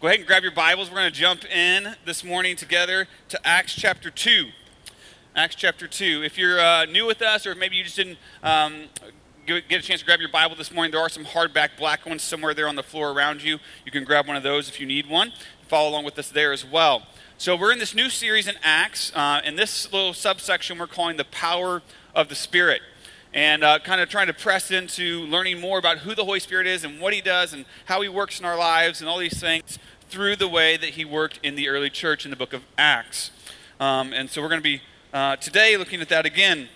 go 0.00 0.06
ahead 0.06 0.20
and 0.20 0.28
grab 0.28 0.44
your 0.44 0.52
Bibles. 0.52 0.90
We're 0.90 0.98
going 0.98 1.12
to 1.12 1.18
jump 1.18 1.44
in 1.44 1.96
this 2.04 2.22
morning 2.22 2.54
together 2.54 3.08
to 3.30 3.46
Acts 3.46 3.74
chapter 3.74 4.10
2. 4.10 4.46
Acts 5.34 5.56
chapter 5.56 5.88
2. 5.88 6.22
If 6.24 6.38
you're 6.38 6.60
uh, 6.60 6.84
new 6.84 7.04
with 7.04 7.20
us, 7.20 7.48
or 7.48 7.56
maybe 7.56 7.74
you 7.74 7.82
just 7.82 7.96
didn't 7.96 8.16
um, 8.44 8.84
get 9.44 9.72
a 9.72 9.82
chance 9.82 9.98
to 9.98 10.06
grab 10.06 10.20
your 10.20 10.28
Bible 10.28 10.54
this 10.54 10.70
morning, 10.70 10.92
there 10.92 11.00
are 11.00 11.08
some 11.08 11.24
hardback 11.24 11.70
black 11.76 12.06
ones 12.06 12.22
somewhere 12.22 12.54
there 12.54 12.68
on 12.68 12.76
the 12.76 12.82
floor 12.84 13.10
around 13.10 13.42
you. 13.42 13.58
You 13.84 13.90
can 13.90 14.04
grab 14.04 14.28
one 14.28 14.36
of 14.36 14.44
those 14.44 14.68
if 14.68 14.78
you 14.78 14.86
need 14.86 15.08
one. 15.08 15.32
Follow 15.66 15.88
along 15.90 16.04
with 16.04 16.16
us 16.16 16.30
there 16.30 16.52
as 16.52 16.64
well. 16.64 17.02
So, 17.36 17.56
we're 17.56 17.72
in 17.72 17.80
this 17.80 17.94
new 17.94 18.08
series 18.08 18.46
in 18.46 18.54
Acts. 18.62 19.10
Uh, 19.16 19.40
in 19.44 19.56
this 19.56 19.92
little 19.92 20.14
subsection, 20.14 20.78
we're 20.78 20.86
calling 20.86 21.16
the 21.16 21.24
power 21.24 21.82
of 22.14 22.28
the 22.28 22.36
Spirit 22.36 22.82
and 23.38 23.62
uh, 23.62 23.78
kind 23.78 24.00
of 24.00 24.08
trying 24.08 24.26
to 24.26 24.34
press 24.34 24.72
into 24.72 25.20
learning 25.26 25.60
more 25.60 25.78
about 25.78 25.98
who 25.98 26.12
the 26.12 26.24
Holy 26.24 26.40
Spirit 26.40 26.66
is 26.66 26.82
and 26.82 27.00
what 27.00 27.14
He 27.14 27.20
does 27.20 27.52
and 27.52 27.66
how 27.84 28.00
He 28.02 28.08
works 28.08 28.40
in 28.40 28.44
our 28.44 28.58
lives 28.58 29.00
and 29.00 29.08
all 29.08 29.16
these 29.16 29.38
things 29.38 29.78
through 30.08 30.34
the 30.34 30.48
way 30.48 30.76
that 30.76 30.90
He 30.90 31.04
worked 31.04 31.38
in 31.44 31.54
the 31.54 31.68
early 31.68 31.88
church 31.88 32.24
in 32.24 32.32
the 32.32 32.36
book 32.36 32.52
of 32.52 32.64
Acts. 32.76 33.30
Um, 33.78 34.12
and 34.12 34.28
so 34.28 34.42
we're 34.42 34.48
going 34.48 34.58
to 34.58 34.64
be 34.64 34.82
uh, 35.14 35.36
today 35.36 35.76
looking 35.76 36.00
at 36.00 36.08
that 36.08 36.26
again. 36.26 36.68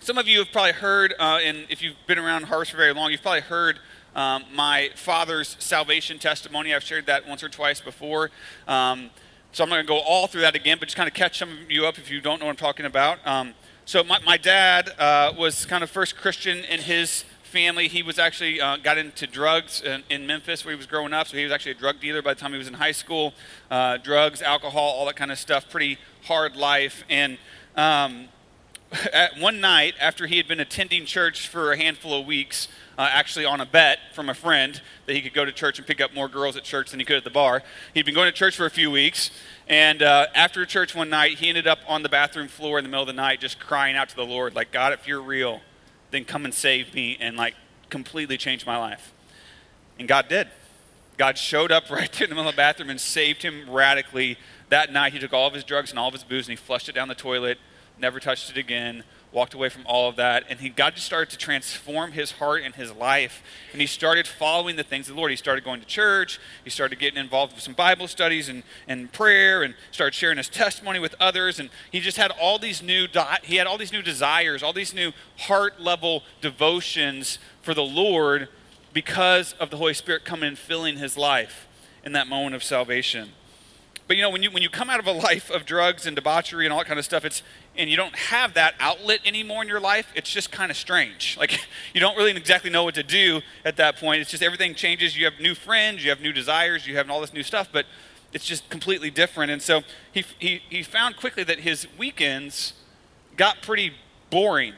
Some 0.00 0.18
of 0.18 0.28
you 0.28 0.40
have 0.40 0.52
probably 0.52 0.72
heard, 0.72 1.14
uh, 1.18 1.38
and 1.42 1.64
if 1.70 1.80
you've 1.80 1.96
been 2.06 2.18
around 2.18 2.42
Harvest 2.44 2.72
for 2.72 2.76
very 2.76 2.92
long, 2.92 3.10
you've 3.10 3.22
probably 3.22 3.40
heard 3.40 3.78
um, 4.14 4.44
my 4.52 4.90
father's 4.94 5.56
salvation 5.58 6.18
testimony. 6.18 6.74
I've 6.74 6.82
shared 6.82 7.06
that 7.06 7.26
once 7.26 7.42
or 7.42 7.48
twice 7.48 7.80
before. 7.80 8.30
Um, 8.66 9.08
so 9.52 9.64
I'm 9.64 9.70
not 9.70 9.76
going 9.76 9.86
to 9.86 9.88
go 9.88 10.00
all 10.00 10.26
through 10.26 10.42
that 10.42 10.54
again, 10.54 10.76
but 10.78 10.88
just 10.88 10.98
kind 10.98 11.08
of 11.08 11.14
catch 11.14 11.38
some 11.38 11.50
of 11.50 11.70
you 11.70 11.86
up 11.86 11.96
if 11.96 12.10
you 12.10 12.20
don't 12.20 12.40
know 12.40 12.44
what 12.44 12.50
I'm 12.50 12.56
talking 12.56 12.84
about. 12.84 13.26
Um, 13.26 13.54
so 13.88 14.04
my, 14.04 14.18
my 14.18 14.36
dad 14.36 14.92
uh, 14.98 15.32
was 15.34 15.64
kind 15.64 15.82
of 15.82 15.88
first 15.88 16.14
Christian 16.14 16.58
in 16.58 16.80
his 16.80 17.24
family. 17.42 17.88
He 17.88 18.02
was 18.02 18.18
actually 18.18 18.60
uh, 18.60 18.76
got 18.76 18.98
into 18.98 19.26
drugs 19.26 19.80
in, 19.80 20.02
in, 20.10 20.26
Memphis 20.26 20.62
where 20.62 20.72
he 20.72 20.76
was 20.76 20.84
growing 20.84 21.14
up. 21.14 21.26
So 21.26 21.38
he 21.38 21.44
was 21.44 21.50
actually 21.50 21.72
a 21.72 21.76
drug 21.76 21.98
dealer 21.98 22.20
by 22.20 22.34
the 22.34 22.40
time 22.40 22.52
he 22.52 22.58
was 22.58 22.68
in 22.68 22.74
high 22.74 22.92
school. 22.92 23.32
Uh, 23.70 23.96
drugs, 23.96 24.42
alcohol, 24.42 24.82
all 24.82 25.06
that 25.06 25.16
kind 25.16 25.32
of 25.32 25.38
stuff. 25.38 25.70
Pretty 25.70 25.96
hard 26.24 26.54
life. 26.54 27.02
And 27.08 27.38
um, 27.76 28.28
one 29.38 29.58
night 29.58 29.94
after 29.98 30.26
he 30.26 30.36
had 30.36 30.46
been 30.46 30.60
attending 30.60 31.06
church 31.06 31.48
for 31.48 31.72
a 31.72 31.78
handful 31.78 32.12
of 32.12 32.26
weeks, 32.26 32.68
uh, 32.98 33.08
actually 33.12 33.46
on 33.46 33.60
a 33.60 33.66
bet 33.66 34.00
from 34.12 34.28
a 34.28 34.34
friend 34.34 34.82
that 35.06 35.14
he 35.14 35.22
could 35.22 35.32
go 35.32 35.44
to 35.44 35.52
church 35.52 35.78
and 35.78 35.86
pick 35.86 36.00
up 36.00 36.12
more 36.12 36.28
girls 36.28 36.56
at 36.56 36.64
church 36.64 36.90
than 36.90 36.98
he 36.98 37.06
could 37.06 37.16
at 37.16 37.24
the 37.24 37.30
bar. 37.30 37.62
He'd 37.94 38.04
been 38.04 38.14
going 38.14 38.26
to 38.26 38.36
church 38.36 38.56
for 38.56 38.66
a 38.66 38.70
few 38.70 38.90
weeks, 38.90 39.30
and 39.68 40.02
uh, 40.02 40.26
after 40.34 40.66
church 40.66 40.94
one 40.94 41.08
night, 41.08 41.38
he 41.38 41.48
ended 41.48 41.68
up 41.68 41.78
on 41.86 42.02
the 42.02 42.08
bathroom 42.08 42.48
floor 42.48 42.76
in 42.76 42.84
the 42.84 42.90
middle 42.90 43.02
of 43.02 43.06
the 43.06 43.12
night 43.12 43.40
just 43.40 43.60
crying 43.60 43.96
out 43.96 44.08
to 44.08 44.16
the 44.16 44.26
Lord, 44.26 44.54
like, 44.54 44.72
God, 44.72 44.92
if 44.92 45.06
you're 45.06 45.22
real, 45.22 45.60
then 46.10 46.24
come 46.24 46.44
and 46.44 46.52
save 46.52 46.92
me 46.92 47.16
and 47.20 47.36
like 47.36 47.54
completely 47.90 48.36
change 48.36 48.66
my 48.66 48.76
life. 48.76 49.12
And 49.98 50.08
God 50.08 50.28
did. 50.28 50.48
God 51.16 51.38
showed 51.38 51.70
up 51.70 51.90
right 51.90 52.10
there 52.12 52.24
in 52.24 52.30
the 52.30 52.34
middle 52.34 52.48
of 52.48 52.54
the 52.54 52.60
bathroom 52.60 52.90
and 52.90 53.00
saved 53.00 53.42
him 53.42 53.68
radically. 53.70 54.38
That 54.70 54.92
night, 54.92 55.12
he 55.12 55.18
took 55.18 55.32
all 55.32 55.46
of 55.46 55.54
his 55.54 55.64
drugs 55.64 55.90
and 55.90 55.98
all 55.98 56.08
of 56.08 56.14
his 56.14 56.24
booze 56.24 56.48
and 56.48 56.58
he 56.58 56.64
flushed 56.64 56.88
it 56.88 56.94
down 56.94 57.08
the 57.08 57.14
toilet, 57.14 57.58
never 57.98 58.20
touched 58.20 58.50
it 58.50 58.56
again, 58.56 59.04
walked 59.32 59.54
away 59.54 59.68
from 59.68 59.82
all 59.86 60.08
of 60.08 60.16
that, 60.16 60.44
and 60.48 60.60
he, 60.60 60.68
God 60.70 60.94
just 60.94 61.06
started 61.06 61.30
to 61.30 61.36
transform 61.36 62.12
his 62.12 62.32
heart 62.32 62.62
and 62.62 62.74
his 62.74 62.92
life. 62.92 63.42
And 63.72 63.80
he 63.80 63.86
started 63.86 64.26
following 64.26 64.76
the 64.76 64.82
things 64.82 65.08
of 65.08 65.14
the 65.14 65.18
Lord. 65.18 65.30
He 65.30 65.36
started 65.36 65.64
going 65.64 65.80
to 65.80 65.86
church, 65.86 66.40
he 66.64 66.70
started 66.70 66.98
getting 66.98 67.18
involved 67.18 67.54
with 67.54 67.62
some 67.62 67.74
Bible 67.74 68.08
studies 68.08 68.48
and, 68.48 68.62
and 68.86 69.12
prayer, 69.12 69.62
and 69.62 69.74
started 69.90 70.14
sharing 70.14 70.38
his 70.38 70.48
testimony 70.48 70.98
with 70.98 71.14
others. 71.20 71.60
And 71.60 71.70
he 71.92 72.00
just 72.00 72.16
had 72.16 72.30
all 72.40 72.58
these 72.58 72.82
new 72.82 73.06
he 73.42 73.56
had 73.56 73.66
all 73.66 73.78
these 73.78 73.92
new 73.92 74.02
desires, 74.02 74.62
all 74.62 74.72
these 74.72 74.94
new 74.94 75.12
heart 75.38 75.80
level 75.80 76.22
devotions 76.40 77.38
for 77.60 77.74
the 77.74 77.84
Lord 77.84 78.48
because 78.92 79.52
of 79.54 79.70
the 79.70 79.76
Holy 79.76 79.94
Spirit 79.94 80.24
coming 80.24 80.48
and 80.48 80.58
filling 80.58 80.96
his 80.96 81.16
life 81.16 81.68
in 82.02 82.12
that 82.12 82.26
moment 82.26 82.54
of 82.54 82.64
salvation. 82.64 83.30
But 84.08 84.16
you 84.16 84.22
know, 84.22 84.30
when 84.30 84.42
you 84.42 84.50
when 84.50 84.62
you 84.62 84.70
come 84.70 84.88
out 84.88 84.98
of 84.98 85.06
a 85.06 85.12
life 85.12 85.50
of 85.50 85.66
drugs 85.66 86.06
and 86.06 86.16
debauchery 86.16 86.64
and 86.64 86.72
all 86.72 86.78
that 86.78 86.86
kind 86.86 86.98
of 86.98 87.04
stuff, 87.04 87.26
it's 87.26 87.42
and 87.76 87.90
you 87.90 87.96
don't 87.96 88.16
have 88.16 88.54
that 88.54 88.74
outlet 88.80 89.20
anymore 89.26 89.60
in 89.62 89.68
your 89.68 89.80
life, 89.80 90.10
it's 90.16 90.30
just 90.30 90.50
kind 90.50 90.70
of 90.70 90.76
strange. 90.76 91.36
Like 91.48 91.60
you 91.94 92.00
don't 92.00 92.16
really 92.16 92.32
exactly 92.32 92.70
know 92.70 92.84
what 92.84 92.94
to 92.94 93.02
do 93.02 93.42
at 93.64 93.76
that 93.76 93.96
point. 93.96 94.22
It's 94.22 94.30
just 94.30 94.42
everything 94.42 94.74
changes. 94.74 95.16
You 95.16 95.26
have 95.26 95.34
new 95.38 95.54
friends, 95.54 96.02
you 96.02 96.10
have 96.10 96.20
new 96.20 96.32
desires, 96.32 96.86
you 96.86 96.96
have 96.96 97.08
all 97.10 97.20
this 97.20 97.32
new 97.32 97.42
stuff, 97.42 97.68
but 97.70 97.86
it's 98.32 98.44
just 98.44 98.68
completely 98.70 99.10
different. 99.10 99.52
And 99.52 99.60
so 99.60 99.82
he 100.10 100.24
he 100.38 100.62
he 100.70 100.82
found 100.82 101.16
quickly 101.16 101.44
that 101.44 101.60
his 101.60 101.86
weekends 101.98 102.72
got 103.36 103.60
pretty 103.60 103.92
boring 104.30 104.72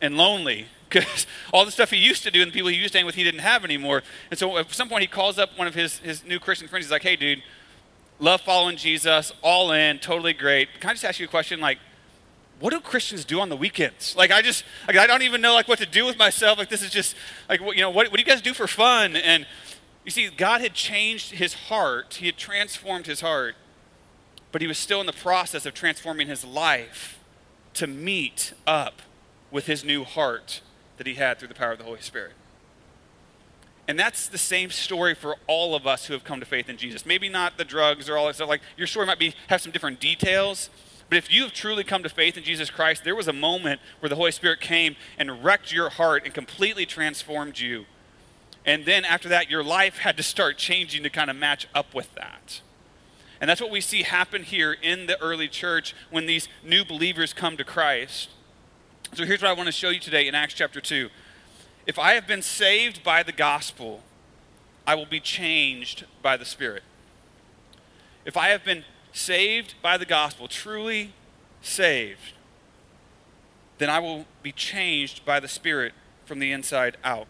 and 0.00 0.16
lonely 0.16 0.66
because 0.88 1.26
all 1.52 1.66
the 1.66 1.70
stuff 1.70 1.90
he 1.90 1.98
used 1.98 2.22
to 2.22 2.30
do 2.30 2.40
and 2.40 2.50
the 2.50 2.54
people 2.54 2.70
he 2.70 2.76
used 2.76 2.92
to 2.92 2.98
hang 2.98 3.06
with 3.06 3.14
he 3.14 3.24
didn't 3.24 3.40
have 3.40 3.62
anymore. 3.62 4.02
And 4.30 4.38
so 4.38 4.56
at 4.56 4.72
some 4.72 4.88
point 4.88 5.02
he 5.02 5.06
calls 5.06 5.38
up 5.38 5.56
one 5.56 5.68
of 5.68 5.74
his, 5.74 5.98
his 5.98 6.24
new 6.24 6.40
Christian 6.40 6.66
friends. 6.66 6.86
He's 6.86 6.90
like, 6.90 7.02
hey, 7.02 7.14
dude, 7.14 7.42
love 8.20 8.42
following 8.42 8.76
Jesus, 8.76 9.32
all 9.42 9.72
in, 9.72 9.98
totally 9.98 10.32
great. 10.32 10.68
Can 10.80 10.90
I 10.90 10.92
just 10.92 11.04
ask 11.04 11.18
you 11.18 11.26
a 11.26 11.28
question? 11.28 11.60
Like, 11.60 11.78
what 12.60 12.70
do 12.70 12.80
Christians 12.80 13.24
do 13.24 13.40
on 13.40 13.48
the 13.48 13.56
weekends? 13.56 14.14
Like, 14.14 14.30
I 14.30 14.42
just, 14.42 14.64
like, 14.86 14.96
I 14.96 15.06
don't 15.06 15.22
even 15.22 15.40
know 15.40 15.54
like 15.54 15.66
what 15.66 15.78
to 15.78 15.86
do 15.86 16.04
with 16.04 16.18
myself. 16.18 16.58
Like, 16.58 16.68
this 16.68 16.82
is 16.82 16.90
just 16.90 17.16
like, 17.48 17.60
what, 17.60 17.76
you 17.76 17.82
know, 17.82 17.90
what, 17.90 18.10
what 18.10 18.16
do 18.16 18.22
you 18.22 18.26
guys 18.26 18.42
do 18.42 18.52
for 18.52 18.66
fun? 18.66 19.16
And 19.16 19.46
you 20.04 20.10
see, 20.10 20.28
God 20.28 20.60
had 20.60 20.74
changed 20.74 21.32
his 21.32 21.54
heart. 21.54 22.14
He 22.14 22.26
had 22.26 22.36
transformed 22.36 23.06
his 23.06 23.22
heart, 23.22 23.56
but 24.52 24.60
he 24.60 24.68
was 24.68 24.78
still 24.78 25.00
in 25.00 25.06
the 25.06 25.12
process 25.12 25.64
of 25.64 25.72
transforming 25.72 26.28
his 26.28 26.44
life 26.44 27.18
to 27.74 27.86
meet 27.86 28.52
up 28.66 29.00
with 29.50 29.66
his 29.66 29.82
new 29.82 30.04
heart 30.04 30.60
that 30.98 31.06
he 31.06 31.14
had 31.14 31.38
through 31.38 31.48
the 31.48 31.54
power 31.54 31.72
of 31.72 31.78
the 31.78 31.84
Holy 31.84 32.00
Spirit. 32.02 32.32
And 33.90 33.98
that's 33.98 34.28
the 34.28 34.38
same 34.38 34.70
story 34.70 35.16
for 35.16 35.34
all 35.48 35.74
of 35.74 35.84
us 35.84 36.06
who 36.06 36.12
have 36.12 36.22
come 36.22 36.38
to 36.38 36.46
faith 36.46 36.68
in 36.68 36.76
Jesus. 36.76 37.04
Maybe 37.04 37.28
not 37.28 37.58
the 37.58 37.64
drugs 37.64 38.08
or 38.08 38.16
all 38.16 38.28
that 38.28 38.36
stuff. 38.36 38.48
Like 38.48 38.60
your 38.76 38.86
story 38.86 39.04
might 39.04 39.18
be 39.18 39.34
have 39.48 39.60
some 39.60 39.72
different 39.72 39.98
details, 39.98 40.70
but 41.08 41.18
if 41.18 41.28
you 41.28 41.42
have 41.42 41.52
truly 41.52 41.82
come 41.82 42.04
to 42.04 42.08
faith 42.08 42.36
in 42.36 42.44
Jesus 42.44 42.70
Christ, 42.70 43.02
there 43.02 43.16
was 43.16 43.26
a 43.26 43.32
moment 43.32 43.80
where 43.98 44.08
the 44.08 44.14
Holy 44.14 44.30
Spirit 44.30 44.60
came 44.60 44.94
and 45.18 45.42
wrecked 45.42 45.72
your 45.72 45.88
heart 45.88 46.22
and 46.24 46.32
completely 46.32 46.86
transformed 46.86 47.58
you. 47.58 47.84
And 48.64 48.84
then 48.84 49.04
after 49.04 49.28
that, 49.28 49.50
your 49.50 49.64
life 49.64 49.98
had 49.98 50.16
to 50.18 50.22
start 50.22 50.56
changing 50.56 51.02
to 51.02 51.10
kind 51.10 51.28
of 51.28 51.34
match 51.34 51.66
up 51.74 51.92
with 51.92 52.14
that. 52.14 52.60
And 53.40 53.50
that's 53.50 53.60
what 53.60 53.72
we 53.72 53.80
see 53.80 54.04
happen 54.04 54.44
here 54.44 54.72
in 54.72 55.06
the 55.06 55.20
early 55.20 55.48
church 55.48 55.96
when 56.12 56.26
these 56.26 56.46
new 56.62 56.84
believers 56.84 57.32
come 57.32 57.56
to 57.56 57.64
Christ. 57.64 58.30
So 59.14 59.24
here's 59.24 59.42
what 59.42 59.50
I 59.50 59.54
want 59.54 59.66
to 59.66 59.72
show 59.72 59.88
you 59.88 59.98
today 59.98 60.28
in 60.28 60.36
Acts 60.36 60.54
chapter 60.54 60.80
2. 60.80 61.08
If 61.86 61.98
I 61.98 62.12
have 62.12 62.26
been 62.26 62.42
saved 62.42 63.02
by 63.02 63.22
the 63.22 63.32
gospel, 63.32 64.02
I 64.86 64.94
will 64.94 65.06
be 65.06 65.20
changed 65.20 66.04
by 66.22 66.36
the 66.36 66.44
Spirit. 66.44 66.82
If 68.24 68.36
I 68.36 68.48
have 68.48 68.64
been 68.64 68.84
saved 69.12 69.74
by 69.82 69.96
the 69.96 70.04
gospel, 70.04 70.46
truly 70.46 71.12
saved, 71.62 72.34
then 73.78 73.88
I 73.88 73.98
will 73.98 74.26
be 74.42 74.52
changed 74.52 75.24
by 75.24 75.40
the 75.40 75.48
Spirit 75.48 75.94
from 76.26 76.38
the 76.38 76.52
inside 76.52 76.96
out. 77.02 77.26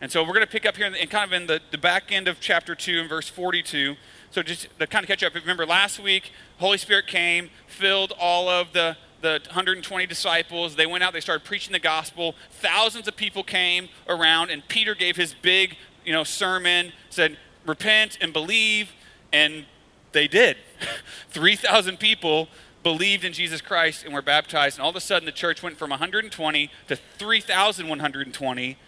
And 0.00 0.12
so 0.12 0.22
we're 0.22 0.34
going 0.34 0.46
to 0.46 0.46
pick 0.46 0.66
up 0.66 0.76
here 0.76 0.86
in, 0.86 1.08
kind 1.08 1.24
of 1.24 1.32
in 1.32 1.46
the, 1.46 1.60
the 1.70 1.78
back 1.78 2.12
end 2.12 2.28
of 2.28 2.38
chapter 2.40 2.74
2 2.74 3.00
and 3.00 3.08
verse 3.08 3.28
42. 3.28 3.96
So 4.30 4.42
just 4.42 4.68
to 4.78 4.86
kind 4.86 5.02
of 5.02 5.08
catch 5.08 5.24
up, 5.24 5.34
remember 5.34 5.66
last 5.66 5.98
week, 5.98 6.30
Holy 6.58 6.78
Spirit 6.78 7.06
came, 7.06 7.50
filled 7.66 8.12
all 8.18 8.48
of 8.48 8.72
the 8.72 8.96
the 9.20 9.40
120 9.46 10.06
disciples. 10.06 10.76
They 10.76 10.86
went 10.86 11.04
out, 11.04 11.12
they 11.12 11.20
started 11.20 11.44
preaching 11.44 11.72
the 11.72 11.78
gospel. 11.78 12.34
Thousands 12.50 13.08
of 13.08 13.16
people 13.16 13.42
came 13.42 13.88
around, 14.08 14.50
and 14.50 14.66
Peter 14.68 14.94
gave 14.94 15.16
his 15.16 15.34
big, 15.34 15.76
you 16.04 16.12
know, 16.12 16.24
sermon, 16.24 16.92
said, 17.10 17.36
repent 17.66 18.18
and 18.20 18.32
believe, 18.32 18.92
and 19.32 19.66
they 20.12 20.28
did. 20.28 20.56
3,000 21.30 21.98
people 21.98 22.48
believed 22.82 23.24
in 23.24 23.32
Jesus 23.32 23.60
Christ 23.60 24.04
and 24.04 24.14
were 24.14 24.22
baptized, 24.22 24.78
and 24.78 24.84
all 24.84 24.90
of 24.90 24.96
a 24.96 25.00
sudden 25.00 25.26
the 25.26 25.32
church 25.32 25.62
went 25.62 25.76
from 25.76 25.90
120 25.90 26.70
to 26.86 26.96
3,120, 26.96 28.78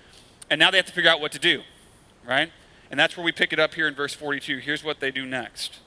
and 0.48 0.58
now 0.58 0.70
they 0.70 0.76
have 0.76 0.86
to 0.86 0.92
figure 0.92 1.10
out 1.10 1.20
what 1.20 1.32
to 1.32 1.38
do, 1.38 1.62
right? 2.26 2.50
And 2.90 2.98
that's 2.98 3.16
where 3.16 3.24
we 3.24 3.32
pick 3.32 3.52
it 3.52 3.60
up 3.60 3.74
here 3.74 3.86
in 3.86 3.94
verse 3.94 4.14
42. 4.14 4.58
Here's 4.58 4.82
what 4.82 5.00
they 5.00 5.10
do 5.10 5.24
next. 5.24 5.78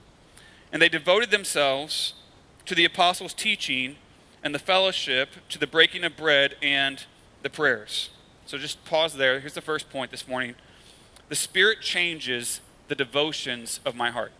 And 0.72 0.82
they 0.82 0.90
devoted 0.90 1.32
themselves 1.32 2.14
to 2.66 2.76
the 2.76 2.86
apostles' 2.86 3.34
teaching 3.34 3.98
and 4.44 4.54
the 4.54 4.60
fellowship 4.60 5.30
to 5.50 5.58
the 5.58 5.68
breaking 5.68 6.04
of 6.04 6.18
bread 6.18 6.56
and 6.62 7.06
the 7.42 7.50
prayers. 7.50 8.10
So 8.46 8.58
just 8.58 8.84
pause 8.86 9.16
there. 9.16 9.40
Here's 9.40 9.54
the 9.54 9.62
first 9.62 9.90
point 9.90 10.12
this 10.12 10.28
morning. 10.28 10.56
The 11.30 11.36
Spirit 11.36 11.82
changes 11.82 12.60
the 12.90 12.96
devotions 12.96 13.80
of 13.86 13.96
my 13.96 14.12
heart. 14.12 14.34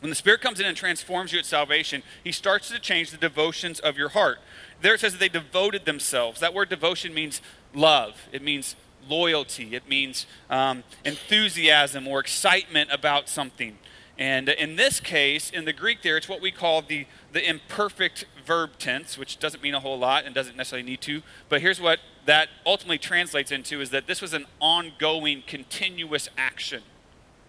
When 0.00 0.10
the 0.10 0.16
Spirit 0.16 0.40
comes 0.40 0.60
in 0.60 0.66
and 0.66 0.76
transforms 0.76 1.32
you 1.32 1.38
at 1.38 1.46
salvation, 1.46 2.02
He 2.22 2.32
starts 2.32 2.68
to 2.70 2.78
change 2.78 3.10
the 3.10 3.16
devotions 3.16 3.80
of 3.80 3.96
your 3.96 4.10
heart. 4.10 4.38
There 4.80 4.94
it 4.94 5.00
says 5.00 5.12
that 5.12 5.18
they 5.18 5.28
devoted 5.28 5.84
themselves. 5.84 6.40
That 6.40 6.52
word 6.52 6.68
devotion 6.68 7.14
means 7.14 7.40
love, 7.74 8.28
it 8.32 8.42
means 8.42 8.76
loyalty, 9.08 9.74
it 9.74 9.88
means 9.88 10.26
um, 10.50 10.84
enthusiasm 11.04 12.08
or 12.08 12.20
excitement 12.20 12.90
about 12.92 13.28
something. 13.28 13.78
And 14.18 14.48
in 14.48 14.76
this 14.76 15.00
case, 15.00 15.50
in 15.50 15.64
the 15.64 15.72
Greek 15.72 16.02
there, 16.02 16.16
it's 16.16 16.28
what 16.28 16.40
we 16.40 16.52
call 16.52 16.82
the, 16.82 17.06
the 17.32 17.48
imperfect 17.48 18.26
verb 18.46 18.78
tense, 18.78 19.18
which 19.18 19.38
doesn't 19.40 19.62
mean 19.62 19.74
a 19.74 19.80
whole 19.80 19.98
lot 19.98 20.24
and 20.24 20.34
doesn't 20.34 20.56
necessarily 20.56 20.88
need 20.88 21.00
to. 21.02 21.22
But 21.48 21.60
here's 21.60 21.80
what 21.80 21.98
that 22.26 22.48
ultimately 22.64 22.98
translates 22.98 23.50
into 23.50 23.80
is 23.80 23.90
that 23.90 24.06
this 24.06 24.22
was 24.22 24.32
an 24.32 24.46
ongoing, 24.60 25.42
continuous 25.46 26.28
action. 26.38 26.82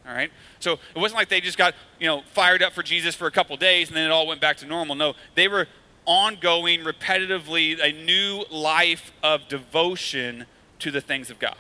All 0.08 0.14
right? 0.14 0.32
So 0.60 0.74
it 0.74 1.00
wasn't 1.00 1.18
like 1.18 1.30
they 1.30 1.42
just 1.42 1.58
got, 1.58 1.76
you 2.00 2.08
know, 2.08 2.24
fired 2.34 2.64
up 2.64 2.74
for 2.74 2.84
Jesus 2.84 3.14
for 3.14 3.28
a 3.28 3.32
couple 3.32 3.56
days 3.58 3.90
and 3.90 3.98
then 3.98 4.06
it 4.06 4.12
all 4.12 4.26
went 4.26 4.42
back 4.42 4.58
to 4.58 4.66
normal. 4.66 4.96
No, 4.96 5.14
they 5.36 5.48
were 5.48 5.68
ongoing, 6.06 6.82
repetitively, 6.82 7.80
a 7.82 7.92
new 7.92 8.44
life 8.52 9.12
of 9.24 9.48
devotion 9.48 10.46
to 10.80 10.92
the 10.92 11.02
things 11.02 11.30
of 11.30 11.40
God. 11.40 11.58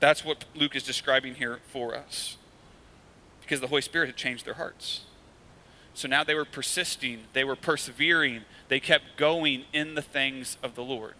That's 0.00 0.24
what 0.24 0.44
Luke 0.54 0.76
is 0.76 0.82
describing 0.82 1.36
here 1.36 1.60
for 1.68 1.94
us. 1.94 2.36
Because 3.46 3.60
the 3.60 3.68
Holy 3.68 3.80
Spirit 3.80 4.06
had 4.06 4.16
changed 4.16 4.44
their 4.44 4.54
hearts. 4.54 5.02
So 5.94 6.08
now 6.08 6.24
they 6.24 6.34
were 6.34 6.44
persisting, 6.44 7.20
they 7.32 7.44
were 7.44 7.54
persevering, 7.54 8.42
they 8.66 8.80
kept 8.80 9.16
going 9.16 9.64
in 9.72 9.94
the 9.94 10.02
things 10.02 10.58
of 10.62 10.74
the 10.74 10.82
Lord. 10.82 11.14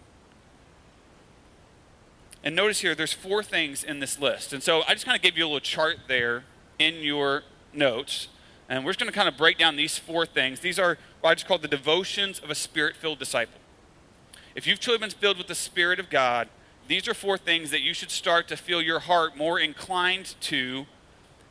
And 2.43 2.53
notice 2.53 2.81
here, 2.81 2.93
there's 2.93 3.13
four 3.13 3.41
things 3.43 3.83
in 3.83 3.99
this 4.01 4.19
list. 4.19 4.51
And 4.51 4.61
so 4.61 4.83
I 4.87 4.93
just 4.93 5.05
kind 5.05 5.15
of 5.15 5.21
gave 5.21 5.37
you 5.37 5.45
a 5.45 5.47
little 5.47 5.61
chart 5.61 5.99
there 6.07 6.43
in 6.77 6.95
your 6.95 7.43
notes. 7.73 8.27
And 8.69 8.83
we're 8.83 8.91
just 8.91 8.99
going 8.99 9.11
to 9.11 9.15
kind 9.15 9.29
of 9.29 9.37
break 9.37 9.57
down 9.57 9.77
these 9.77 9.97
four 9.97 10.25
things. 10.25 10.59
These 10.59 10.77
are 10.77 10.97
what 11.21 11.31
I 11.31 11.33
just 11.35 11.47
call 11.47 11.57
the 11.57 11.67
devotions 11.67 12.39
of 12.39 12.49
a 12.49 12.55
spirit 12.55 12.97
filled 12.97 13.19
disciple. 13.19 13.59
If 14.53 14.67
you've 14.67 14.79
truly 14.79 14.99
been 14.99 15.11
filled 15.11 15.37
with 15.37 15.47
the 15.47 15.55
Spirit 15.55 15.99
of 15.99 16.09
God, 16.09 16.49
these 16.87 17.07
are 17.07 17.13
four 17.13 17.37
things 17.37 17.71
that 17.71 17.81
you 17.81 17.93
should 17.93 18.11
start 18.11 18.47
to 18.47 18.57
feel 18.57 18.81
your 18.81 18.99
heart 18.99 19.37
more 19.37 19.59
inclined 19.59 20.35
to 20.41 20.87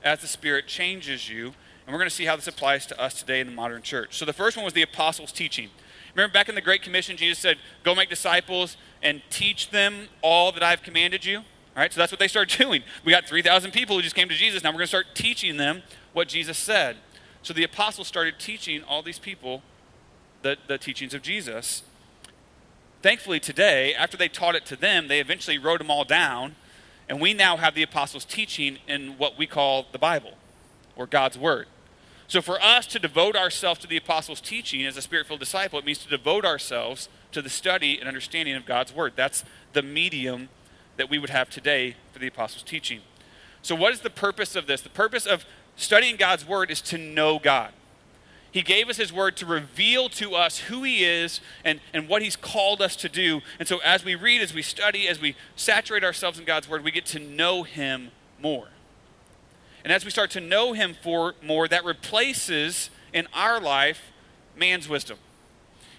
as 0.02 0.20
the 0.20 0.26
Spirit 0.26 0.66
changes 0.66 1.28
you. 1.28 1.54
And 1.86 1.92
we're 1.92 1.98
going 1.98 2.10
to 2.10 2.14
see 2.14 2.24
how 2.24 2.36
this 2.36 2.48
applies 2.48 2.86
to 2.86 3.00
us 3.00 3.14
today 3.14 3.40
in 3.40 3.46
the 3.46 3.52
modern 3.52 3.82
church. 3.82 4.16
So 4.18 4.24
the 4.24 4.32
first 4.32 4.56
one 4.56 4.64
was 4.64 4.74
the 4.74 4.82
apostles' 4.82 5.32
teaching. 5.32 5.70
Remember 6.14 6.32
back 6.32 6.48
in 6.48 6.54
the 6.54 6.60
Great 6.60 6.82
Commission, 6.82 7.16
Jesus 7.16 7.38
said, 7.38 7.58
Go 7.84 7.94
make 7.94 8.08
disciples 8.08 8.76
and 9.02 9.22
teach 9.30 9.70
them 9.70 10.08
all 10.22 10.50
that 10.52 10.62
I've 10.62 10.82
commanded 10.82 11.24
you. 11.24 11.38
All 11.38 11.44
right, 11.82 11.92
so 11.92 12.00
that's 12.00 12.10
what 12.10 12.18
they 12.18 12.28
started 12.28 12.56
doing. 12.58 12.82
We 13.04 13.12
got 13.12 13.26
3,000 13.26 13.70
people 13.70 13.96
who 13.96 14.02
just 14.02 14.14
came 14.14 14.28
to 14.28 14.34
Jesus. 14.34 14.64
Now 14.64 14.70
we're 14.70 14.78
going 14.78 14.84
to 14.84 14.88
start 14.88 15.06
teaching 15.14 15.58
them 15.58 15.82
what 16.12 16.28
Jesus 16.28 16.56
said. 16.56 16.96
So 17.42 17.52
the 17.52 17.64
apostles 17.64 18.08
started 18.08 18.40
teaching 18.40 18.82
all 18.82 19.02
these 19.02 19.18
people 19.18 19.62
the, 20.42 20.56
the 20.66 20.78
teachings 20.78 21.14
of 21.14 21.22
Jesus. 21.22 21.82
Thankfully, 23.02 23.38
today, 23.38 23.94
after 23.94 24.16
they 24.16 24.28
taught 24.28 24.54
it 24.54 24.64
to 24.66 24.76
them, 24.76 25.08
they 25.08 25.20
eventually 25.20 25.58
wrote 25.58 25.78
them 25.78 25.90
all 25.90 26.04
down. 26.04 26.56
And 27.08 27.20
we 27.20 27.34
now 27.34 27.56
have 27.56 27.74
the 27.74 27.82
apostles' 27.82 28.24
teaching 28.24 28.78
in 28.88 29.18
what 29.18 29.38
we 29.38 29.46
call 29.46 29.86
the 29.92 29.98
Bible 29.98 30.32
or 30.96 31.06
God's 31.06 31.38
Word. 31.38 31.68
So, 32.28 32.42
for 32.42 32.60
us 32.60 32.86
to 32.88 32.98
devote 32.98 33.36
ourselves 33.36 33.78
to 33.80 33.86
the 33.86 33.96
apostles' 33.96 34.40
teaching 34.40 34.84
as 34.84 34.96
a 34.96 35.02
spirit 35.02 35.26
filled 35.26 35.40
disciple, 35.40 35.78
it 35.78 35.84
means 35.84 35.98
to 35.98 36.08
devote 36.08 36.44
ourselves 36.44 37.08
to 37.30 37.40
the 37.40 37.48
study 37.48 37.98
and 37.98 38.08
understanding 38.08 38.56
of 38.56 38.66
God's 38.66 38.92
word. 38.92 39.12
That's 39.14 39.44
the 39.74 39.82
medium 39.82 40.48
that 40.96 41.08
we 41.08 41.18
would 41.18 41.30
have 41.30 41.50
today 41.50 41.94
for 42.12 42.18
the 42.18 42.26
apostles' 42.26 42.64
teaching. 42.64 43.00
So, 43.62 43.76
what 43.76 43.92
is 43.92 44.00
the 44.00 44.10
purpose 44.10 44.56
of 44.56 44.66
this? 44.66 44.80
The 44.80 44.88
purpose 44.88 45.24
of 45.24 45.44
studying 45.76 46.16
God's 46.16 46.46
word 46.46 46.70
is 46.70 46.80
to 46.82 46.98
know 46.98 47.38
God. 47.38 47.72
He 48.56 48.62
gave 48.62 48.88
us 48.88 48.96
His 48.96 49.12
Word 49.12 49.36
to 49.36 49.44
reveal 49.44 50.08
to 50.08 50.34
us 50.34 50.60
who 50.60 50.82
He 50.82 51.04
is 51.04 51.42
and, 51.62 51.78
and 51.92 52.08
what 52.08 52.22
He's 52.22 52.36
called 52.36 52.80
us 52.80 52.96
to 52.96 53.08
do. 53.10 53.42
And 53.58 53.68
so, 53.68 53.80
as 53.84 54.02
we 54.02 54.14
read, 54.14 54.40
as 54.40 54.54
we 54.54 54.62
study, 54.62 55.06
as 55.08 55.20
we 55.20 55.36
saturate 55.56 56.02
ourselves 56.02 56.38
in 56.38 56.46
God's 56.46 56.66
Word, 56.66 56.82
we 56.82 56.90
get 56.90 57.04
to 57.06 57.18
know 57.18 57.64
Him 57.64 58.12
more. 58.40 58.68
And 59.84 59.92
as 59.92 60.06
we 60.06 60.10
start 60.10 60.30
to 60.30 60.40
know 60.40 60.72
Him 60.72 60.96
for 61.02 61.34
more, 61.42 61.68
that 61.68 61.84
replaces 61.84 62.88
in 63.12 63.28
our 63.34 63.60
life 63.60 64.00
man's 64.56 64.88
wisdom. 64.88 65.18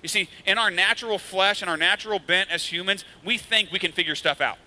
You 0.01 0.09
see, 0.09 0.27
in 0.43 0.57
our 0.57 0.71
natural 0.71 1.19
flesh 1.19 1.61
and 1.61 1.69
our 1.69 1.77
natural 1.77 2.17
bent 2.17 2.49
as 2.49 2.65
humans, 2.65 3.05
we 3.23 3.37
think 3.37 3.71
we 3.71 3.77
can 3.77 3.91
figure 3.91 4.15
stuff 4.15 4.41
out. 4.41 4.57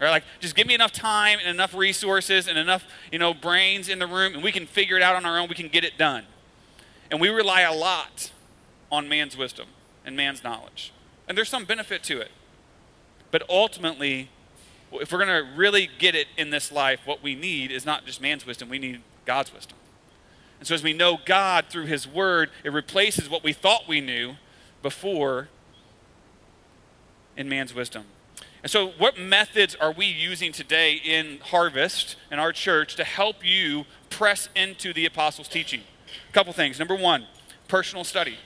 Right? 0.00 0.10
Like, 0.10 0.24
just 0.38 0.54
give 0.54 0.68
me 0.68 0.74
enough 0.74 0.92
time 0.92 1.40
and 1.40 1.48
enough 1.48 1.74
resources 1.74 2.46
and 2.46 2.56
enough, 2.56 2.86
you 3.10 3.18
know, 3.18 3.34
brains 3.34 3.88
in 3.88 3.98
the 3.98 4.06
room, 4.06 4.34
and 4.34 4.44
we 4.44 4.52
can 4.52 4.66
figure 4.66 4.96
it 4.96 5.02
out 5.02 5.16
on 5.16 5.26
our 5.26 5.36
own. 5.36 5.48
We 5.48 5.56
can 5.56 5.66
get 5.66 5.82
it 5.82 5.98
done. 5.98 6.26
And 7.10 7.20
we 7.20 7.28
rely 7.28 7.62
a 7.62 7.72
lot 7.72 8.30
on 8.90 9.08
man's 9.08 9.36
wisdom 9.36 9.68
and 10.04 10.16
man's 10.16 10.44
knowledge. 10.44 10.92
And 11.28 11.36
there's 11.36 11.48
some 11.48 11.64
benefit 11.64 12.02
to 12.04 12.20
it. 12.20 12.30
But 13.30 13.42
ultimately, 13.48 14.30
if 14.92 15.12
we're 15.12 15.24
going 15.24 15.44
to 15.44 15.56
really 15.56 15.88
get 15.98 16.14
it 16.14 16.26
in 16.36 16.50
this 16.50 16.72
life, 16.72 17.00
what 17.04 17.22
we 17.22 17.34
need 17.34 17.70
is 17.70 17.86
not 17.86 18.06
just 18.06 18.20
man's 18.20 18.46
wisdom, 18.46 18.68
we 18.68 18.78
need 18.78 19.02
God's 19.24 19.52
wisdom. 19.52 19.76
And 20.58 20.66
so 20.66 20.74
as 20.74 20.82
we 20.82 20.92
know 20.92 21.18
God 21.24 21.66
through 21.68 21.86
His 21.86 22.06
Word, 22.06 22.50
it 22.64 22.72
replaces 22.72 23.30
what 23.30 23.42
we 23.42 23.52
thought 23.52 23.88
we 23.88 24.00
knew 24.00 24.34
before 24.82 25.48
in 27.36 27.48
man's 27.48 27.74
wisdom. 27.74 28.04
And 28.62 28.70
so, 28.70 28.88
what 28.98 29.18
methods 29.18 29.74
are 29.74 29.90
we 29.90 30.04
using 30.04 30.52
today 30.52 30.92
in 30.92 31.38
Harvest 31.38 32.16
in 32.30 32.38
our 32.38 32.52
church 32.52 32.94
to 32.96 33.04
help 33.04 33.36
you 33.42 33.84
press 34.10 34.50
into 34.54 34.92
the 34.92 35.06
apostles' 35.06 35.48
teaching? 35.48 35.80
A 36.28 36.32
couple 36.32 36.52
things. 36.52 36.78
Number 36.78 36.94
one, 36.94 37.26
personal 37.68 38.04
study. 38.04 38.36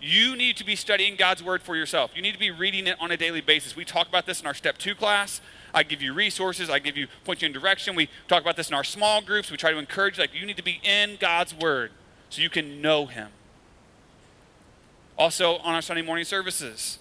You 0.00 0.34
need 0.34 0.56
to 0.56 0.64
be 0.64 0.74
studying 0.74 1.14
God's 1.14 1.44
word 1.44 1.62
for 1.62 1.76
yourself. 1.76 2.10
You 2.16 2.22
need 2.22 2.32
to 2.32 2.38
be 2.38 2.50
reading 2.50 2.88
it 2.88 2.96
on 3.00 3.12
a 3.12 3.16
daily 3.16 3.40
basis. 3.40 3.76
We 3.76 3.84
talk 3.84 4.08
about 4.08 4.26
this 4.26 4.40
in 4.40 4.48
our 4.48 4.54
step 4.54 4.76
two 4.78 4.96
class. 4.96 5.40
I 5.72 5.84
give 5.84 6.02
you 6.02 6.12
resources. 6.12 6.68
I 6.68 6.80
give 6.80 6.96
you 6.96 7.06
point 7.24 7.40
you 7.40 7.46
in 7.46 7.52
direction. 7.52 7.94
We 7.94 8.08
talk 8.26 8.42
about 8.42 8.56
this 8.56 8.68
in 8.68 8.74
our 8.74 8.82
small 8.82 9.22
groups. 9.22 9.50
We 9.50 9.56
try 9.56 9.70
to 9.70 9.78
encourage 9.78 10.18
like 10.18 10.34
you 10.34 10.44
need 10.44 10.56
to 10.56 10.64
be 10.64 10.80
in 10.82 11.16
God's 11.20 11.54
word 11.54 11.92
so 12.30 12.42
you 12.42 12.50
can 12.50 12.82
know 12.82 13.06
Him. 13.06 13.28
Also 15.16 15.58
on 15.58 15.74
our 15.74 15.82
Sunday 15.82 16.02
morning 16.02 16.24
services, 16.24 16.98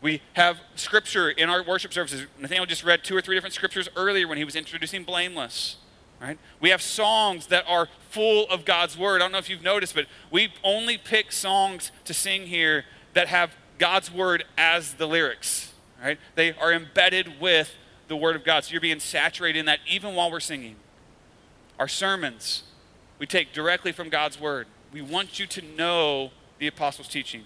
we 0.00 0.20
have 0.34 0.58
scripture 0.74 1.30
in 1.30 1.48
our 1.48 1.62
worship 1.62 1.92
services. 1.92 2.26
Nathaniel 2.38 2.66
just 2.66 2.84
read 2.84 3.04
two 3.04 3.16
or 3.16 3.20
three 3.20 3.36
different 3.36 3.54
scriptures 3.54 3.88
earlier 3.96 4.26
when 4.26 4.38
he 4.38 4.44
was 4.44 4.56
introducing 4.56 5.04
blameless. 5.04 5.76
Right? 6.20 6.38
We 6.60 6.70
have 6.70 6.82
songs 6.82 7.46
that 7.46 7.64
are 7.68 7.88
full 8.10 8.48
of 8.48 8.64
God's 8.64 8.98
word. 8.98 9.16
I 9.16 9.24
don't 9.24 9.32
know 9.32 9.38
if 9.38 9.48
you've 9.48 9.62
noticed, 9.62 9.94
but 9.94 10.06
we 10.30 10.52
only 10.64 10.98
pick 10.98 11.30
songs 11.30 11.92
to 12.06 12.14
sing 12.14 12.46
here 12.46 12.84
that 13.14 13.28
have 13.28 13.54
God's 13.78 14.12
word 14.12 14.44
as 14.56 14.94
the 14.94 15.06
lyrics. 15.06 15.72
Right? 16.02 16.18
They 16.34 16.52
are 16.52 16.72
embedded 16.72 17.40
with 17.40 17.72
the 18.08 18.16
word 18.16 18.34
of 18.34 18.44
God. 18.44 18.64
So 18.64 18.72
you're 18.72 18.80
being 18.80 19.00
saturated 19.00 19.60
in 19.60 19.66
that 19.66 19.78
even 19.88 20.14
while 20.14 20.30
we're 20.30 20.40
singing. 20.40 20.76
Our 21.78 21.88
sermons, 21.88 22.64
we 23.18 23.26
take 23.26 23.52
directly 23.52 23.92
from 23.92 24.08
God's 24.08 24.40
word. 24.40 24.66
We 24.92 25.02
want 25.02 25.38
you 25.38 25.46
to 25.46 25.62
know 25.62 26.30
the 26.58 26.66
apostles' 26.66 27.08
teaching. 27.08 27.44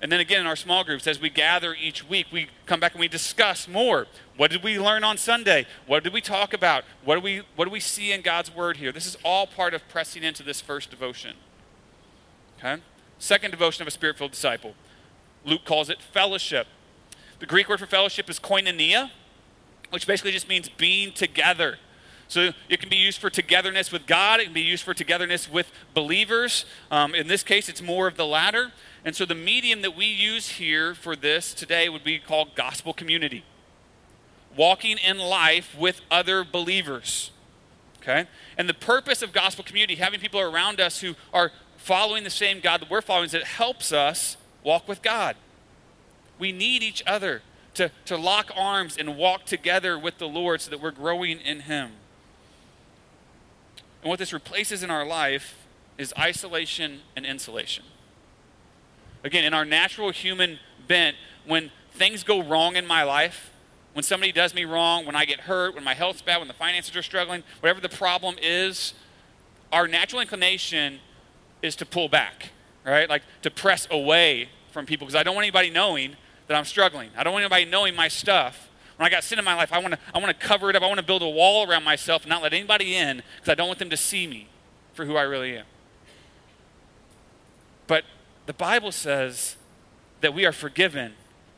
And 0.00 0.12
then 0.12 0.20
again, 0.20 0.40
in 0.40 0.46
our 0.46 0.56
small 0.56 0.84
groups, 0.84 1.06
as 1.06 1.20
we 1.20 1.28
gather 1.28 1.74
each 1.74 2.08
week, 2.08 2.26
we 2.30 2.48
come 2.66 2.78
back 2.78 2.92
and 2.92 3.00
we 3.00 3.08
discuss 3.08 3.66
more. 3.66 4.06
What 4.36 4.52
did 4.52 4.62
we 4.62 4.78
learn 4.78 5.02
on 5.02 5.18
Sunday? 5.18 5.66
What 5.86 6.04
did 6.04 6.12
we 6.12 6.20
talk 6.20 6.52
about? 6.52 6.84
What 7.04 7.16
do 7.16 7.20
we, 7.20 7.42
what 7.56 7.64
do 7.64 7.70
we 7.70 7.80
see 7.80 8.12
in 8.12 8.22
God's 8.22 8.54
Word 8.54 8.76
here? 8.76 8.92
This 8.92 9.06
is 9.06 9.16
all 9.24 9.46
part 9.46 9.74
of 9.74 9.88
pressing 9.88 10.22
into 10.22 10.44
this 10.44 10.60
first 10.60 10.90
devotion. 10.90 11.34
Okay? 12.58 12.80
Second 13.18 13.50
devotion 13.50 13.82
of 13.82 13.88
a 13.88 13.90
spirit 13.90 14.16
filled 14.16 14.30
disciple. 14.30 14.74
Luke 15.44 15.64
calls 15.64 15.90
it 15.90 16.00
fellowship. 16.00 16.68
The 17.40 17.46
Greek 17.46 17.68
word 17.68 17.80
for 17.80 17.86
fellowship 17.86 18.28
is 18.28 18.38
koinonia, 18.38 19.10
which 19.90 20.06
basically 20.06 20.32
just 20.32 20.48
means 20.48 20.68
being 20.68 21.12
together. 21.12 21.78
So 22.28 22.50
it 22.68 22.78
can 22.80 22.90
be 22.90 22.96
used 22.96 23.20
for 23.20 23.30
togetherness 23.30 23.90
with 23.90 24.06
God, 24.06 24.40
it 24.40 24.44
can 24.44 24.52
be 24.52 24.60
used 24.60 24.84
for 24.84 24.92
togetherness 24.92 25.50
with 25.50 25.70
believers. 25.94 26.66
Um, 26.90 27.14
in 27.14 27.26
this 27.26 27.42
case, 27.42 27.68
it's 27.68 27.82
more 27.82 28.06
of 28.06 28.16
the 28.16 28.26
latter. 28.26 28.72
And 29.04 29.16
so 29.16 29.24
the 29.24 29.34
medium 29.34 29.80
that 29.82 29.96
we 29.96 30.04
use 30.04 30.50
here 30.50 30.94
for 30.94 31.16
this 31.16 31.54
today 31.54 31.88
would 31.88 32.04
be 32.04 32.18
called 32.18 32.54
gospel 32.54 32.92
community. 32.92 33.44
Walking 34.56 34.98
in 34.98 35.18
life 35.18 35.74
with 35.78 36.02
other 36.10 36.44
believers. 36.44 37.30
Okay? 38.02 38.26
And 38.58 38.68
the 38.68 38.74
purpose 38.74 39.22
of 39.22 39.32
gospel 39.32 39.64
community, 39.64 39.94
having 39.94 40.20
people 40.20 40.40
around 40.40 40.80
us 40.80 41.00
who 41.00 41.14
are 41.32 41.52
following 41.76 42.24
the 42.24 42.30
same 42.30 42.60
God 42.60 42.82
that 42.82 42.90
we're 42.90 43.00
following, 43.00 43.26
is 43.26 43.32
that 43.32 43.42
it 43.42 43.46
helps 43.46 43.92
us 43.92 44.36
walk 44.62 44.86
with 44.86 45.00
God. 45.00 45.36
We 46.38 46.52
need 46.52 46.82
each 46.82 47.02
other 47.06 47.42
to, 47.74 47.90
to 48.06 48.16
lock 48.16 48.50
arms 48.54 48.96
and 48.98 49.16
walk 49.16 49.46
together 49.46 49.98
with 49.98 50.18
the 50.18 50.28
Lord 50.28 50.60
so 50.60 50.70
that 50.70 50.82
we're 50.82 50.90
growing 50.90 51.40
in 51.40 51.60
Him. 51.60 51.92
And 54.02 54.10
what 54.10 54.18
this 54.18 54.32
replaces 54.32 54.82
in 54.82 54.90
our 54.90 55.04
life 55.04 55.66
is 55.96 56.14
isolation 56.18 57.00
and 57.16 57.26
insulation. 57.26 57.84
Again, 59.24 59.44
in 59.44 59.52
our 59.52 59.64
natural 59.64 60.10
human 60.10 60.58
bent, 60.86 61.16
when 61.44 61.70
things 61.90 62.22
go 62.22 62.42
wrong 62.42 62.76
in 62.76 62.86
my 62.86 63.02
life, 63.02 63.50
when 63.94 64.04
somebody 64.04 64.30
does 64.30 64.54
me 64.54 64.64
wrong, 64.64 65.06
when 65.06 65.16
I 65.16 65.24
get 65.24 65.40
hurt, 65.40 65.74
when 65.74 65.82
my 65.82 65.94
health's 65.94 66.22
bad, 66.22 66.38
when 66.38 66.46
the 66.46 66.54
finances 66.54 66.94
are 66.94 67.02
struggling, 67.02 67.42
whatever 67.60 67.80
the 67.80 67.88
problem 67.88 68.36
is, 68.40 68.94
our 69.72 69.88
natural 69.88 70.20
inclination 70.20 71.00
is 71.62 71.74
to 71.76 71.86
pull 71.86 72.08
back, 72.08 72.50
right? 72.84 73.08
Like 73.08 73.22
to 73.42 73.50
press 73.50 73.88
away 73.90 74.50
from 74.70 74.86
people 74.86 75.06
because 75.06 75.18
I 75.18 75.24
don't 75.24 75.34
want 75.34 75.46
anybody 75.46 75.70
knowing 75.70 76.16
that 76.46 76.56
I'm 76.56 76.64
struggling. 76.64 77.10
I 77.16 77.24
don't 77.24 77.32
want 77.32 77.42
anybody 77.42 77.64
knowing 77.64 77.96
my 77.96 78.08
stuff. 78.08 78.67
When 78.98 79.06
I 79.06 79.10
got 79.10 79.22
sin 79.22 79.38
in 79.38 79.44
my 79.44 79.54
life, 79.54 79.72
I 79.72 79.78
want 79.78 79.94
to 79.94 80.00
I 80.12 80.18
want 80.18 80.38
to 80.38 80.46
cover 80.46 80.68
it 80.70 80.74
up. 80.74 80.82
I 80.82 80.86
want 80.86 80.98
to 80.98 81.06
build 81.06 81.22
a 81.22 81.28
wall 81.28 81.68
around 81.70 81.84
myself 81.84 82.22
and 82.22 82.30
not 82.30 82.42
let 82.42 82.52
anybody 82.52 82.96
in 82.96 83.22
because 83.36 83.48
I 83.48 83.54
don't 83.54 83.68
want 83.68 83.78
them 83.78 83.90
to 83.90 83.96
see 83.96 84.26
me 84.26 84.48
for 84.92 85.04
who 85.04 85.16
I 85.16 85.22
really 85.22 85.56
am. 85.56 85.66
But 87.86 88.04
the 88.46 88.52
Bible 88.52 88.90
says 88.90 89.56
that 90.20 90.34
we 90.34 90.44
are 90.44 90.52
forgiven 90.52 91.12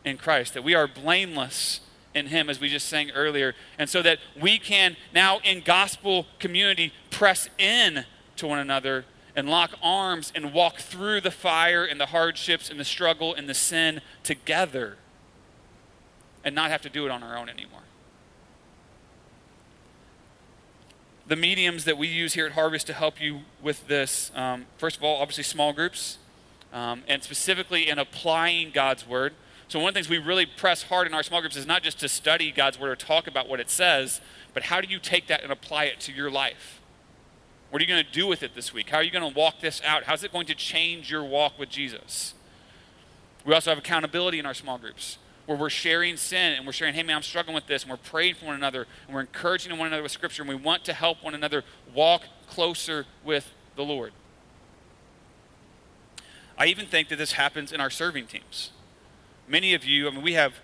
in 0.04 0.18
Christ, 0.18 0.52
that 0.52 0.62
we 0.62 0.74
are 0.74 0.86
blameless 0.86 1.80
in 2.14 2.26
Him, 2.26 2.50
as 2.50 2.60
we 2.60 2.68
just 2.68 2.86
sang 2.88 3.10
earlier, 3.12 3.54
and 3.78 3.88
so 3.88 4.02
that 4.02 4.18
we 4.38 4.58
can 4.58 4.96
now 5.14 5.38
in 5.38 5.62
gospel 5.62 6.26
community 6.40 6.92
press 7.10 7.48
in 7.56 8.04
to 8.36 8.46
one 8.46 8.58
another 8.58 9.06
and 9.34 9.48
lock 9.48 9.70
arms 9.82 10.30
and 10.34 10.52
walk 10.52 10.76
through 10.76 11.22
the 11.22 11.30
fire 11.30 11.86
and 11.86 11.98
the 11.98 12.06
hardships 12.06 12.68
and 12.68 12.78
the 12.78 12.84
struggle 12.84 13.34
and 13.34 13.48
the 13.48 13.54
sin 13.54 14.02
together 14.24 14.98
and 16.44 16.54
not 16.54 16.70
have 16.70 16.82
to 16.82 16.88
do 16.88 17.04
it 17.06 17.10
on 17.10 17.22
our 17.22 17.36
own 17.36 17.48
anymore. 17.48 17.80
The 21.26 21.36
mediums 21.36 21.84
that 21.84 21.96
we 21.96 22.08
use 22.08 22.34
here 22.34 22.46
at 22.46 22.52
Harvest 22.52 22.86
to 22.88 22.92
help 22.92 23.20
you 23.20 23.40
with 23.62 23.86
this, 23.86 24.32
um, 24.34 24.66
first 24.78 24.96
of 24.96 25.04
all, 25.04 25.20
obviously 25.20 25.44
small 25.44 25.72
groups, 25.72 26.18
um, 26.72 27.04
and 27.06 27.22
specifically 27.22 27.88
in 27.88 27.98
applying 27.98 28.70
God's 28.70 29.06
Word. 29.06 29.34
So, 29.68 29.78
one 29.78 29.88
of 29.88 29.94
the 29.94 29.98
things 29.98 30.08
we 30.08 30.18
really 30.18 30.46
press 30.46 30.84
hard 30.84 31.06
in 31.06 31.14
our 31.14 31.22
small 31.22 31.40
groups 31.40 31.56
is 31.56 31.66
not 31.66 31.82
just 31.82 32.00
to 32.00 32.08
study 32.08 32.50
God's 32.50 32.80
Word 32.80 32.90
or 32.90 32.96
talk 32.96 33.28
about 33.28 33.48
what 33.48 33.60
it 33.60 33.70
says, 33.70 34.20
but 34.54 34.64
how 34.64 34.80
do 34.80 34.88
you 34.88 34.98
take 34.98 35.28
that 35.28 35.44
and 35.44 35.52
apply 35.52 35.84
it 35.84 36.00
to 36.00 36.12
your 36.12 36.30
life? 36.30 36.80
What 37.70 37.80
are 37.80 37.84
you 37.84 37.88
going 37.88 38.04
to 38.04 38.10
do 38.10 38.26
with 38.26 38.42
it 38.42 38.56
this 38.56 38.74
week? 38.74 38.90
How 38.90 38.96
are 38.96 39.02
you 39.04 39.12
going 39.12 39.32
to 39.32 39.38
walk 39.38 39.60
this 39.60 39.80
out? 39.84 40.04
How's 40.04 40.24
it 40.24 40.32
going 40.32 40.46
to 40.46 40.56
change 40.56 41.08
your 41.12 41.22
walk 41.22 41.56
with 41.56 41.68
Jesus? 41.68 42.34
We 43.44 43.54
also 43.54 43.70
have 43.70 43.78
accountability 43.78 44.40
in 44.40 44.46
our 44.46 44.54
small 44.54 44.78
groups 44.78 45.18
where 45.50 45.58
we're 45.58 45.68
sharing 45.68 46.16
sin 46.16 46.52
and 46.52 46.64
we're 46.64 46.70
sharing, 46.70 46.94
hey 46.94 47.02
man, 47.02 47.16
I'm 47.16 47.22
struggling 47.24 47.56
with 47.56 47.66
this, 47.66 47.82
and 47.82 47.90
we're 47.90 47.96
praying 47.96 48.36
for 48.36 48.46
one 48.46 48.54
another, 48.54 48.86
and 49.06 49.14
we're 49.16 49.22
encouraging 49.22 49.76
one 49.76 49.88
another 49.88 50.04
with 50.04 50.12
Scripture, 50.12 50.42
and 50.42 50.48
we 50.48 50.54
want 50.54 50.84
to 50.84 50.92
help 50.92 51.24
one 51.24 51.34
another 51.34 51.64
walk 51.92 52.22
closer 52.46 53.04
with 53.24 53.52
the 53.74 53.82
Lord. 53.82 54.12
I 56.56 56.66
even 56.66 56.86
think 56.86 57.08
that 57.08 57.16
this 57.16 57.32
happens 57.32 57.72
in 57.72 57.80
our 57.80 57.90
serving 57.90 58.28
teams. 58.28 58.70
Many 59.48 59.74
of 59.74 59.84
you, 59.84 60.06
I 60.06 60.12
mean, 60.12 60.22
we 60.22 60.34
have 60.34 60.54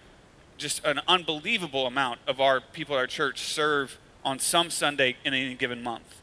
just 0.57 0.85
an 0.85 1.01
unbelievable 1.09 1.89
amount 1.89 2.21
of 2.29 2.41
our 2.41 2.61
people 2.61 2.95
at 2.95 3.01
our 3.01 3.07
church 3.09 3.41
serve 3.41 3.99
on 4.25 4.39
some 4.39 4.71
Sunday 4.71 5.17
in 5.25 5.35
any 5.35 5.55
given 5.55 5.83
month. 5.83 6.23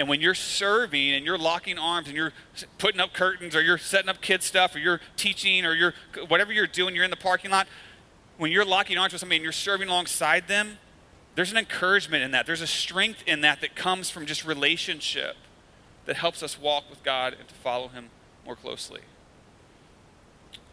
And 0.00 0.08
when 0.08 0.22
you're 0.22 0.34
serving 0.34 1.12
and 1.12 1.26
you're 1.26 1.36
locking 1.36 1.78
arms 1.78 2.08
and 2.08 2.16
you're 2.16 2.32
putting 2.78 3.02
up 3.02 3.12
curtains 3.12 3.54
or 3.54 3.60
you're 3.60 3.76
setting 3.76 4.08
up 4.08 4.22
kid 4.22 4.42
stuff 4.42 4.74
or 4.74 4.78
you're 4.78 4.98
teaching 5.14 5.66
or 5.66 5.74
you're 5.74 5.92
whatever 6.26 6.54
you're 6.54 6.66
doing, 6.66 6.94
you're 6.94 7.04
in 7.04 7.10
the 7.10 7.18
parking 7.18 7.50
lot, 7.50 7.68
when 8.38 8.50
you're 8.50 8.64
locking 8.64 8.96
arms 8.96 9.12
with 9.12 9.20
somebody 9.20 9.36
and 9.36 9.42
you're 9.42 9.52
serving 9.52 9.90
alongside 9.90 10.48
them, 10.48 10.78
there's 11.34 11.52
an 11.52 11.58
encouragement 11.58 12.24
in 12.24 12.30
that. 12.30 12.46
There's 12.46 12.62
a 12.62 12.66
strength 12.66 13.22
in 13.26 13.42
that 13.42 13.60
that 13.60 13.76
comes 13.76 14.08
from 14.08 14.24
just 14.24 14.42
relationship 14.42 15.36
that 16.06 16.16
helps 16.16 16.42
us 16.42 16.58
walk 16.58 16.88
with 16.88 17.04
God 17.04 17.36
and 17.38 17.46
to 17.46 17.54
follow 17.54 17.88
Him 17.88 18.08
more 18.46 18.56
closely. 18.56 19.02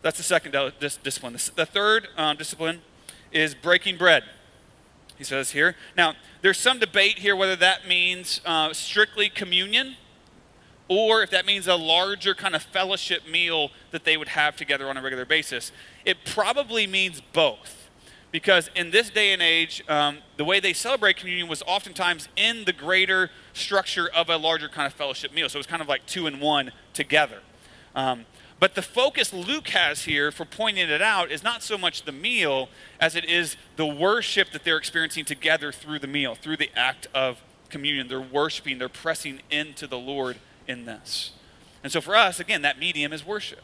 That's 0.04 0.16
the 0.16 0.24
second 0.24 0.56
discipline. 0.80 1.34
The 1.34 1.66
third 1.66 2.08
um, 2.16 2.38
discipline 2.38 2.80
is 3.34 3.54
breaking 3.56 3.98
bread 3.98 4.24
he 5.18 5.24
says 5.24 5.52
here. 5.52 5.76
Now, 5.96 6.14
there's 6.42 6.60
some 6.60 6.80
debate 6.80 7.20
here 7.20 7.36
whether 7.36 7.56
that 7.56 7.88
means 7.88 8.42
uh, 8.46 8.74
strictly 8.74 9.30
communion 9.30 9.96
or 10.88 11.22
if 11.22 11.30
that 11.32 11.46
means 11.46 11.68
a 11.68 11.76
larger 11.76 12.34
kind 12.34 12.56
of 12.56 12.64
fellowship 12.64 13.28
meal 13.30 13.72
that 13.92 14.06
they 14.06 14.16
would 14.16 14.30
have 14.30 14.56
together 14.56 14.90
on 14.90 14.98
a 14.98 15.02
regular 15.02 15.26
basis. 15.26 15.72
It 16.06 16.18
probably 16.26 16.88
means 16.88 17.22
both. 17.34 17.90
Because 18.32 18.70
in 18.76 18.92
this 18.92 19.10
day 19.10 19.32
and 19.32 19.42
age, 19.42 19.84
um, 19.88 20.18
the 20.36 20.44
way 20.44 20.60
they 20.60 20.74
celebrate 20.74 21.16
communion 21.16 21.48
was 21.48 21.64
oftentimes 21.66 22.28
in 22.36 22.66
the 22.66 22.74
greater 22.74 23.32
structure 23.54 24.10
of 24.14 24.30
a 24.30 24.38
larger 24.38 24.68
kind 24.68 24.86
of 24.86 24.94
fellowship 24.94 25.34
meal. 25.34 25.48
So 25.48 25.58
it 25.58 25.62
was 25.62 25.68
kind 25.68 25.82
of 25.82 25.88
like 25.88 26.06
two 26.06 26.28
and 26.28 26.42
one 26.42 26.72
together. 26.94 27.40
Um, 27.96 28.26
but 28.60 28.74
the 28.74 28.82
focus 28.82 29.32
Luke 29.32 29.70
has 29.70 30.06
here 30.06 30.32
for 30.32 30.44
pointing 30.44 30.90
it 30.90 31.02
out 31.02 31.32
is 31.32 31.44
not 31.44 31.62
so 31.62 31.78
much 31.78 32.04
the 32.04 32.12
meal 32.12 32.70
as 33.00 33.16
it 33.16 33.26
is 33.26 33.56
the 33.76 33.86
worship 33.86 34.52
that 34.52 34.64
they're 34.64 34.78
experiencing 34.78 35.26
together 35.26 35.72
through 35.72 36.00
the 36.00 36.08
meal, 36.08 36.34
through 36.34 36.58
the 36.58 36.72
act 36.76 37.08
of 37.14 37.42
communion. 37.70 38.08
They're 38.08 38.20
worshiping, 38.20 38.80
they're 38.80 38.90
pressing 38.90 39.42
into 39.52 39.86
the 39.86 40.00
Lord 40.00 40.38
in 40.68 40.86
this. 40.86 41.32
And 41.84 41.92
so 41.92 42.02
for 42.02 42.16
us, 42.16 42.40
again, 42.40 42.64
that 42.64 42.80
medium 42.80 43.14
is 43.14 43.26
worship. 43.26 43.62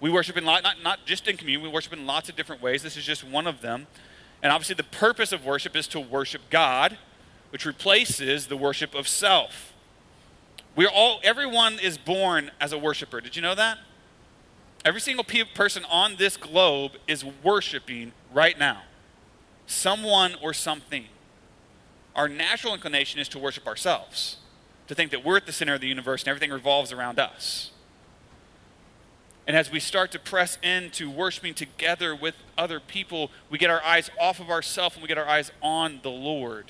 We 0.00 0.10
worship 0.10 0.36
in 0.36 0.44
lot, 0.44 0.62
not, 0.62 0.82
not 0.82 1.06
just 1.06 1.26
in 1.26 1.36
communion, 1.36 1.62
we 1.62 1.68
worship 1.68 1.92
in 1.92 2.06
lots 2.06 2.28
of 2.28 2.36
different 2.36 2.60
ways. 2.60 2.82
This 2.82 2.96
is 2.96 3.04
just 3.04 3.24
one 3.24 3.46
of 3.46 3.62
them. 3.62 3.86
And 4.42 4.52
obviously, 4.52 4.74
the 4.74 4.82
purpose 4.82 5.32
of 5.32 5.44
worship 5.46 5.76
is 5.76 5.86
to 5.88 6.00
worship 6.00 6.42
God, 6.50 6.98
which 7.50 7.64
replaces 7.64 8.48
the 8.48 8.56
worship 8.56 8.94
of 8.94 9.06
self. 9.06 9.72
We're 10.74 10.88
all, 10.88 11.20
everyone 11.22 11.78
is 11.78 11.96
born 11.96 12.50
as 12.60 12.72
a 12.72 12.78
worshiper. 12.78 13.20
Did 13.20 13.36
you 13.36 13.42
know 13.42 13.54
that? 13.54 13.78
Every 14.84 15.00
single 15.00 15.24
person 15.54 15.84
on 15.90 16.16
this 16.16 16.36
globe 16.36 16.92
is 17.06 17.24
worshiping 17.24 18.12
right 18.32 18.58
now 18.58 18.82
someone 19.66 20.34
or 20.42 20.52
something. 20.52 21.06
Our 22.14 22.28
natural 22.28 22.74
inclination 22.74 23.20
is 23.20 23.28
to 23.28 23.38
worship 23.38 23.66
ourselves, 23.66 24.36
to 24.88 24.94
think 24.94 25.10
that 25.12 25.24
we're 25.24 25.38
at 25.38 25.46
the 25.46 25.52
center 25.52 25.74
of 25.74 25.80
the 25.80 25.88
universe 25.88 26.22
and 26.22 26.28
everything 26.28 26.50
revolves 26.50 26.92
around 26.92 27.18
us. 27.18 27.70
And 29.46 29.56
as 29.56 29.70
we 29.70 29.80
start 29.80 30.12
to 30.12 30.18
press 30.18 30.58
into 30.62 31.10
worshiping 31.10 31.54
together 31.54 32.14
with 32.14 32.34
other 32.56 32.78
people, 32.78 33.30
we 33.50 33.58
get 33.58 33.70
our 33.70 33.82
eyes 33.82 34.10
off 34.20 34.40
of 34.40 34.50
ourselves 34.50 34.96
and 34.96 35.02
we 35.02 35.08
get 35.08 35.18
our 35.18 35.26
eyes 35.26 35.50
on 35.60 36.00
the 36.02 36.10
Lord. 36.10 36.66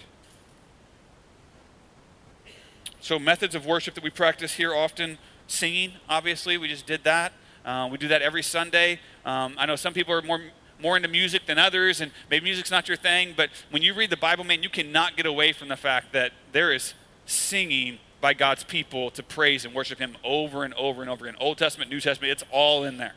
So, 3.01 3.19
methods 3.19 3.55
of 3.55 3.67
worship 3.67 3.95
that 3.95 4.05
we 4.05 4.11
practice 4.11 4.55
here 4.55 4.75
often 4.75 5.19
singing, 5.49 5.95
obviously, 6.09 6.57
we 6.57 6.69
just 6.69 6.87
did 6.87 7.05
that. 7.05 7.33
Uh, 7.65 7.89
we 7.91 7.99
do 7.99 8.09
that 8.09 8.23
every 8.23 8.43
Sunday. 8.43 8.99
Um, 9.25 9.55
I 9.59 9.67
know 9.67 9.77
some 9.77 9.95
people 9.95 10.15
are 10.15 10.23
more 10.23 10.41
more 10.81 10.97
into 10.97 11.09
music 11.09 11.47
than 11.47 11.59
others, 11.59 12.01
and 12.01 12.11
maybe 12.29 12.45
music's 12.45 12.71
not 12.71 12.89
your 12.89 12.97
thing. 12.97 13.35
But 13.37 13.51
when 13.71 13.83
you 13.83 13.95
read 13.95 14.11
the 14.11 14.17
Bible, 14.17 14.43
man, 14.43 14.65
you 14.65 14.69
cannot 14.69 15.17
get 15.17 15.27
away 15.27 15.53
from 15.53 15.69
the 15.69 15.77
fact 15.77 16.13
that 16.13 16.33
there 16.51 16.73
is 16.73 16.95
singing 17.25 17.99
by 18.21 18.35
God's 18.35 18.65
people 18.65 19.11
to 19.13 19.23
praise 19.23 19.65
and 19.65 19.75
worship 19.75 19.99
Him 19.99 20.17
over 20.25 20.65
and 20.65 20.75
over 20.75 21.01
and 21.01 21.11
over 21.11 21.25
again. 21.25 21.37
Old 21.41 21.59
Testament, 21.59 21.91
New 21.91 22.01
Testament, 22.01 22.33
it's 22.33 22.45
all 22.51 22.85
in 22.85 22.97
there. 22.97 23.15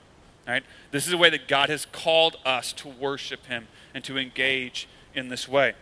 Right? 0.47 0.63
This 0.91 1.07
is 1.07 1.13
a 1.13 1.17
way 1.17 1.31
that 1.31 1.47
God 1.47 1.69
has 1.69 1.87
called 1.87 2.37
us 2.45 2.71
to 2.73 2.87
worship 2.87 3.47
Him 3.47 3.67
and 3.93 4.03
to 4.03 4.17
engage 4.17 4.87
in 5.15 5.29
this 5.29 5.47
way. 5.47 5.73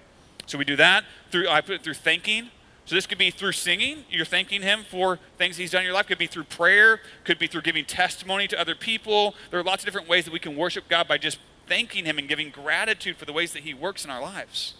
So 0.45 0.57
we 0.57 0.65
do 0.65 0.75
that 0.77 1.03
through 1.31 1.49
I 1.49 1.61
put 1.61 1.75
it 1.75 1.83
through 1.83 1.95
thanking. 1.95 2.49
So 2.85 2.95
this 2.95 3.05
could 3.07 3.17
be 3.17 3.31
through 3.31 3.53
singing. 3.53 4.03
You're 4.09 4.25
thanking 4.25 4.61
him 4.61 4.83
for 4.89 5.19
things 5.37 5.55
he's 5.55 5.71
done 5.71 5.81
in 5.81 5.85
your 5.85 5.93
life. 5.93 6.07
Could 6.07 6.17
be 6.17 6.27
through 6.27 6.43
prayer. 6.45 6.99
Could 7.23 7.39
be 7.39 7.47
through 7.47 7.61
giving 7.61 7.85
testimony 7.85 8.47
to 8.49 8.59
other 8.59 8.75
people. 8.75 9.35
There 9.51 9.59
are 9.59 9.63
lots 9.63 9.83
of 9.83 9.85
different 9.85 10.09
ways 10.09 10.25
that 10.25 10.33
we 10.33 10.39
can 10.39 10.55
worship 10.57 10.89
God 10.89 11.07
by 11.07 11.17
just 11.17 11.39
thanking 11.67 12.05
him 12.05 12.17
and 12.17 12.27
giving 12.27 12.49
gratitude 12.49 13.15
for 13.15 13.25
the 13.25 13.31
ways 13.33 13.53
that 13.53 13.63
he 13.63 13.73
works 13.73 14.03
in 14.03 14.11
our 14.11 14.21
lives. 14.21 14.73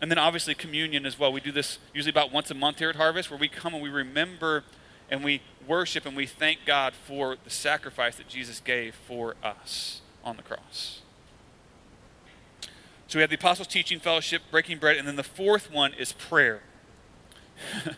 And 0.00 0.08
then 0.08 0.18
obviously 0.18 0.54
communion 0.54 1.04
as 1.04 1.18
well. 1.18 1.32
We 1.32 1.40
do 1.40 1.50
this 1.50 1.78
usually 1.92 2.10
about 2.10 2.32
once 2.32 2.50
a 2.50 2.54
month 2.54 2.78
here 2.78 2.90
at 2.90 2.96
Harvest 2.96 3.30
where 3.30 3.40
we 3.40 3.48
come 3.48 3.74
and 3.74 3.82
we 3.82 3.88
remember 3.88 4.62
and 5.10 5.24
we 5.24 5.42
worship 5.66 6.06
and 6.06 6.16
we 6.16 6.26
thank 6.26 6.60
God 6.64 6.94
for 6.94 7.36
the 7.42 7.50
sacrifice 7.50 8.16
that 8.16 8.28
Jesus 8.28 8.60
gave 8.60 8.94
for 8.94 9.34
us 9.42 10.02
on 10.22 10.36
the 10.36 10.42
cross. 10.42 11.02
So 13.08 13.18
we 13.18 13.22
have 13.22 13.30
the 13.30 13.36
apostles' 13.36 13.68
teaching, 13.68 13.98
fellowship, 13.98 14.42
breaking 14.50 14.78
bread, 14.78 14.98
and 14.98 15.08
then 15.08 15.16
the 15.16 15.22
fourth 15.22 15.72
one 15.72 15.94
is 15.94 16.12
prayer. 16.12 16.60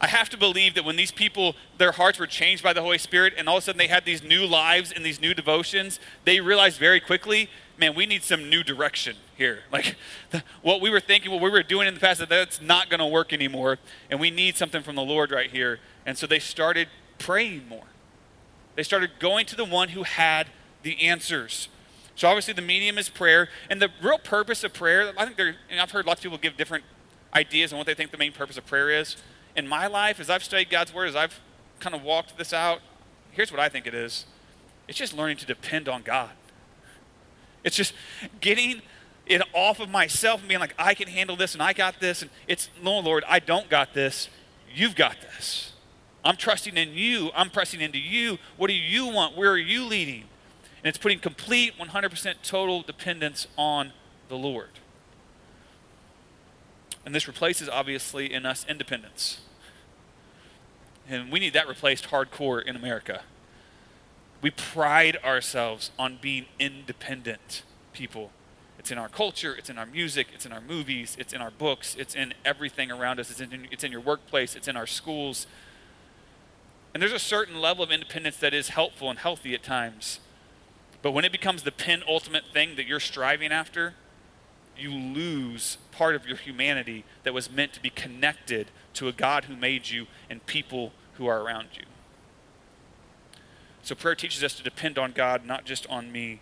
I 0.00 0.08
have 0.08 0.28
to 0.30 0.38
believe 0.38 0.74
that 0.74 0.84
when 0.84 0.96
these 0.96 1.10
people, 1.10 1.54
their 1.78 1.92
hearts 1.92 2.18
were 2.18 2.26
changed 2.26 2.62
by 2.62 2.72
the 2.72 2.82
Holy 2.82 2.98
Spirit, 2.98 3.34
and 3.36 3.48
all 3.48 3.58
of 3.58 3.62
a 3.62 3.64
sudden 3.66 3.78
they 3.78 3.86
had 3.88 4.04
these 4.04 4.22
new 4.22 4.46
lives 4.46 4.90
and 4.90 5.04
these 5.04 5.20
new 5.20 5.34
devotions, 5.34 6.00
they 6.24 6.40
realized 6.40 6.78
very 6.78 6.98
quickly, 6.98 7.50
man, 7.78 7.94
we 7.94 8.06
need 8.06 8.22
some 8.22 8.48
new 8.48 8.62
direction 8.62 9.16
here. 9.36 9.60
Like 9.72 9.96
the, 10.30 10.42
what 10.62 10.80
we 10.80 10.88
were 10.88 11.00
thinking, 11.00 11.30
what 11.30 11.42
we 11.42 11.50
were 11.50 11.62
doing 11.62 11.86
in 11.86 11.92
the 11.92 12.00
past, 12.00 12.26
that's 12.26 12.60
not 12.60 12.88
going 12.88 13.00
to 13.00 13.06
work 13.06 13.34
anymore, 13.34 13.78
and 14.10 14.18
we 14.18 14.30
need 14.30 14.56
something 14.56 14.82
from 14.82 14.96
the 14.96 15.02
Lord 15.02 15.30
right 15.30 15.50
here. 15.50 15.78
And 16.06 16.16
so 16.16 16.26
they 16.26 16.38
started 16.38 16.88
praying 17.18 17.68
more. 17.68 17.84
They 18.76 18.82
started 18.82 19.10
going 19.18 19.44
to 19.46 19.56
the 19.56 19.64
one 19.64 19.90
who 19.90 20.04
had 20.04 20.48
the 20.82 21.02
answers. 21.02 21.68
So 22.16 22.28
obviously 22.28 22.54
the 22.54 22.62
medium 22.62 22.96
is 22.98 23.08
prayer, 23.08 23.48
and 23.70 23.80
the 23.80 23.90
real 24.02 24.18
purpose 24.18 24.64
of 24.64 24.72
prayer, 24.72 25.12
I 25.16 25.24
think 25.26 25.36
there, 25.36 25.56
I've 25.78 25.90
heard 25.90 26.06
lots 26.06 26.20
of 26.20 26.22
people 26.22 26.38
give 26.38 26.56
different 26.56 26.84
ideas 27.34 27.72
on 27.72 27.78
what 27.78 27.86
they 27.86 27.94
think 27.94 28.10
the 28.10 28.18
main 28.18 28.32
purpose 28.32 28.56
of 28.56 28.66
prayer 28.66 28.90
is. 28.90 29.16
In 29.54 29.68
my 29.68 29.86
life, 29.86 30.18
as 30.18 30.30
I've 30.30 30.42
studied 30.42 30.70
God's 30.70 30.92
Word, 30.92 31.08
as 31.08 31.16
I've 31.16 31.40
kind 31.78 31.94
of 31.94 32.02
walked 32.02 32.36
this 32.38 32.52
out, 32.54 32.80
here's 33.30 33.52
what 33.52 33.60
I 33.60 33.68
think 33.68 33.86
it 33.86 33.94
is 33.94 34.24
it's 34.88 34.98
just 34.98 35.14
learning 35.14 35.36
to 35.38 35.46
depend 35.46 35.88
on 35.88 36.02
God. 36.02 36.30
It's 37.64 37.76
just 37.76 37.92
getting 38.40 38.80
it 39.26 39.42
off 39.52 39.80
of 39.80 39.90
myself 39.90 40.40
and 40.40 40.48
being 40.48 40.60
like, 40.60 40.74
I 40.78 40.94
can 40.94 41.08
handle 41.08 41.36
this 41.36 41.52
and 41.54 41.62
I 41.62 41.72
got 41.72 41.98
this. 41.98 42.22
And 42.22 42.30
it's, 42.46 42.70
no, 42.80 43.00
Lord, 43.00 43.24
I 43.28 43.40
don't 43.40 43.68
got 43.68 43.92
this. 43.92 44.28
You've 44.72 44.94
got 44.94 45.20
this. 45.20 45.72
I'm 46.24 46.36
trusting 46.36 46.76
in 46.76 46.92
you. 46.92 47.30
I'm 47.34 47.50
pressing 47.50 47.80
into 47.80 47.98
you. 47.98 48.38
What 48.56 48.68
do 48.68 48.74
you 48.74 49.08
want? 49.08 49.36
Where 49.36 49.50
are 49.50 49.58
you 49.58 49.84
leading? 49.84 50.24
And 50.78 50.88
it's 50.88 50.98
putting 50.98 51.18
complete 51.18 51.78
100% 51.78 52.34
total 52.42 52.82
dependence 52.82 53.46
on 53.56 53.92
the 54.28 54.36
Lord. 54.36 54.70
And 57.04 57.14
this 57.14 57.26
replaces, 57.28 57.68
obviously, 57.68 58.32
in 58.32 58.44
us 58.44 58.66
independence. 58.68 59.40
And 61.08 61.30
we 61.30 61.38
need 61.38 61.52
that 61.52 61.68
replaced 61.68 62.08
hardcore 62.10 62.62
in 62.62 62.74
America. 62.76 63.22
We 64.42 64.50
pride 64.50 65.16
ourselves 65.24 65.90
on 65.98 66.18
being 66.20 66.46
independent 66.58 67.62
people 67.92 68.30
It's 68.78 68.92
in 68.92 68.98
our 68.98 69.08
culture, 69.08 69.54
it's 69.54 69.68
in 69.68 69.78
our 69.78 69.86
music, 69.86 70.28
it's 70.32 70.46
in 70.46 70.52
our 70.52 70.60
movies, 70.60 71.16
it's 71.18 71.32
in 71.32 71.40
our 71.40 71.50
books, 71.50 71.96
it's 71.98 72.14
in 72.14 72.34
everything 72.44 72.92
around 72.92 73.18
us, 73.18 73.30
it's 73.30 73.40
in, 73.40 73.66
it's 73.72 73.82
in 73.82 73.90
your 73.90 74.00
workplace, 74.00 74.54
it's 74.54 74.68
in 74.68 74.76
our 74.76 74.86
schools. 74.86 75.48
And 76.94 77.02
there's 77.02 77.12
a 77.12 77.18
certain 77.18 77.60
level 77.60 77.82
of 77.82 77.90
independence 77.90 78.36
that 78.36 78.54
is 78.54 78.68
helpful 78.68 79.10
and 79.10 79.18
healthy 79.18 79.54
at 79.54 79.64
times. 79.64 80.20
But 81.06 81.12
when 81.12 81.24
it 81.24 81.30
becomes 81.30 81.62
the 81.62 81.70
penultimate 81.70 82.46
thing 82.52 82.74
that 82.74 82.88
you're 82.88 82.98
striving 82.98 83.52
after, 83.52 83.94
you 84.76 84.90
lose 84.90 85.78
part 85.92 86.16
of 86.16 86.26
your 86.26 86.36
humanity 86.36 87.04
that 87.22 87.32
was 87.32 87.48
meant 87.48 87.72
to 87.74 87.80
be 87.80 87.90
connected 87.90 88.72
to 88.94 89.06
a 89.06 89.12
God 89.12 89.44
who 89.44 89.54
made 89.54 89.88
you 89.88 90.08
and 90.28 90.44
people 90.46 90.90
who 91.12 91.28
are 91.28 91.42
around 91.42 91.68
you. 91.74 91.84
So 93.84 93.94
prayer 93.94 94.16
teaches 94.16 94.42
us 94.42 94.54
to 94.54 94.64
depend 94.64 94.98
on 94.98 95.12
God, 95.12 95.46
not 95.46 95.64
just 95.64 95.86
on 95.86 96.10
me. 96.10 96.40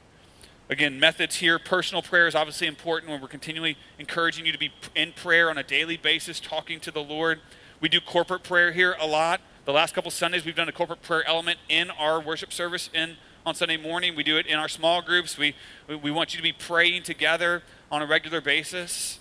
Again, 0.70 0.98
methods 0.98 1.36
here. 1.36 1.58
Personal 1.58 2.00
prayer 2.00 2.26
is 2.26 2.34
obviously 2.34 2.66
important 2.66 3.12
when 3.12 3.20
we're 3.20 3.28
continually 3.28 3.76
encouraging 3.98 4.46
you 4.46 4.52
to 4.52 4.58
be 4.58 4.72
in 4.94 5.12
prayer 5.12 5.50
on 5.50 5.58
a 5.58 5.62
daily 5.62 5.98
basis, 5.98 6.40
talking 6.40 6.80
to 6.80 6.90
the 6.90 7.02
Lord. 7.02 7.40
We 7.82 7.90
do 7.90 8.00
corporate 8.00 8.42
prayer 8.42 8.72
here 8.72 8.96
a 8.98 9.06
lot. 9.06 9.42
The 9.66 9.72
last 9.74 9.94
couple 9.94 10.10
Sundays, 10.10 10.46
we've 10.46 10.56
done 10.56 10.70
a 10.70 10.72
corporate 10.72 11.02
prayer 11.02 11.22
element 11.28 11.58
in 11.68 11.90
our 11.90 12.18
worship 12.18 12.50
service 12.50 12.88
in 12.94 13.18
on 13.46 13.54
Sunday 13.54 13.76
morning. 13.76 14.16
We 14.16 14.22
do 14.22 14.36
it 14.36 14.46
in 14.46 14.58
our 14.58 14.68
small 14.68 15.02
groups. 15.02 15.36
We, 15.36 15.54
we 15.88 16.10
want 16.10 16.32
you 16.32 16.38
to 16.38 16.42
be 16.42 16.52
praying 16.52 17.02
together 17.02 17.62
on 17.90 18.02
a 18.02 18.06
regular 18.06 18.40
basis. 18.40 19.18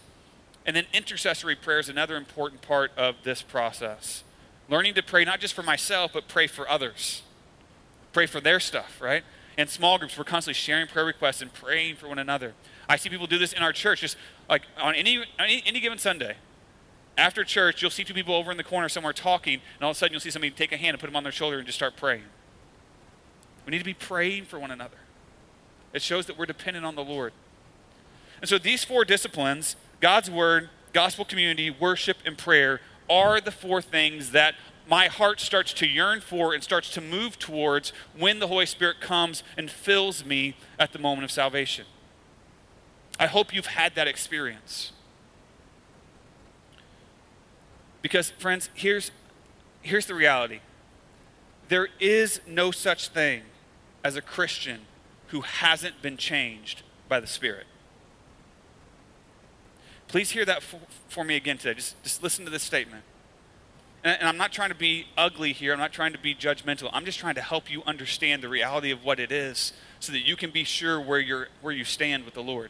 And 0.66 0.76
then 0.76 0.86
intercessory 0.94 1.56
prayer 1.56 1.80
is 1.80 1.90
another 1.90 2.16
important 2.16 2.62
part 2.62 2.92
of 2.98 3.16
this 3.24 3.42
process. 3.42 4.24
Learning 4.70 4.94
to 4.94 5.04
pray 5.04 5.26
not 5.26 5.40
just 5.40 5.54
for 5.54 5.64
myself, 5.64 6.12
but 6.14 6.28
pray 6.28 6.48
for 6.48 6.70
others. 6.70 7.22
Pray 8.14 8.26
for 8.26 8.40
their 8.40 8.60
stuff, 8.60 9.02
right? 9.02 9.24
In 9.58 9.68
small 9.68 9.98
groups, 9.98 10.18
we're 10.18 10.24
constantly 10.24 10.54
sharing 10.54 10.88
prayer 10.88 11.06
requests 11.06 11.42
and 11.42 11.54
praying 11.54 11.98
for 11.98 12.08
one 12.08 12.18
another. 12.18 12.54
I 12.88 12.96
see 12.96 13.10
people 13.10 13.28
do 13.28 13.38
this 13.38 13.54
in 13.54 13.62
our 13.62 13.74
church, 13.74 14.02
just 14.02 14.18
like 14.50 14.64
on 14.80 14.96
any, 14.96 15.24
any, 15.38 15.64
any 15.66 15.80
given 15.80 15.98
Sunday. 15.98 16.38
After 17.18 17.44
church, 17.44 17.82
you'll 17.82 17.92
see 17.92 18.04
two 18.04 18.14
people 18.14 18.34
over 18.34 18.50
in 18.50 18.58
the 18.58 18.64
corner 18.64 18.90
somewhere 18.90 19.14
talking, 19.14 19.62
and 19.76 19.84
all 19.84 19.92
of 19.92 19.98
a 19.98 20.00
sudden 20.00 20.14
you'll 20.14 20.22
see 20.22 20.32
somebody 20.32 20.50
take 20.50 20.72
a 20.72 20.78
hand 20.78 20.96
and 20.96 21.00
put 21.00 21.08
them 21.08 21.16
on 21.16 21.24
their 21.24 21.32
shoulder 21.32 21.58
and 21.58 21.66
just 21.66 21.78
start 21.78 21.96
praying. 21.96 22.24
We 23.66 23.72
need 23.72 23.80
to 23.80 23.86
be 23.86 23.94
praying 23.94 24.46
for 24.46 24.60
one 24.60 24.72
another. 24.72 24.98
It 25.94 26.02
shows 26.02 26.26
that 26.26 26.38
we're 26.38 26.46
dependent 26.46 26.86
on 26.86 26.96
the 26.96 27.04
Lord. 27.04 27.34
And 28.42 28.50
so 28.50 28.58
these 28.58 28.84
four 28.84 29.06
disciplines 29.06 29.76
God's 30.02 30.30
Word, 30.30 30.70
gospel 30.92 31.24
community, 31.24 31.70
worship, 31.70 32.18
and 32.26 32.38
prayer 32.38 32.82
are 33.10 33.40
the 33.40 33.52
four 33.52 33.82
things 33.82 34.32
that 34.32 34.56
my 34.88 35.08
heart 35.08 35.40
starts 35.40 35.74
to 35.76 35.88
yearn 35.88 36.20
for 36.20 36.54
and 36.54 36.62
starts 36.62 36.90
to 36.92 37.02
move 37.02 37.40
towards 37.40 37.94
when 38.18 38.40
the 38.40 38.48
Holy 38.48 38.66
Spirit 38.66 39.00
comes 39.00 39.44
and 39.58 39.72
fills 39.72 40.26
me 40.26 40.56
at 40.78 40.92
the 40.92 41.00
moment 41.00 41.24
of 41.24 41.32
salvation. 41.32 41.86
I 43.20 43.28
hope 43.28 43.54
you've 43.54 43.68
had 43.68 43.96
that 43.96 44.08
experience. 44.08 44.92
Because, 48.02 48.32
friends, 48.32 48.70
here's, 48.74 49.12
here's 49.82 50.06
the 50.06 50.16
reality 50.16 50.60
there 51.70 51.88
is 52.00 52.42
no 52.46 52.72
such 52.72 53.08
thing 53.08 53.42
as 54.04 54.16
a 54.16 54.22
Christian 54.22 54.82
who 55.28 55.42
hasn't 55.42 56.02
been 56.02 56.18
changed 56.18 56.84
by 57.08 57.20
the 57.20 57.28
Spirit. 57.28 57.66
Please 60.08 60.32
hear 60.32 60.46
that 60.46 60.62
for, 60.62 60.80
for 61.08 61.24
me 61.24 61.36
again 61.36 61.58
today. 61.58 61.74
Just, 61.74 62.02
just 62.04 62.22
listen 62.22 62.46
to 62.46 62.52
this 62.52 62.62
statement. 62.64 63.04
And, 64.04 64.20
and 64.20 64.30
I'm 64.30 64.38
not 64.38 64.52
trying 64.52 64.70
to 64.70 64.76
be 64.76 65.08
ugly 65.18 65.54
here, 65.54 65.74
I'm 65.74 65.80
not 65.80 65.92
trying 65.92 66.14
to 66.14 66.20
be 66.20 66.36
judgmental. 66.36 66.90
I'm 66.94 67.06
just 67.06 67.20
trying 67.20 67.36
to 67.36 67.42
help 67.42 67.72
you 67.72 67.82
understand 67.86 68.44
the 68.44 68.50
reality 68.50 68.92
of 68.92 69.04
what 69.04 69.20
it 69.20 69.32
is 69.32 69.74
so 70.00 70.12
that 70.12 70.20
you 70.20 70.36
can 70.36 70.52
be 70.52 70.64
sure 70.64 71.00
where, 71.02 71.20
you're, 71.20 71.48
where 71.62 71.74
you 71.74 71.86
stand 71.86 72.26
with 72.26 72.34
the 72.34 72.44
Lord. 72.44 72.70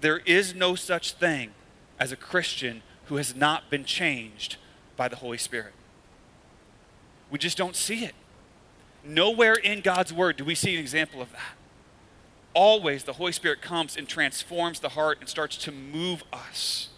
There 0.00 0.18
is 0.18 0.54
no 0.54 0.74
such 0.74 1.12
thing 1.12 1.52
as 1.98 2.12
a 2.12 2.16
Christian 2.16 2.82
who 3.06 3.16
has 3.16 3.34
not 3.34 3.70
been 3.70 3.84
changed 3.84 4.56
by 4.96 5.08
the 5.08 5.16
Holy 5.16 5.38
Spirit. 5.38 5.72
We 7.30 7.38
just 7.38 7.56
don't 7.56 7.76
see 7.76 8.04
it. 8.04 8.14
Nowhere 9.04 9.54
in 9.54 9.80
God's 9.80 10.12
Word 10.12 10.36
do 10.36 10.44
we 10.44 10.54
see 10.54 10.74
an 10.74 10.80
example 10.80 11.22
of 11.22 11.32
that. 11.32 11.56
Always 12.52 13.04
the 13.04 13.14
Holy 13.14 13.32
Spirit 13.32 13.62
comes 13.62 13.96
and 13.96 14.08
transforms 14.08 14.80
the 14.80 14.90
heart 14.90 15.18
and 15.20 15.28
starts 15.28 15.56
to 15.58 15.72
move 15.72 16.24
us 16.32 16.88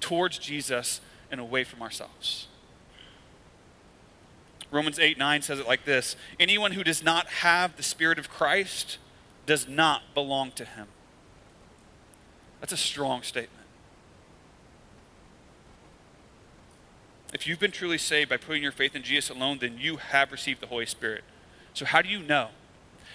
towards 0.00 0.38
Jesus 0.38 1.00
and 1.30 1.40
away 1.40 1.64
from 1.64 1.82
ourselves. 1.82 2.46
Romans 4.70 4.98
8 4.98 5.18
9 5.18 5.42
says 5.42 5.58
it 5.58 5.66
like 5.66 5.84
this 5.84 6.16
Anyone 6.40 6.72
who 6.72 6.82
does 6.82 7.02
not 7.02 7.26
have 7.26 7.76
the 7.76 7.82
Spirit 7.82 8.18
of 8.18 8.30
Christ 8.30 8.98
does 9.44 9.68
not 9.68 10.02
belong 10.14 10.52
to 10.52 10.64
him. 10.64 10.86
That's 12.60 12.72
a 12.72 12.76
strong 12.76 13.22
statement. 13.22 13.66
If 17.34 17.46
you've 17.46 17.58
been 17.58 17.72
truly 17.72 17.98
saved 17.98 18.30
by 18.30 18.36
putting 18.36 18.62
your 18.62 18.72
faith 18.72 18.94
in 18.94 19.02
Jesus 19.02 19.30
alone, 19.30 19.58
then 19.60 19.78
you 19.78 19.96
have 19.96 20.30
received 20.30 20.60
the 20.60 20.66
Holy 20.66 20.86
Spirit. 20.86 21.24
So, 21.74 21.84
how 21.84 22.02
do 22.02 22.08
you 22.08 22.22
know? 22.22 22.48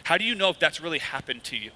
How 0.04 0.18
do 0.18 0.26
you 0.26 0.36
know 0.36 0.50
if 0.50 0.60
that's 0.60 0.80
really 0.80 1.00
happened 1.00 1.44
to 1.46 1.58
you? 1.58 1.72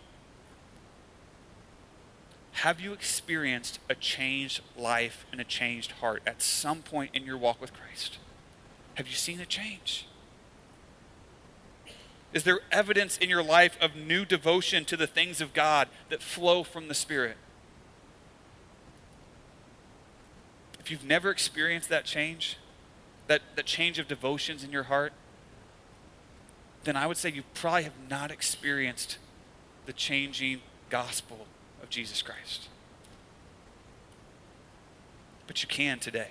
Have 2.53 2.79
you 2.79 2.93
experienced 2.93 3.79
a 3.89 3.95
changed 3.95 4.61
life 4.77 5.25
and 5.31 5.39
a 5.39 5.43
changed 5.43 5.93
heart 5.93 6.21
at 6.25 6.41
some 6.41 6.81
point 6.81 7.11
in 7.13 7.25
your 7.25 7.37
walk 7.37 7.61
with 7.61 7.73
Christ? 7.73 8.17
Have 8.95 9.07
you 9.07 9.15
seen 9.15 9.39
a 9.39 9.45
change? 9.45 10.05
Is 12.33 12.43
there 12.43 12.59
evidence 12.71 13.17
in 13.17 13.29
your 13.29 13.43
life 13.43 13.77
of 13.81 13.95
new 13.95 14.25
devotion 14.25 14.85
to 14.85 14.97
the 14.97 15.07
things 15.07 15.41
of 15.41 15.53
God 15.53 15.89
that 16.09 16.21
flow 16.21 16.63
from 16.63 16.87
the 16.87 16.93
Spirit? 16.93 17.37
If 20.79 20.89
you've 20.89 21.05
never 21.05 21.29
experienced 21.29 21.89
that 21.89 22.05
change, 22.05 22.57
that, 23.27 23.41
that 23.55 23.65
change 23.65 23.99
of 23.99 24.07
devotions 24.07 24.63
in 24.63 24.71
your 24.71 24.83
heart, 24.83 25.13
then 26.83 26.95
I 26.95 27.07
would 27.07 27.17
say 27.17 27.29
you 27.29 27.43
probably 27.53 27.83
have 27.83 28.09
not 28.09 28.31
experienced 28.31 29.17
the 29.85 29.93
changing 29.93 30.61
gospel 30.89 31.47
of 31.81 31.89
Jesus 31.89 32.21
Christ. 32.21 32.67
But 35.47 35.61
you 35.61 35.67
can 35.67 35.99
today. 35.99 36.29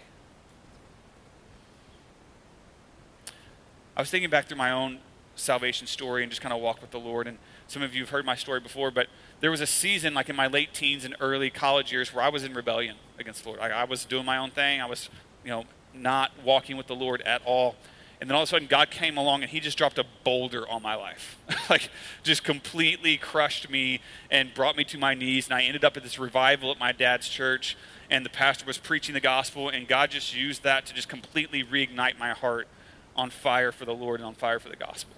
I 3.96 4.00
was 4.00 4.10
thinking 4.10 4.30
back 4.30 4.46
through 4.46 4.56
my 4.56 4.70
own 4.70 4.98
salvation 5.36 5.86
story 5.86 6.22
and 6.22 6.30
just 6.30 6.40
kind 6.40 6.52
of 6.52 6.60
walk 6.60 6.80
with 6.80 6.90
the 6.90 7.00
Lord. 7.00 7.26
And 7.26 7.38
some 7.66 7.82
of 7.82 7.94
you 7.94 8.02
have 8.02 8.10
heard 8.10 8.24
my 8.24 8.34
story 8.34 8.60
before, 8.60 8.90
but 8.90 9.08
there 9.40 9.50
was 9.50 9.60
a 9.60 9.66
season, 9.66 10.14
like 10.14 10.28
in 10.28 10.36
my 10.36 10.46
late 10.46 10.72
teens 10.72 11.04
and 11.04 11.14
early 11.20 11.50
college 11.50 11.92
years, 11.92 12.14
where 12.14 12.24
I 12.24 12.28
was 12.28 12.44
in 12.44 12.54
rebellion 12.54 12.96
against 13.18 13.42
the 13.42 13.50
Lord. 13.50 13.60
I, 13.60 13.68
I 13.68 13.84
was 13.84 14.04
doing 14.04 14.24
my 14.24 14.38
own 14.38 14.50
thing. 14.50 14.80
I 14.80 14.86
was, 14.86 15.08
you 15.44 15.50
know, 15.50 15.64
not 15.94 16.32
walking 16.44 16.76
with 16.76 16.86
the 16.86 16.94
Lord 16.94 17.20
at 17.22 17.42
all. 17.44 17.76
And 18.20 18.28
then 18.28 18.37
all 18.37 18.42
of 18.42 18.48
a 18.48 18.50
sudden, 18.50 18.68
God 18.68 18.90
came 18.90 19.16
along 19.16 19.42
and 19.42 19.50
He 19.50 19.61
just 19.61 19.78
dropped 19.78 19.98
a 19.98 20.04
boulder 20.24 20.68
on 20.68 20.83
my 20.83 20.94
life. 20.94 21.38
like, 21.70 21.90
just 22.22 22.44
completely 22.44 23.16
crushed 23.16 23.70
me 23.70 24.00
and 24.30 24.52
brought 24.52 24.76
me 24.76 24.85
to 24.85 24.98
my 24.98 25.14
knees. 25.14 25.46
And 25.46 25.54
I 25.54 25.62
ended 25.62 25.85
up 25.85 25.96
at 25.96 26.02
this 26.02 26.18
revival 26.18 26.70
at 26.70 26.78
my 26.78 26.92
dad's 26.92 27.28
church. 27.28 27.76
And 28.11 28.24
the 28.24 28.30
pastor 28.30 28.66
was 28.66 28.76
preaching 28.76 29.14
the 29.14 29.20
gospel. 29.20 29.70
And 29.70 29.88
God 29.88 30.11
just 30.11 30.37
used 30.37 30.62
that 30.64 30.85
to 30.87 30.94
just 30.94 31.09
completely 31.09 31.64
reignite 31.64 32.18
my 32.18 32.30
heart 32.30 32.68
on 33.16 33.30
fire 33.30 33.72
for 33.72 33.87
the 33.87 33.94
Lord 33.94 34.20
and 34.20 34.26
on 34.26 34.35
fire 34.35 34.59
for 34.59 34.68
the 34.68 34.76
gospel. 34.76 35.16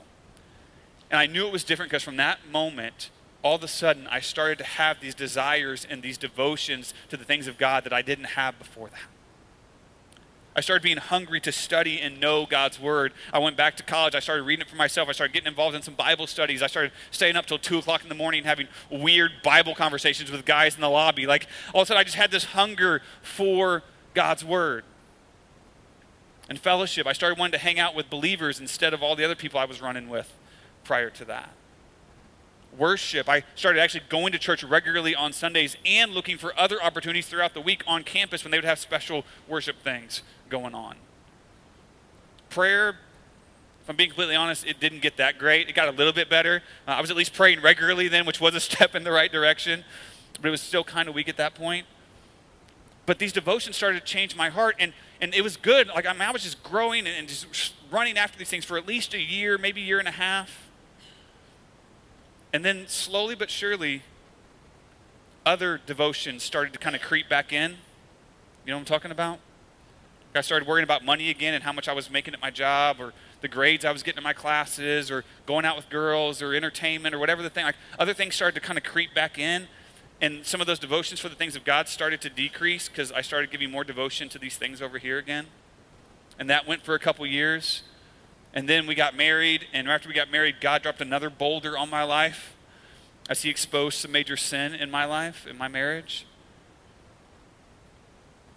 And 1.10 1.18
I 1.18 1.26
knew 1.26 1.46
it 1.46 1.52
was 1.52 1.64
different 1.64 1.90
because 1.90 2.04
from 2.04 2.16
that 2.16 2.48
moment, 2.50 3.10
all 3.42 3.56
of 3.56 3.64
a 3.64 3.68
sudden, 3.68 4.06
I 4.06 4.20
started 4.20 4.58
to 4.58 4.64
have 4.64 5.00
these 5.00 5.14
desires 5.14 5.86
and 5.88 6.02
these 6.02 6.16
devotions 6.16 6.94
to 7.10 7.16
the 7.16 7.24
things 7.24 7.48
of 7.48 7.58
God 7.58 7.84
that 7.84 7.92
I 7.92 8.00
didn't 8.00 8.24
have 8.26 8.58
before 8.58 8.88
that. 8.88 9.11
I 10.54 10.60
started 10.60 10.82
being 10.82 10.98
hungry 10.98 11.40
to 11.40 11.52
study 11.52 12.00
and 12.00 12.20
know 12.20 12.44
God's 12.44 12.78
word. 12.78 13.12
I 13.32 13.38
went 13.38 13.56
back 13.56 13.76
to 13.78 13.82
college. 13.82 14.14
I 14.14 14.20
started 14.20 14.42
reading 14.42 14.66
it 14.66 14.68
for 14.68 14.76
myself. 14.76 15.08
I 15.08 15.12
started 15.12 15.32
getting 15.32 15.48
involved 15.48 15.74
in 15.74 15.82
some 15.82 15.94
Bible 15.94 16.26
studies. 16.26 16.62
I 16.62 16.66
started 16.66 16.92
staying 17.10 17.36
up 17.36 17.46
till 17.46 17.58
2 17.58 17.78
o'clock 17.78 18.02
in 18.02 18.10
the 18.10 18.14
morning 18.14 18.44
having 18.44 18.68
weird 18.90 19.32
Bible 19.42 19.74
conversations 19.74 20.30
with 20.30 20.44
guys 20.44 20.74
in 20.74 20.82
the 20.82 20.90
lobby. 20.90 21.26
Like, 21.26 21.46
all 21.72 21.82
of 21.82 21.86
a 21.86 21.88
sudden, 21.88 22.00
I 22.00 22.04
just 22.04 22.16
had 22.16 22.30
this 22.30 22.44
hunger 22.44 23.00
for 23.22 23.82
God's 24.12 24.44
word. 24.44 24.84
And 26.50 26.58
fellowship. 26.58 27.06
I 27.06 27.14
started 27.14 27.38
wanting 27.38 27.52
to 27.52 27.58
hang 27.58 27.78
out 27.78 27.94
with 27.94 28.10
believers 28.10 28.60
instead 28.60 28.92
of 28.92 29.02
all 29.02 29.16
the 29.16 29.24
other 29.24 29.36
people 29.36 29.58
I 29.58 29.64
was 29.64 29.80
running 29.80 30.08
with 30.10 30.30
prior 30.84 31.08
to 31.08 31.24
that 31.26 31.54
worship. 32.76 33.28
I 33.28 33.44
started 33.54 33.80
actually 33.80 34.02
going 34.08 34.32
to 34.32 34.38
church 34.38 34.64
regularly 34.64 35.14
on 35.14 35.32
Sundays 35.32 35.76
and 35.84 36.12
looking 36.12 36.38
for 36.38 36.58
other 36.58 36.82
opportunities 36.82 37.26
throughout 37.26 37.54
the 37.54 37.60
week 37.60 37.82
on 37.86 38.02
campus 38.02 38.44
when 38.44 38.50
they 38.50 38.58
would 38.58 38.64
have 38.64 38.78
special 38.78 39.24
worship 39.46 39.82
things 39.82 40.22
going 40.52 40.74
on. 40.74 40.96
Prayer, 42.50 42.90
if 43.82 43.88
I'm 43.88 43.96
being 43.96 44.10
completely 44.10 44.36
honest, 44.36 44.66
it 44.66 44.78
didn't 44.78 45.00
get 45.00 45.16
that 45.16 45.38
great. 45.38 45.68
It 45.68 45.74
got 45.74 45.88
a 45.88 45.92
little 45.92 46.12
bit 46.12 46.28
better. 46.28 46.62
Uh, 46.86 46.92
I 46.92 47.00
was 47.00 47.10
at 47.10 47.16
least 47.16 47.32
praying 47.32 47.62
regularly 47.62 48.06
then, 48.06 48.26
which 48.26 48.40
was 48.40 48.54
a 48.54 48.60
step 48.70 48.94
in 48.94 49.02
the 49.02 49.10
right 49.10 49.32
direction, 49.32 49.82
but 50.40 50.46
it 50.46 50.50
was 50.50 50.60
still 50.60 50.84
kind 50.84 51.08
of 51.08 51.14
weak 51.14 51.28
at 51.28 51.38
that 51.38 51.54
point. 51.54 51.86
But 53.06 53.18
these 53.18 53.32
devotions 53.32 53.76
started 53.76 54.00
to 54.00 54.04
change 54.04 54.36
my 54.36 54.50
heart, 54.50 54.76
and, 54.78 54.92
and 55.20 55.34
it 55.34 55.42
was 55.42 55.56
good. 55.56 55.88
Like, 55.88 56.06
I, 56.06 56.12
mean, 56.12 56.22
I 56.22 56.30
was 56.30 56.42
just 56.42 56.62
growing 56.62 57.06
and, 57.06 57.16
and 57.16 57.26
just 57.26 57.72
running 57.90 58.16
after 58.18 58.38
these 58.38 58.50
things 58.50 58.64
for 58.64 58.76
at 58.76 58.86
least 58.86 59.14
a 59.14 59.20
year, 59.20 59.56
maybe 59.58 59.82
a 59.82 59.84
year 59.84 59.98
and 59.98 60.06
a 60.06 60.12
half. 60.12 60.68
And 62.52 62.62
then 62.62 62.86
slowly 62.86 63.34
but 63.34 63.50
surely, 63.50 64.02
other 65.46 65.80
devotions 65.86 66.42
started 66.42 66.74
to 66.74 66.78
kind 66.78 66.94
of 66.94 67.00
creep 67.00 67.28
back 67.28 67.52
in. 67.52 67.78
You 68.64 68.70
know 68.70 68.76
what 68.76 68.80
I'm 68.80 68.84
talking 68.84 69.10
about? 69.10 69.40
I 70.34 70.40
started 70.40 70.66
worrying 70.66 70.84
about 70.84 71.04
money 71.04 71.28
again 71.28 71.52
and 71.52 71.62
how 71.62 71.72
much 71.72 71.88
I 71.88 71.92
was 71.92 72.10
making 72.10 72.32
at 72.32 72.40
my 72.40 72.50
job 72.50 72.96
or 73.00 73.12
the 73.42 73.48
grades 73.48 73.84
I 73.84 73.92
was 73.92 74.02
getting 74.02 74.18
in 74.18 74.24
my 74.24 74.32
classes 74.32 75.10
or 75.10 75.24
going 75.46 75.64
out 75.64 75.76
with 75.76 75.90
girls 75.90 76.40
or 76.40 76.54
entertainment 76.54 77.14
or 77.14 77.18
whatever 77.18 77.42
the 77.42 77.50
thing. 77.50 77.64
Like 77.64 77.76
other 77.98 78.14
things 78.14 78.34
started 78.34 78.58
to 78.58 78.66
kind 78.66 78.78
of 78.78 78.84
creep 78.84 79.14
back 79.14 79.38
in. 79.38 79.68
And 80.22 80.46
some 80.46 80.60
of 80.60 80.66
those 80.66 80.78
devotions 80.78 81.20
for 81.20 81.28
the 81.28 81.34
things 81.34 81.56
of 81.56 81.64
God 81.64 81.88
started 81.88 82.20
to 82.22 82.30
decrease 82.30 82.88
because 82.88 83.12
I 83.12 83.20
started 83.20 83.50
giving 83.50 83.70
more 83.70 83.84
devotion 83.84 84.28
to 84.30 84.38
these 84.38 84.56
things 84.56 84.80
over 84.80 84.98
here 84.98 85.18
again. 85.18 85.46
And 86.38 86.48
that 86.48 86.66
went 86.66 86.82
for 86.82 86.94
a 86.94 86.98
couple 86.98 87.26
years. 87.26 87.82
And 88.54 88.68
then 88.68 88.86
we 88.86 88.94
got 88.94 89.16
married. 89.16 89.66
And 89.72 89.90
after 89.90 90.08
we 90.08 90.14
got 90.14 90.30
married, 90.30 90.60
God 90.60 90.82
dropped 90.82 91.00
another 91.00 91.28
boulder 91.28 91.76
on 91.76 91.90
my 91.90 92.04
life 92.04 92.54
as 93.28 93.42
He 93.42 93.50
exposed 93.50 93.98
some 93.98 94.12
major 94.12 94.36
sin 94.36 94.74
in 94.74 94.90
my 94.90 95.04
life, 95.04 95.46
in 95.46 95.58
my 95.58 95.68
marriage. 95.68 96.26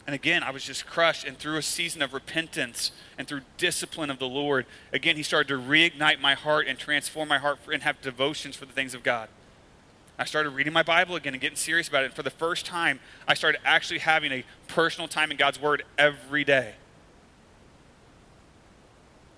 And 0.05 0.13
again, 0.13 0.43
I 0.43 0.51
was 0.51 0.63
just 0.63 0.85
crushed. 0.85 1.25
And 1.25 1.37
through 1.37 1.57
a 1.57 1.61
season 1.61 2.01
of 2.01 2.13
repentance 2.13 2.91
and 3.17 3.27
through 3.27 3.41
discipline 3.57 4.09
of 4.09 4.19
the 4.19 4.27
Lord, 4.27 4.65
again, 4.93 5.15
He 5.15 5.23
started 5.23 5.47
to 5.47 5.59
reignite 5.59 6.19
my 6.19 6.35
heart 6.35 6.67
and 6.67 6.77
transform 6.77 7.27
my 7.27 7.39
heart 7.39 7.59
for, 7.59 7.71
and 7.71 7.83
have 7.83 8.01
devotions 8.01 8.55
for 8.55 8.65
the 8.65 8.73
things 8.73 8.93
of 8.93 9.03
God. 9.03 9.29
I 10.17 10.25
started 10.25 10.51
reading 10.51 10.71
my 10.71 10.83
Bible 10.83 11.15
again 11.15 11.33
and 11.33 11.41
getting 11.41 11.57
serious 11.57 11.87
about 11.87 12.03
it. 12.03 12.07
And 12.07 12.13
for 12.13 12.23
the 12.23 12.29
first 12.29 12.65
time, 12.65 12.99
I 13.27 13.33
started 13.33 13.59
actually 13.65 13.99
having 13.99 14.31
a 14.31 14.45
personal 14.67 15.07
time 15.07 15.31
in 15.31 15.37
God's 15.37 15.59
Word 15.59 15.83
every 15.97 16.43
day. 16.43 16.75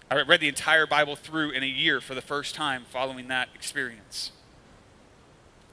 I 0.10 0.22
read 0.22 0.40
the 0.40 0.48
entire 0.48 0.86
Bible 0.86 1.16
through 1.16 1.52
in 1.52 1.64
a 1.64 1.68
year 1.68 2.00
for 2.00 2.16
the 2.16 2.22
first 2.22 2.56
time 2.56 2.86
following 2.90 3.28
that 3.28 3.50
experience. 3.56 4.32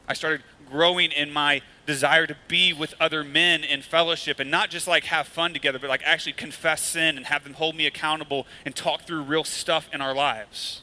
I 0.09 0.15
started 0.15 0.43
growing 0.71 1.13
in 1.13 1.33
my 1.33 1.63
desire 1.87 2.27
to 2.27 2.37
be 2.49 2.73
with 2.73 2.95
other 2.99 3.23
men 3.23 3.63
in 3.63 3.83
fellowship 3.83 4.41
and 4.41 4.51
not 4.51 4.71
just 4.71 4.87
like 4.87 5.05
have 5.05 5.27
fun 5.27 5.53
together, 5.53 5.79
but 5.79 5.91
like 5.91 6.03
actually 6.05 6.33
confess 6.33 6.83
sin 6.83 7.17
and 7.17 7.27
have 7.27 7.45
them 7.45 7.55
hold 7.55 7.75
me 7.75 7.87
accountable 7.87 8.47
and 8.65 8.75
talk 8.75 9.03
through 9.03 9.23
real 9.23 9.45
stuff 9.45 9.89
in 9.93 10.01
our 10.01 10.15
lives. 10.15 10.83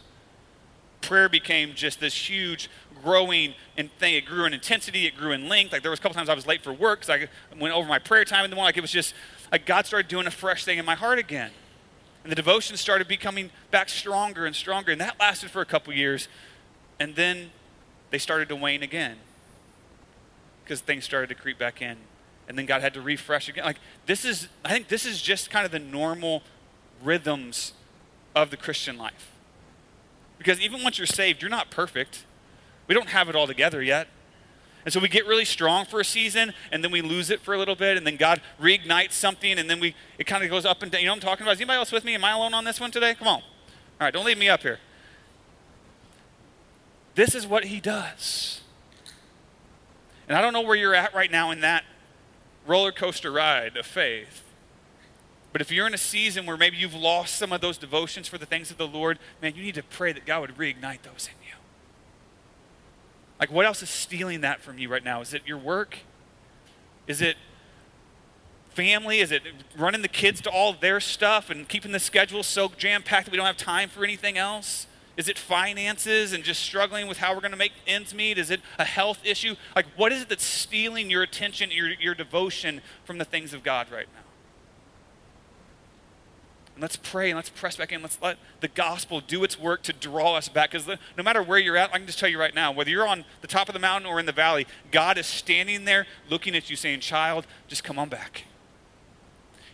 Prayer 1.02 1.28
became 1.28 1.74
just 1.74 2.00
this 2.00 2.30
huge 2.30 2.70
growing 3.04 3.56
and 3.78 3.92
thing. 3.94 4.14
It 4.14 4.26
grew 4.26 4.46
in 4.46 4.54
intensity, 4.54 5.08
it 5.08 5.18
grew 5.18 5.32
in 5.32 5.50
length. 5.50 5.72
Like 5.72 5.82
there 5.82 5.90
was 5.90 6.00
a 6.00 6.04
couple 6.04 6.16
times 6.16 6.30
I 6.30 6.36
was 6.36 6.46
late 6.46 6.62
for 6.62 6.72
work 6.72 7.02
because 7.02 7.28
I 7.54 7.58
went 7.60 7.74
over 7.74 7.88
my 7.88 8.00
prayer 8.00 8.24
time 8.24 8.46
in 8.46 8.52
the 8.52 8.56
morning. 8.56 8.68
Like 8.68 8.78
it 8.78 8.82
was 8.82 8.92
just 8.92 9.16
like 9.52 9.66
God 9.66 9.88
started 9.88 10.08
doing 10.08 10.28
a 10.28 10.32
fresh 10.32 10.64
thing 10.64 10.78
in 10.78 10.86
my 10.86 10.96
heart 10.96 11.18
again. 11.18 11.52
And 12.24 12.32
the 12.32 12.36
devotion 12.36 12.78
started 12.78 13.08
becoming 13.08 13.50
back 13.72 13.90
stronger 13.90 14.46
and 14.46 14.56
stronger. 14.56 14.92
And 14.92 15.02
that 15.02 15.20
lasted 15.20 15.50
for 15.50 15.62
a 15.62 15.66
couple 15.66 15.92
years. 15.92 16.28
And 17.00 17.16
then 17.16 17.50
they 18.12 18.20
started 18.20 18.48
to 18.50 18.56
wane 18.56 18.84
again 18.84 19.18
because 20.72 20.80
things 20.80 21.04
started 21.04 21.28
to 21.28 21.36
creep 21.36 21.60
back 21.60 21.82
in. 21.82 21.98
And 22.48 22.58
then 22.58 22.66
God 22.66 22.80
had 22.80 22.94
to 22.94 23.02
refresh 23.02 23.50
again. 23.50 23.66
Like, 23.66 23.80
this 24.06 24.24
is, 24.24 24.48
I 24.64 24.70
think 24.70 24.88
this 24.88 25.06
is 25.06 25.22
just 25.22 25.52
kind 25.52 25.66
of 25.66 25.72
the 25.74 25.80
normal 25.80 26.44
rhythms 27.04 27.74
of 28.34 28.52
the 28.52 28.56
Christian 28.56 28.98
life. 28.98 29.34
Because 30.38 30.62
even 30.62 30.82
once 30.82 30.98
you're 30.98 31.06
saved, 31.06 31.42
you're 31.42 31.52
not 31.52 31.72
perfect. 31.72 32.24
We 32.88 32.96
don't 32.96 33.10
have 33.10 33.28
it 33.28 33.36
all 33.36 33.48
together 33.48 33.84
yet. 33.84 34.08
And 34.86 34.94
so 34.94 35.02
we 35.02 35.10
get 35.10 35.28
really 35.28 35.44
strong 35.44 35.84
for 35.84 36.00
a 36.00 36.06
season, 36.06 36.54
and 36.72 36.82
then 36.82 36.90
we 36.90 37.02
lose 37.02 37.30
it 37.32 37.42
for 37.42 37.54
a 37.54 37.58
little 37.58 37.76
bit, 37.76 37.98
and 37.98 38.08
then 38.08 38.16
God 38.16 38.40
reignites 38.58 39.12
something, 39.12 39.60
and 39.60 39.70
then 39.70 39.82
we 39.82 39.94
it 40.18 40.24
kind 40.24 40.42
of 40.42 40.50
goes 40.50 40.66
up 40.66 40.82
and 40.84 40.90
down. 40.90 41.02
You 41.02 41.08
know 41.08 41.12
what 41.12 41.18
I'm 41.18 41.28
talking 41.28 41.44
about? 41.44 41.56
Is 41.56 41.60
anybody 41.60 41.80
else 41.80 41.92
with 41.92 42.06
me? 42.06 42.16
Am 42.16 42.24
I 42.24 42.32
alone 42.32 42.54
on 42.54 42.64
this 42.64 42.80
one 42.80 42.92
today? 42.92 43.14
Come 43.14 43.28
on. 43.28 43.42
All 43.42 43.44
right, 44.00 44.14
don't 44.14 44.26
leave 44.26 44.38
me 44.38 44.48
up 44.48 44.62
here. 44.62 44.80
This 47.16 47.36
is 47.36 47.46
what 47.46 47.66
he 47.66 47.82
does. 47.82 48.62
And 50.32 50.38
I 50.38 50.42
don't 50.42 50.54
know 50.54 50.62
where 50.62 50.78
you're 50.78 50.96
at 50.96 51.14
right 51.14 51.30
now 51.30 51.52
in 51.52 51.60
that 51.60 51.84
roller 52.66 52.94
coaster 52.94 53.34
ride 53.34 53.76
of 53.76 53.86
faith. 53.86 54.46
But 55.52 55.60
if 55.60 55.74
you're 55.74 55.86
in 55.86 55.94
a 55.94 55.98
season 55.98 56.46
where 56.46 56.56
maybe 56.56 56.78
you've 56.78 56.94
lost 56.94 57.36
some 57.36 57.52
of 57.52 57.60
those 57.60 57.78
devotions 57.78 58.30
for 58.30 58.38
the 58.38 58.46
things 58.46 58.72
of 58.72 58.78
the 58.78 58.88
Lord, 58.88 59.20
man, 59.42 59.56
you 59.58 59.62
need 59.62 59.76
to 59.76 59.84
pray 59.84 60.14
that 60.14 60.26
God 60.26 60.40
would 60.40 60.56
reignite 60.56 61.02
those 61.02 61.28
in 61.28 61.46
you. 61.46 61.56
Like, 63.42 63.52
what 63.52 63.66
else 63.66 63.84
is 63.84 63.90
stealing 63.90 64.40
that 64.40 64.62
from 64.62 64.80
you 64.80 64.88
right 64.88 65.04
now? 65.04 65.20
Is 65.20 65.34
it 65.34 65.42
your 65.46 65.58
work? 65.58 65.98
Is 67.08 67.22
it 67.22 67.36
family? 68.70 69.20
Is 69.20 69.34
it 69.34 69.44
running 69.78 70.02
the 70.02 70.08
kids 70.08 70.40
to 70.44 70.50
all 70.50 70.72
their 70.72 71.02
stuff 71.02 71.50
and 71.50 71.68
keeping 71.68 71.92
the 71.92 72.00
schedule 72.00 72.42
so 72.42 72.72
jam 72.78 73.04
packed 73.04 73.26
that 73.26 73.32
we 73.32 73.38
don't 73.38 73.48
have 73.48 73.58
time 73.58 73.90
for 73.90 74.06
anything 74.06 74.38
else? 74.38 74.88
Is 75.22 75.28
it 75.28 75.38
finances 75.38 76.34
and 76.34 76.44
just 76.44 76.64
struggling 76.64 77.06
with 77.06 77.20
how 77.20 77.36
we're 77.36 77.42
going 77.42 77.52
to 77.52 77.58
make 77.58 77.74
ends 77.86 78.12
meet? 78.12 78.40
Is 78.40 78.50
it 78.50 78.60
a 78.80 78.84
health 78.84 79.20
issue? 79.24 79.56
Like, 79.76 79.86
what 79.96 80.12
is 80.12 80.24
it 80.24 80.30
that's 80.30 80.44
stealing 80.44 81.12
your 81.12 81.22
attention, 81.22 81.70
your, 81.70 81.90
your 81.92 82.16
devotion 82.16 82.82
from 83.06 83.20
the 83.20 83.24
things 83.24 83.54
of 83.54 83.62
God 83.62 83.92
right 83.92 84.08
now? 84.12 84.24
And 86.74 86.82
let's 86.82 86.96
pray 86.96 87.30
and 87.30 87.36
let's 87.36 87.52
press 87.52 87.78
back 87.78 87.92
in. 87.92 88.02
Let's 88.02 88.18
let 88.20 88.40
the 88.62 88.68
gospel 88.68 89.22
do 89.22 89.44
its 89.44 89.60
work 89.60 89.84
to 89.84 89.94
draw 89.94 90.38
us 90.38 90.50
back. 90.50 90.72
Because 90.72 90.88
no 90.88 91.24
matter 91.24 91.44
where 91.44 91.60
you're 91.60 91.78
at, 91.78 91.94
I 91.94 92.00
can 92.00 92.08
just 92.08 92.18
tell 92.18 92.28
you 92.30 92.40
right 92.40 92.56
now, 92.56 92.72
whether 92.72 92.90
you're 92.90 93.08
on 93.08 93.24
the 93.42 93.48
top 93.48 93.70
of 93.70 93.74
the 93.74 93.80
mountain 93.80 94.10
or 94.10 94.20
in 94.20 94.26
the 94.26 94.32
valley, 94.32 94.66
God 94.90 95.20
is 95.20 95.28
standing 95.28 95.86
there 95.86 96.08
looking 96.32 96.56
at 96.56 96.68
you 96.68 96.76
saying, 96.76 97.02
Child, 97.02 97.46
just 97.68 97.84
come 97.84 98.00
on 98.00 98.10
back. 98.10 98.46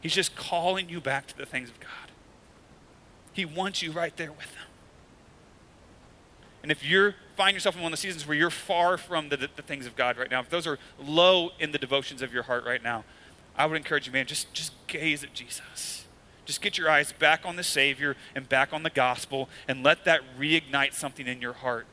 He's 0.02 0.14
just 0.14 0.36
calling 0.36 0.90
you 0.90 1.00
back 1.00 1.26
to 1.28 1.38
the 1.38 1.46
things 1.46 1.70
of 1.70 1.80
God. 1.80 2.12
He 3.32 3.46
wants 3.46 3.82
you 3.82 3.94
right 3.94 4.16
there 4.18 4.34
with 4.34 4.54
Him. 4.54 4.67
And 6.64 6.72
if 6.72 6.84
you 6.84 7.14
find 7.36 7.54
yourself 7.54 7.76
in 7.76 7.82
one 7.82 7.94
of 7.94 8.00
the 8.00 8.02
seasons 8.02 8.28
where 8.28 8.36
you're 8.36 8.50
far 8.50 8.98
from 8.98 9.30
the, 9.30 9.38
the, 9.38 9.62
things 9.62 9.86
of 9.86 9.96
God 9.96 10.18
right 10.18 10.30
now, 10.30 10.40
if 10.40 10.50
those 10.50 10.68
are 10.68 10.80
low 11.00 11.52
in 11.60 11.72
the 11.72 11.78
devotions 11.78 12.22
of 12.22 12.34
your 12.34 12.44
heart 12.44 12.66
right 12.66 12.82
now, 12.82 13.04
I 13.56 13.66
would 13.66 13.78
encourage 13.78 14.08
you, 14.08 14.14
man, 14.14 14.26
just, 14.26 14.54
just 14.54 14.74
gaze 14.88 15.24
at 15.24 15.34
Jesus. 15.34 16.06
Just 16.46 16.62
get 16.62 16.78
your 16.78 16.90
eyes 16.90 17.12
back 17.12 17.46
on 17.46 17.58
the 17.58 17.64
Savior 17.64 18.16
and 18.34 18.48
back 18.48 18.74
on 18.74 18.84
the 18.84 18.90
gospel 18.90 19.50
and 19.68 19.84
let 19.84 20.06
that 20.06 20.22
reignite 20.40 20.94
something 20.94 21.28
in 21.28 21.42
your 21.42 21.54
heart 21.54 21.86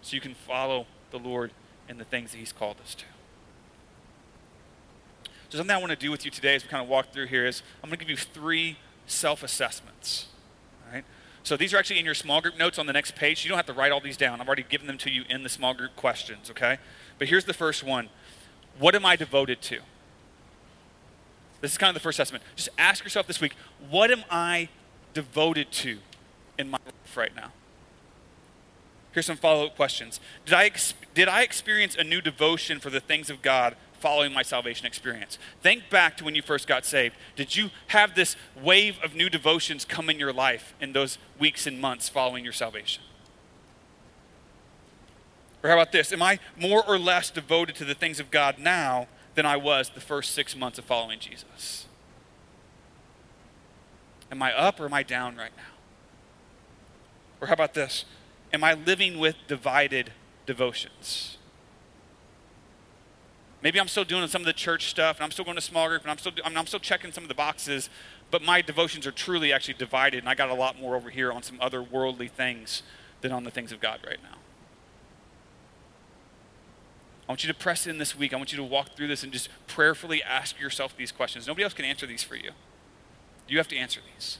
so 0.00 0.14
you 0.14 0.20
can 0.20 0.34
follow 0.34 0.86
the 1.10 1.18
Lord 1.18 1.50
and 1.88 1.98
the 1.98 2.04
things 2.04 2.30
that 2.32 2.38
He's 2.38 2.52
called 2.52 2.76
us 2.82 2.94
to. 2.94 3.04
So, 5.48 5.58
something 5.58 5.74
I 5.74 5.78
want 5.78 5.90
to 5.90 5.96
do 5.96 6.10
with 6.10 6.24
you 6.24 6.30
today 6.30 6.54
as 6.54 6.62
we 6.62 6.68
kind 6.68 6.82
of 6.82 6.88
walk 6.88 7.12
through 7.12 7.26
here 7.26 7.46
is 7.46 7.62
I'm 7.82 7.88
going 7.88 7.98
to 7.98 8.04
give 8.04 8.10
you 8.10 8.16
three 8.16 8.78
self 9.06 9.42
assessments. 9.42 10.26
So 11.48 11.56
these 11.56 11.72
are 11.72 11.78
actually 11.78 11.98
in 11.98 12.04
your 12.04 12.14
small 12.14 12.42
group 12.42 12.58
notes 12.58 12.78
on 12.78 12.84
the 12.84 12.92
next 12.92 13.14
page. 13.14 13.42
You 13.42 13.48
don't 13.48 13.56
have 13.56 13.64
to 13.64 13.72
write 13.72 13.90
all 13.90 14.02
these 14.02 14.18
down. 14.18 14.38
I've 14.38 14.46
already 14.46 14.66
given 14.68 14.86
them 14.86 14.98
to 14.98 15.10
you 15.10 15.24
in 15.30 15.44
the 15.44 15.48
small 15.48 15.72
group 15.72 15.96
questions, 15.96 16.50
okay? 16.50 16.76
But 17.18 17.28
here's 17.28 17.46
the 17.46 17.54
first 17.54 17.82
one 17.82 18.10
What 18.78 18.94
am 18.94 19.06
I 19.06 19.16
devoted 19.16 19.62
to? 19.62 19.78
This 21.62 21.72
is 21.72 21.78
kind 21.78 21.88
of 21.88 21.94
the 21.94 22.00
first 22.00 22.18
assessment. 22.18 22.44
Just 22.54 22.68
ask 22.76 23.02
yourself 23.02 23.26
this 23.26 23.40
week 23.40 23.54
what 23.88 24.10
am 24.10 24.24
I 24.30 24.68
devoted 25.14 25.72
to 25.72 26.00
in 26.58 26.68
my 26.68 26.76
life 26.84 27.16
right 27.16 27.34
now? 27.34 27.52
Here's 29.12 29.24
some 29.24 29.38
follow 29.38 29.68
up 29.68 29.74
questions. 29.74 30.20
Did 30.44 30.52
I, 30.52 30.70
did 31.14 31.28
I 31.28 31.44
experience 31.44 31.96
a 31.96 32.04
new 32.04 32.20
devotion 32.20 32.78
for 32.78 32.90
the 32.90 33.00
things 33.00 33.30
of 33.30 33.40
God 33.40 33.74
following 34.00 34.32
my 34.32 34.42
salvation 34.42 34.86
experience. 34.86 35.38
Think 35.62 35.90
back 35.90 36.16
to 36.18 36.24
when 36.24 36.34
you 36.34 36.42
first 36.42 36.66
got 36.66 36.84
saved. 36.84 37.14
Did 37.36 37.56
you 37.56 37.70
have 37.88 38.14
this 38.14 38.36
wave 38.60 38.98
of 39.02 39.14
new 39.14 39.28
devotions 39.28 39.84
come 39.84 40.08
in 40.08 40.18
your 40.18 40.32
life 40.32 40.74
in 40.80 40.92
those 40.92 41.18
weeks 41.38 41.66
and 41.66 41.80
months 41.80 42.08
following 42.08 42.44
your 42.44 42.52
salvation? 42.52 43.02
Or 45.62 45.70
how 45.70 45.76
about 45.76 45.92
this? 45.92 46.12
Am 46.12 46.22
I 46.22 46.38
more 46.60 46.84
or 46.86 46.98
less 46.98 47.30
devoted 47.30 47.74
to 47.76 47.84
the 47.84 47.94
things 47.94 48.20
of 48.20 48.30
God 48.30 48.58
now 48.58 49.08
than 49.34 49.46
I 49.46 49.56
was 49.56 49.90
the 49.90 50.00
first 50.00 50.32
six 50.34 50.54
months 50.54 50.78
of 50.78 50.84
following 50.84 51.18
Jesus? 51.18 51.86
Am 54.30 54.42
I 54.42 54.52
up 54.52 54.78
or 54.78 54.84
am 54.84 54.94
I 54.94 55.02
down 55.02 55.36
right 55.36 55.52
now? 55.56 55.62
Or 57.40 57.46
how 57.48 57.54
about 57.54 57.74
this? 57.74 58.04
Am 58.52 58.62
I 58.62 58.74
living 58.74 59.18
with 59.18 59.36
divided 59.46 60.12
devotions? 60.46 61.37
Maybe 63.62 63.80
I'm 63.80 63.88
still 63.88 64.04
doing 64.04 64.26
some 64.28 64.42
of 64.42 64.46
the 64.46 64.52
church 64.52 64.88
stuff, 64.88 65.16
and 65.16 65.24
I'm 65.24 65.30
still 65.30 65.44
going 65.44 65.56
to 65.56 65.60
small 65.60 65.88
group, 65.88 66.02
and 66.02 66.10
I'm 66.10 66.18
still, 66.18 66.32
I 66.44 66.52
I'm 66.54 66.66
still 66.66 66.78
checking 66.78 67.10
some 67.10 67.24
of 67.24 67.28
the 67.28 67.34
boxes, 67.34 67.90
but 68.30 68.42
my 68.42 68.60
devotions 68.60 69.06
are 69.06 69.12
truly 69.12 69.52
actually 69.52 69.74
divided, 69.74 70.18
and 70.18 70.28
I 70.28 70.34
got 70.34 70.48
a 70.48 70.54
lot 70.54 70.80
more 70.80 70.94
over 70.94 71.10
here 71.10 71.32
on 71.32 71.42
some 71.42 71.58
other 71.60 71.82
worldly 71.82 72.28
things 72.28 72.82
than 73.20 73.32
on 73.32 73.44
the 73.44 73.50
things 73.50 73.72
of 73.72 73.80
God 73.80 74.00
right 74.06 74.22
now. 74.22 74.38
I 77.28 77.32
want 77.32 77.44
you 77.44 77.52
to 77.52 77.58
press 77.58 77.86
in 77.86 77.98
this 77.98 78.16
week. 78.16 78.32
I 78.32 78.36
want 78.36 78.52
you 78.52 78.56
to 78.58 78.64
walk 78.64 78.96
through 78.96 79.08
this 79.08 79.22
and 79.22 79.32
just 79.32 79.50
prayerfully 79.66 80.22
ask 80.22 80.58
yourself 80.58 80.96
these 80.96 81.12
questions. 81.12 81.46
Nobody 81.46 81.64
else 81.64 81.74
can 81.74 81.84
answer 81.84 82.06
these 82.06 82.22
for 82.22 82.36
you. 82.36 82.52
You 83.48 83.58
have 83.58 83.68
to 83.68 83.76
answer 83.76 84.00
these. 84.14 84.38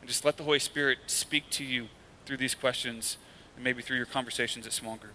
And 0.00 0.08
just 0.08 0.24
let 0.24 0.38
the 0.38 0.44
Holy 0.44 0.60
Spirit 0.60 0.98
speak 1.08 1.50
to 1.50 1.64
you 1.64 1.88
through 2.24 2.38
these 2.38 2.54
questions 2.54 3.18
and 3.54 3.64
maybe 3.64 3.82
through 3.82 3.98
your 3.98 4.06
conversations 4.06 4.66
at 4.66 4.72
small 4.72 4.96
group. 4.96 5.12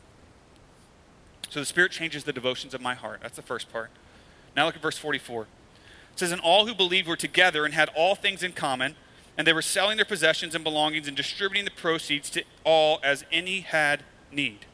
So 1.53 1.59
the 1.59 1.67
Spirit 1.67 1.91
changes 1.91 2.23
the 2.23 2.33
devotions 2.33 2.73
of 2.73 2.81
my 2.81 2.95
heart. 2.95 3.19
That's 3.21 3.35
the 3.35 3.43
first 3.43 3.71
part. 3.71 3.91
Now 4.55 4.65
look 4.65 4.75
at 4.75 4.81
verse 4.81 4.97
44. 4.97 5.43
It 5.43 5.47
says, 6.15 6.31
And 6.31 6.41
all 6.41 6.65
who 6.65 6.73
believed 6.73 7.07
were 7.07 7.15
together 7.15 7.63
and 7.63 7.75
had 7.75 7.91
all 7.95 8.15
things 8.15 8.41
in 8.41 8.53
common, 8.53 8.95
and 9.37 9.45
they 9.45 9.53
were 9.53 9.61
selling 9.61 9.97
their 9.97 10.05
possessions 10.05 10.55
and 10.55 10.63
belongings 10.63 11.07
and 11.07 11.15
distributing 11.15 11.63
the 11.63 11.69
proceeds 11.69 12.31
to 12.31 12.43
all 12.63 12.99
as 13.03 13.23
any 13.31 13.59
had 13.59 14.01
need. 14.31 14.65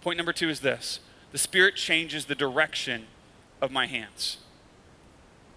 Point 0.00 0.16
number 0.16 0.32
two 0.32 0.48
is 0.48 0.60
this 0.60 1.00
the 1.32 1.38
Spirit 1.38 1.74
changes 1.74 2.26
the 2.26 2.36
direction 2.36 3.08
of 3.60 3.72
my 3.72 3.86
hands. 3.86 4.36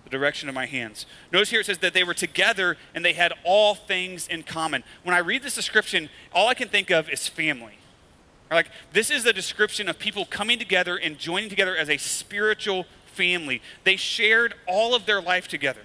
The 0.03 0.09
direction 0.09 0.49
of 0.49 0.55
my 0.55 0.65
hands. 0.65 1.05
Notice 1.31 1.51
here 1.51 1.59
it 1.59 1.67
says 1.67 1.77
that 1.77 1.93
they 1.93 2.03
were 2.03 2.15
together 2.15 2.75
and 2.95 3.05
they 3.05 3.13
had 3.13 3.33
all 3.43 3.75
things 3.75 4.27
in 4.27 4.41
common. 4.41 4.83
When 5.03 5.13
I 5.13 5.19
read 5.19 5.43
this 5.43 5.53
description, 5.53 6.09
all 6.33 6.47
I 6.47 6.55
can 6.55 6.69
think 6.69 6.89
of 6.89 7.07
is 7.07 7.27
family. 7.27 7.77
Like, 8.51 8.69
this 8.93 9.09
is 9.09 9.23
the 9.23 9.33
description 9.33 9.89
of 9.89 9.97
people 9.97 10.25
coming 10.25 10.59
together 10.59 10.97
and 10.97 11.17
joining 11.17 11.49
together 11.49 11.75
as 11.75 11.89
a 11.89 11.97
spiritual 11.97 12.85
family. 13.05 13.61
They 13.83 13.95
shared 13.95 14.53
all 14.67 14.93
of 14.93 15.05
their 15.05 15.21
life 15.21 15.47
together. 15.47 15.81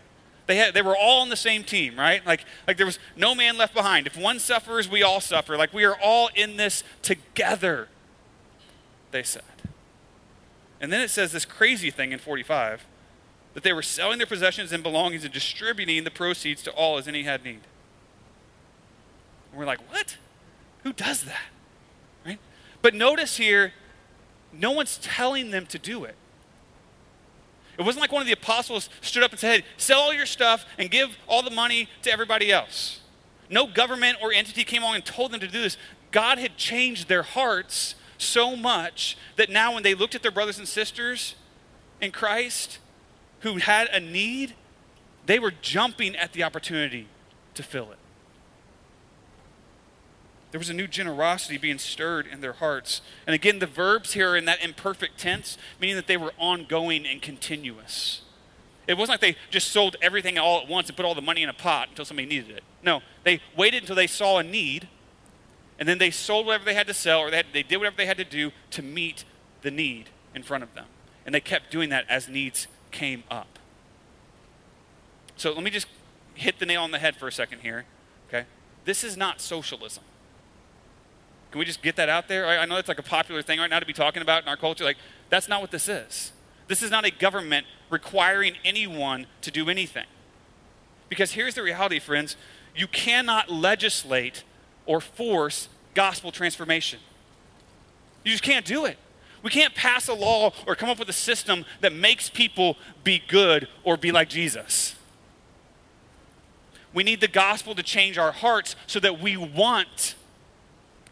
They, 0.47 0.57
had, 0.57 0.75
they 0.75 0.83
were 0.83 0.97
all 0.97 1.23
on 1.23 1.29
the 1.29 1.37
same 1.37 1.63
team, 1.63 1.97
right? 1.97 2.27
Like, 2.27 2.45
like 2.67 2.77
there 2.77 2.87
was 2.87 2.99
no 3.17 3.35
man 3.35 3.57
left 3.57 3.73
behind. 3.73 4.07
If 4.07 4.17
one 4.17 4.39
suffers, 4.41 4.89
we 4.89 5.03
all 5.03 5.21
suffer. 5.21 5.57
Like 5.57 5.73
we 5.73 5.85
are 5.85 5.97
all 6.03 6.29
in 6.35 6.57
this 6.57 6.83
together, 7.03 7.89
they 9.13 9.23
said. 9.23 9.43
And 10.81 10.93
then 10.93 11.01
it 11.01 11.11
says 11.11 11.31
this 11.31 11.45
crazy 11.45 11.91
thing 11.91 12.11
in 12.11 12.19
45 12.19 12.85
that 13.55 13.63
they 13.63 13.73
were 13.73 13.83
selling 13.83 14.19
their 14.19 14.27
possessions 14.27 14.73
and 14.73 14.83
belongings 14.83 15.25
and 15.25 15.33
distributing 15.33 16.03
the 16.05 16.11
proceeds 16.11 16.63
to 16.63 16.71
all 16.73 16.99
as 16.99 17.07
any 17.07 17.23
had 17.23 17.45
need. 17.45 17.61
And 19.51 19.59
we're 19.59 19.67
like, 19.67 19.81
what? 19.91 20.17
Who 20.83 20.93
does 20.93 21.25
that? 21.25 21.43
But 22.83 22.95
notice 22.95 23.37
here, 23.37 23.73
no 24.53 24.71
one's 24.73 24.99
telling 24.99 25.51
them 25.51 25.67
to 25.67 25.79
do 25.79 26.05
it. 26.05 26.17
It 27.79 27.83
wasn't 27.83 28.03
like 28.03 28.13
one 28.13 28.21
of 28.21 28.27
the 28.27 28.33
apostles 28.33 28.91
stood 29.01 29.23
up 29.23 29.31
and 29.31 29.41
said, 29.41 29.61
hey, 29.61 29.67
sell 29.77 30.01
all 30.01 30.13
your 30.13 30.27
stuff 30.27 30.67
and 30.79 30.91
give 30.91 31.17
all 31.27 31.43
the 31.43 31.51
money 31.51 31.89
to 32.03 32.13
everybody 32.13 32.53
else. 32.53 33.01
No 33.49 33.67
government 33.67 34.19
or 34.23 34.33
entity 34.33 34.65
came 34.65 34.83
along 34.83 34.97
and 34.97 35.05
told 35.05 35.33
them 35.33 35.41
to 35.41 35.49
do 35.49 35.63
this. 35.63 35.77
God 36.11 36.39
had 36.39 36.57
changed 36.57 37.09
their 37.09 37.23
hearts 37.23 37.95
so 38.19 38.55
much 38.55 39.17
that 39.37 39.49
now 39.49 39.73
when 39.73 39.83
they 39.83 39.95
looked 39.95 40.15
at 40.15 40.23
their 40.23 40.31
brothers 40.31 40.59
and 40.59 40.69
sisters 40.69 41.37
in 42.01 42.13
Christ 42.13 42.79
who 43.41 43.57
had 43.57 43.89
a 43.89 44.01
need, 44.01 44.55
they 45.27 45.39
were 45.39 45.53
jumping 45.63 46.15
at 46.17 46.33
the 46.33 46.43
opportunity 46.43 47.09
to 47.55 47.63
fill 47.63 47.91
it. 47.93 47.99
There 50.51 50.59
was 50.59 50.69
a 50.69 50.75
new 50.75 50.89
generosity 50.89 51.59
being 51.59 51.79
stirred 51.79 52.27
in 52.27 52.41
their 52.41 52.55
hearts. 52.55 53.03
And 53.27 53.35
again, 53.35 53.61
the 53.61 53.67
verbs 53.67 54.15
here 54.15 54.31
are 54.31 54.37
in 54.37 54.47
that 54.47 54.63
imperfect 54.63 55.19
tense, 55.19 55.57
meaning 55.81 55.97
that 55.97 56.09
they 56.09 56.17
were 56.17 56.33
ongoing 56.39 57.07
and 57.07 57.23
continuous. 57.23 58.23
It 58.89 58.95
wasn't 58.95 59.15
like 59.15 59.21
they 59.21 59.37
just 59.51 59.71
sold 59.71 59.95
everything 60.03 60.39
all 60.39 60.61
at 60.61 60.69
once 60.69 60.89
and 60.89 60.97
put 60.97 61.07
all 61.07 61.15
the 61.15 61.23
money 61.23 61.45
in 61.45 61.49
a 61.49 61.55
pot 61.55 61.91
until 61.91 62.05
somebody 62.05 62.27
needed 62.27 62.51
it. 62.51 62.65
No, 62.83 63.03
they 63.23 63.41
waited 63.57 63.85
until 63.85 63.95
they 63.95 64.09
saw 64.09 64.39
a 64.39 64.43
need, 64.43 64.89
and 65.79 65.89
then 65.89 65.99
they 65.99 66.11
sold 66.11 66.47
whatever 66.47 66.65
they 66.65 66.75
had 66.75 66.89
to 66.89 66.95
sell, 66.95 67.21
or 67.21 67.31
they, 67.31 67.37
had, 67.37 67.47
they 67.53 67.63
did 67.63 67.77
whatever 67.77 67.97
they 67.97 68.07
had 68.07 68.17
to 68.17 68.25
do 68.25 68.51
to 68.71 68.83
meet 68.83 69.25
the 69.63 69.71
need 69.71 70.11
in 70.35 70.43
front 70.43 70.65
of 70.65 70.75
them. 70.75 70.87
And 71.25 71.33
they 71.33 71.41
kept 71.41 71.71
doing 71.71 71.91
that 71.91 72.07
as 72.09 72.29
needs 72.29 72.67
came 72.91 73.23
up. 73.31 73.61
So 75.37 75.53
let 75.53 75.63
me 75.63 75.71
just 75.71 75.87
hit 76.35 76.59
the 76.59 76.67
nail 76.67 76.83
on 76.83 76.91
the 76.91 76.99
head 76.99 77.15
for 77.15 77.29
a 77.29 77.33
second 77.33 77.61
here. 77.61 77.85
Okay? 78.29 78.47
This 78.85 79.05
is 79.05 79.17
not 79.17 79.41
socialism. 79.41 80.03
Can 81.51 81.59
we 81.59 81.65
just 81.65 81.83
get 81.83 81.97
that 81.97 82.09
out 82.09 82.29
there? 82.29 82.47
I 82.47 82.65
know 82.67 82.77
it's 82.77 82.89
like 82.89 82.99
a 82.99 83.03
popular 83.03 83.43
thing 83.43 83.59
right 83.59 83.71
now 83.71 83.81
to 83.81 83.87
be 83.87 83.93
talking 83.93 84.23
about 84.23 84.43
in 84.43 84.49
our 84.49 84.57
culture. 84.57 84.85
Like, 84.85 84.99
that's 85.31 85.49
not 85.49 85.61
what 85.61 85.71
this 85.71 85.89
is. 85.89 86.33
This 86.69 86.83
is 86.83 86.91
not 86.91 87.05
a 87.05 87.11
government 87.11 87.67
requiring 87.91 88.55
anyone 88.65 89.27
to 89.41 89.51
do 89.51 89.69
anything. 89.69 90.07
Because 91.09 91.33
here's 91.33 91.55
the 91.55 91.63
reality, 91.63 91.99
friends 91.99 92.37
you 92.75 92.87
cannot 92.87 93.51
legislate 93.51 94.45
or 94.87 95.01
force 95.01 95.69
gospel 95.95 96.31
transformation. 96.31 97.01
You 98.25 98.31
just 98.31 98.45
can't 98.45 98.65
do 98.65 98.85
it. 98.85 98.97
We 99.43 99.51
can't 99.51 99.75
pass 99.75 100.07
a 100.07 100.15
law 100.15 100.53
or 100.67 100.77
come 100.77 100.89
up 100.89 100.99
with 100.99 101.09
a 101.09 101.15
system 101.15 101.65
that 101.81 101.93
makes 101.93 102.31
people 102.31 102.77
be 103.03 103.23
good 103.27 103.67
or 103.83 103.97
be 103.97 104.13
like 104.13 104.29
Jesus. 104.29 104.95
We 106.93 107.03
need 107.03 107.21
the 107.21 107.29
gospel 107.29 107.75
to 107.75 107.83
change 107.83 108.19
our 108.19 108.33
hearts 108.33 108.77
so 108.87 109.01
that 109.01 109.21
we 109.21 109.37
want 109.37 110.15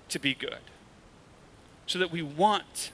to 0.08 0.18
be 0.18 0.34
good, 0.34 0.60
so 1.86 1.98
that 1.98 2.10
we 2.10 2.22
want 2.22 2.92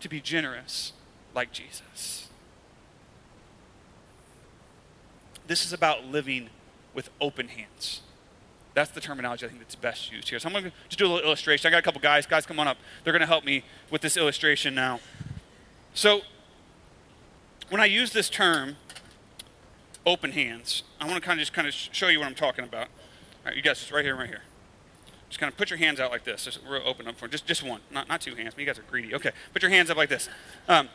to 0.00 0.08
be 0.08 0.20
generous 0.20 0.92
like 1.34 1.52
Jesus. 1.52 2.28
This 5.46 5.64
is 5.64 5.72
about 5.72 6.06
living 6.06 6.50
with 6.94 7.10
open 7.20 7.48
hands. 7.48 8.00
That's 8.72 8.90
the 8.90 9.00
terminology 9.00 9.46
I 9.46 9.48
think 9.48 9.60
that's 9.60 9.74
best 9.74 10.10
used 10.10 10.28
here. 10.28 10.38
So 10.38 10.48
I'm 10.48 10.52
going 10.52 10.64
to 10.64 10.72
just 10.88 10.98
do 10.98 11.06
a 11.06 11.08
little 11.08 11.24
illustration. 11.24 11.68
I 11.68 11.70
got 11.70 11.78
a 11.78 11.82
couple 11.82 12.00
guys. 12.00 12.26
Guys, 12.26 12.44
come 12.44 12.58
on 12.58 12.66
up. 12.66 12.76
They're 13.02 13.12
going 13.12 13.20
to 13.20 13.26
help 13.26 13.44
me 13.44 13.62
with 13.90 14.00
this 14.00 14.16
illustration 14.16 14.74
now. 14.74 15.00
So 15.92 16.22
when 17.68 17.80
I 17.80 17.84
use 17.84 18.12
this 18.12 18.28
term, 18.28 18.76
open 20.04 20.32
hands, 20.32 20.82
I 21.00 21.06
want 21.06 21.16
to 21.16 21.20
kind 21.20 21.38
of 21.38 21.42
just 21.42 21.52
kind 21.52 21.68
of 21.68 21.74
show 21.74 22.08
you 22.08 22.18
what 22.18 22.26
I'm 22.26 22.34
talking 22.34 22.64
about. 22.64 22.88
All 22.88 23.46
right, 23.46 23.56
you 23.56 23.62
guys, 23.62 23.92
right 23.92 24.04
here, 24.04 24.16
right 24.16 24.28
here. 24.28 24.42
Just 25.34 25.40
kind 25.40 25.52
of 25.52 25.58
put 25.58 25.68
your 25.68 25.80
hands 25.80 25.98
out 25.98 26.12
like 26.12 26.22
this. 26.22 26.44
Just 26.44 26.60
real 26.64 26.82
open 26.86 27.08
up 27.08 27.16
for 27.16 27.26
just 27.26 27.44
just 27.44 27.64
one, 27.64 27.80
not 27.90 28.08
not 28.08 28.20
two 28.20 28.36
hands. 28.36 28.54
You 28.56 28.64
guys 28.64 28.78
are 28.78 28.84
greedy. 28.88 29.16
Okay, 29.16 29.32
put 29.52 29.62
your 29.62 29.70
hands 29.72 29.90
up 29.90 29.96
like 29.96 30.08
this. 30.08 30.28
Um, 30.68 30.88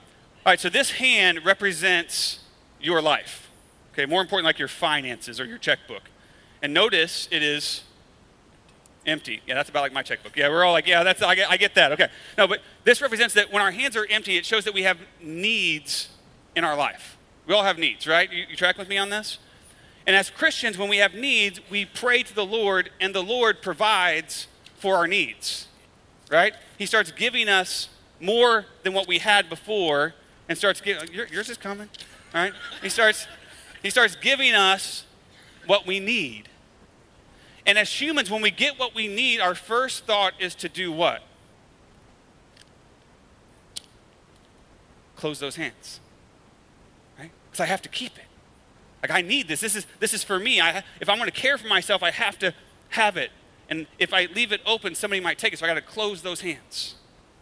all 0.45 0.53
right, 0.53 0.59
so 0.61 0.69
this 0.69 0.91
hand 0.91 1.43
represents 1.43 2.39
your 2.79 3.01
life. 3.01 3.49
Okay, 3.91 4.05
more 4.05 4.21
important, 4.21 4.45
like 4.45 4.57
your 4.57 4.69
finances 4.69 5.41
or 5.41 5.45
your 5.45 5.57
checkbook. 5.57 6.03
And 6.61 6.73
notice 6.73 7.27
it 7.31 7.43
is 7.43 7.83
empty. 9.05 9.41
Yeah, 9.45 9.55
that's 9.55 9.69
about 9.69 9.81
like 9.81 9.91
my 9.91 10.03
checkbook. 10.03 10.37
Yeah, 10.37 10.47
we're 10.47 10.63
all 10.63 10.71
like, 10.71 10.87
yeah, 10.87 11.03
that's 11.03 11.21
I 11.21 11.35
get, 11.35 11.51
I 11.51 11.57
get 11.57 11.75
that. 11.75 11.91
Okay, 11.91 12.07
no, 12.37 12.47
but 12.47 12.61
this 12.85 13.01
represents 13.01 13.33
that 13.33 13.51
when 13.51 13.61
our 13.61 13.71
hands 13.71 13.97
are 13.97 14.07
empty, 14.09 14.37
it 14.37 14.45
shows 14.45 14.63
that 14.63 14.73
we 14.73 14.83
have 14.83 14.99
needs 15.21 16.07
in 16.55 16.63
our 16.63 16.77
life. 16.77 17.17
We 17.45 17.53
all 17.53 17.63
have 17.63 17.77
needs, 17.77 18.07
right? 18.07 18.31
You, 18.31 18.45
you 18.49 18.55
track 18.55 18.77
with 18.77 18.87
me 18.87 18.97
on 18.97 19.09
this? 19.09 19.37
And 20.09 20.15
as 20.15 20.31
Christians, 20.31 20.75
when 20.75 20.89
we 20.89 20.97
have 20.97 21.13
needs, 21.13 21.61
we 21.69 21.85
pray 21.85 22.23
to 22.23 22.33
the 22.33 22.43
Lord, 22.43 22.89
and 22.99 23.13
the 23.13 23.21
Lord 23.21 23.61
provides 23.61 24.47
for 24.79 24.95
our 24.95 25.05
needs, 25.05 25.67
right? 26.31 26.55
He 26.79 26.87
starts 26.87 27.11
giving 27.11 27.47
us 27.47 27.89
more 28.19 28.65
than 28.81 28.93
what 28.93 29.07
we 29.07 29.19
had 29.19 29.49
before, 29.49 30.15
and 30.47 30.57
starts 30.57 30.81
giving. 30.81 31.13
Yours 31.13 31.47
is 31.47 31.57
coming, 31.57 31.89
all 32.33 32.41
right? 32.41 32.53
He 32.81 32.89
starts, 32.89 33.27
he 33.83 33.91
starts 33.91 34.15
giving 34.15 34.55
us 34.55 35.05
what 35.67 35.85
we 35.85 35.99
need. 35.99 36.49
And 37.67 37.77
as 37.77 38.01
humans, 38.01 38.31
when 38.31 38.41
we 38.41 38.49
get 38.49 38.79
what 38.79 38.95
we 38.95 39.07
need, 39.07 39.39
our 39.39 39.53
first 39.53 40.05
thought 40.05 40.33
is 40.39 40.55
to 40.55 40.69
do 40.69 40.91
what? 40.91 41.21
Close 45.17 45.37
those 45.37 45.55
hands, 45.55 45.99
right? 47.19 47.29
Because 47.51 47.59
I 47.59 47.67
have 47.67 47.83
to 47.83 47.89
keep 47.89 48.17
it. 48.17 48.23
Like, 49.01 49.11
I 49.11 49.21
need 49.21 49.47
this. 49.47 49.61
This 49.61 49.75
is, 49.75 49.87
this 49.99 50.13
is 50.13 50.23
for 50.23 50.39
me. 50.39 50.59
I, 50.59 50.83
if 50.99 51.09
I'm 51.09 51.17
going 51.17 51.29
to 51.29 51.35
care 51.35 51.57
for 51.57 51.67
myself, 51.67 52.03
I 52.03 52.11
have 52.11 52.37
to 52.39 52.53
have 52.89 53.17
it. 53.17 53.31
And 53.69 53.87
if 53.97 54.13
I 54.13 54.25
leave 54.25 54.51
it 54.51 54.61
open, 54.65 54.95
somebody 54.95 55.21
might 55.21 55.37
take 55.37 55.53
it. 55.53 55.59
So 55.59 55.65
I 55.65 55.69
got 55.69 55.75
to 55.75 55.81
close 55.81 56.21
those 56.21 56.41
hands. 56.41 56.95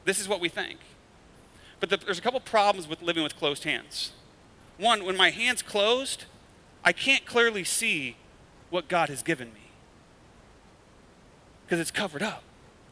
This 0.05 0.19
is 0.19 0.27
what 0.27 0.39
we 0.39 0.49
think. 0.49 0.79
But 1.79 1.89
the, 1.89 1.97
there's 1.97 2.19
a 2.19 2.21
couple 2.21 2.39
problems 2.39 2.87
with 2.87 3.01
living 3.01 3.23
with 3.23 3.35
closed 3.35 3.63
hands. 3.63 4.11
One, 4.77 5.05
when 5.05 5.17
my 5.17 5.31
hand's 5.31 5.61
closed, 5.61 6.25
I 6.83 6.91
can't 6.91 7.25
clearly 7.25 7.63
see 7.63 8.17
what 8.69 8.87
God 8.87 9.09
has 9.09 9.23
given 9.23 9.53
me 9.53 9.71
because 11.65 11.79
it's 11.79 11.91
covered 11.91 12.21
up 12.23 12.43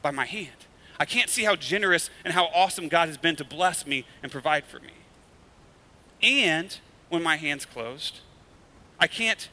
by 0.02 0.12
my 0.12 0.26
hand. 0.26 0.66
I 1.00 1.06
can't 1.06 1.30
see 1.30 1.44
how 1.44 1.56
generous 1.56 2.10
and 2.24 2.34
how 2.34 2.46
awesome 2.54 2.88
God 2.88 3.08
has 3.08 3.18
been 3.18 3.36
to 3.38 3.44
bless 3.44 3.86
me 3.86 4.06
and 4.24 4.32
provide 4.32 4.66
for 4.66 4.80
me. 4.80 4.92
And 6.22 6.78
when 7.10 7.22
my 7.22 7.38
hand's 7.38 7.66
closed, 7.66 8.20
I 9.06 9.08
can't 9.08 9.50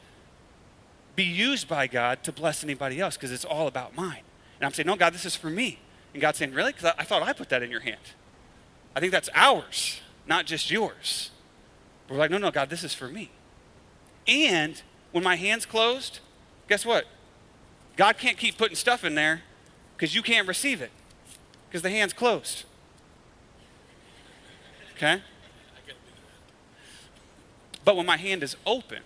be 1.15 1.23
used 1.23 1.67
by 1.67 1.85
God 1.85 2.23
to 2.23 2.31
bless 2.31 2.63
anybody 2.63 2.99
else 2.99 3.15
because 3.15 3.31
it's 3.31 3.45
all 3.45 3.67
about 3.67 3.95
mine. 3.95 4.23
And 4.59 4.65
I'm 4.65 4.73
saying, 4.73 4.87
no, 4.87 4.95
God, 4.95 5.13
this 5.13 5.25
is 5.25 5.35
for 5.35 5.51
me. 5.51 5.77
And 6.11 6.19
God's 6.23 6.39
saying, 6.39 6.53
really? 6.53 6.71
Because 6.71 6.85
I, 6.85 7.01
I, 7.01 7.03
thought 7.03 7.21
I 7.21 7.33
put 7.33 7.49
that 7.49 7.61
in 7.61 7.69
your 7.69 7.81
hand. 7.81 8.01
I 8.95 8.99
think 8.99 9.11
that's 9.11 9.29
ours, 9.35 10.01
not 10.25 10.47
just 10.47 10.71
yours. 10.71 11.29
But 12.07 12.15
we're 12.15 12.19
like, 12.21 12.31
no, 12.31 12.39
no, 12.39 12.49
God, 12.49 12.71
this 12.71 12.83
is 12.83 12.95
for 12.95 13.07
me. 13.07 13.29
And 14.27 14.81
when 15.11 15.23
my 15.23 15.35
hand's 15.35 15.67
closed, 15.67 16.19
guess 16.67 16.83
what? 16.83 17.05
God 17.95 18.17
can't 18.17 18.37
keep 18.37 18.57
putting 18.57 18.75
stuff 18.75 19.03
in 19.03 19.13
there 19.13 19.43
because 19.95 20.15
you 20.15 20.23
can't 20.23 20.47
receive 20.47 20.81
it 20.81 20.89
because 21.69 21.83
the 21.83 21.91
hand's 21.91 22.13
closed. 22.13 22.63
Okay? 24.95 25.21
But 27.85 27.95
when 27.95 28.07
my 28.07 28.17
hand 28.17 28.41
is 28.41 28.57
open, 28.65 29.03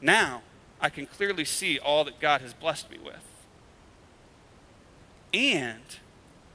now 0.00 0.42
I 0.80 0.88
can 0.88 1.06
clearly 1.06 1.44
see 1.44 1.78
all 1.78 2.04
that 2.04 2.20
God 2.20 2.40
has 2.40 2.54
blessed 2.54 2.90
me 2.90 2.98
with. 3.04 3.22
And 5.32 5.82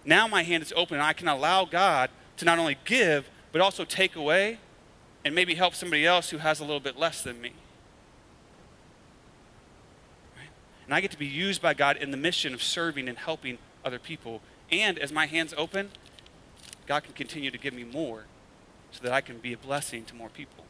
now 0.03 0.27
my 0.27 0.43
hand 0.43 0.63
is 0.63 0.73
open 0.75 0.95
and 0.95 1.03
I 1.03 1.13
can 1.13 1.27
allow 1.27 1.65
God 1.65 2.09
to 2.37 2.45
not 2.45 2.59
only 2.59 2.77
give, 2.85 3.29
but 3.51 3.61
also 3.61 3.85
take 3.85 4.15
away 4.15 4.59
and 5.23 5.33
maybe 5.33 5.55
help 5.55 5.75
somebody 5.75 6.05
else 6.05 6.29
who 6.29 6.37
has 6.37 6.59
a 6.59 6.63
little 6.63 6.79
bit 6.79 6.97
less 6.97 7.21
than 7.21 7.41
me. 7.41 7.53
Right? 10.35 10.49
And 10.85 10.93
I 10.93 11.01
get 11.01 11.11
to 11.11 11.17
be 11.17 11.25
used 11.25 11.61
by 11.61 11.73
God 11.73 11.97
in 11.97 12.11
the 12.11 12.17
mission 12.17 12.53
of 12.53 12.61
serving 12.61 13.07
and 13.07 13.17
helping 13.17 13.57
other 13.83 13.99
people. 13.99 14.41
And 14.71 14.99
as 14.99 15.11
my 15.11 15.25
hands 15.25 15.53
open, 15.57 15.91
God 16.85 17.03
can 17.03 17.13
continue 17.13 17.49
to 17.49 17.57
give 17.57 17.73
me 17.73 17.83
more 17.83 18.25
so 18.91 19.01
that 19.03 19.11
I 19.11 19.21
can 19.21 19.37
be 19.37 19.53
a 19.53 19.57
blessing 19.57 20.05
to 20.05 20.15
more 20.15 20.29
people. 20.29 20.65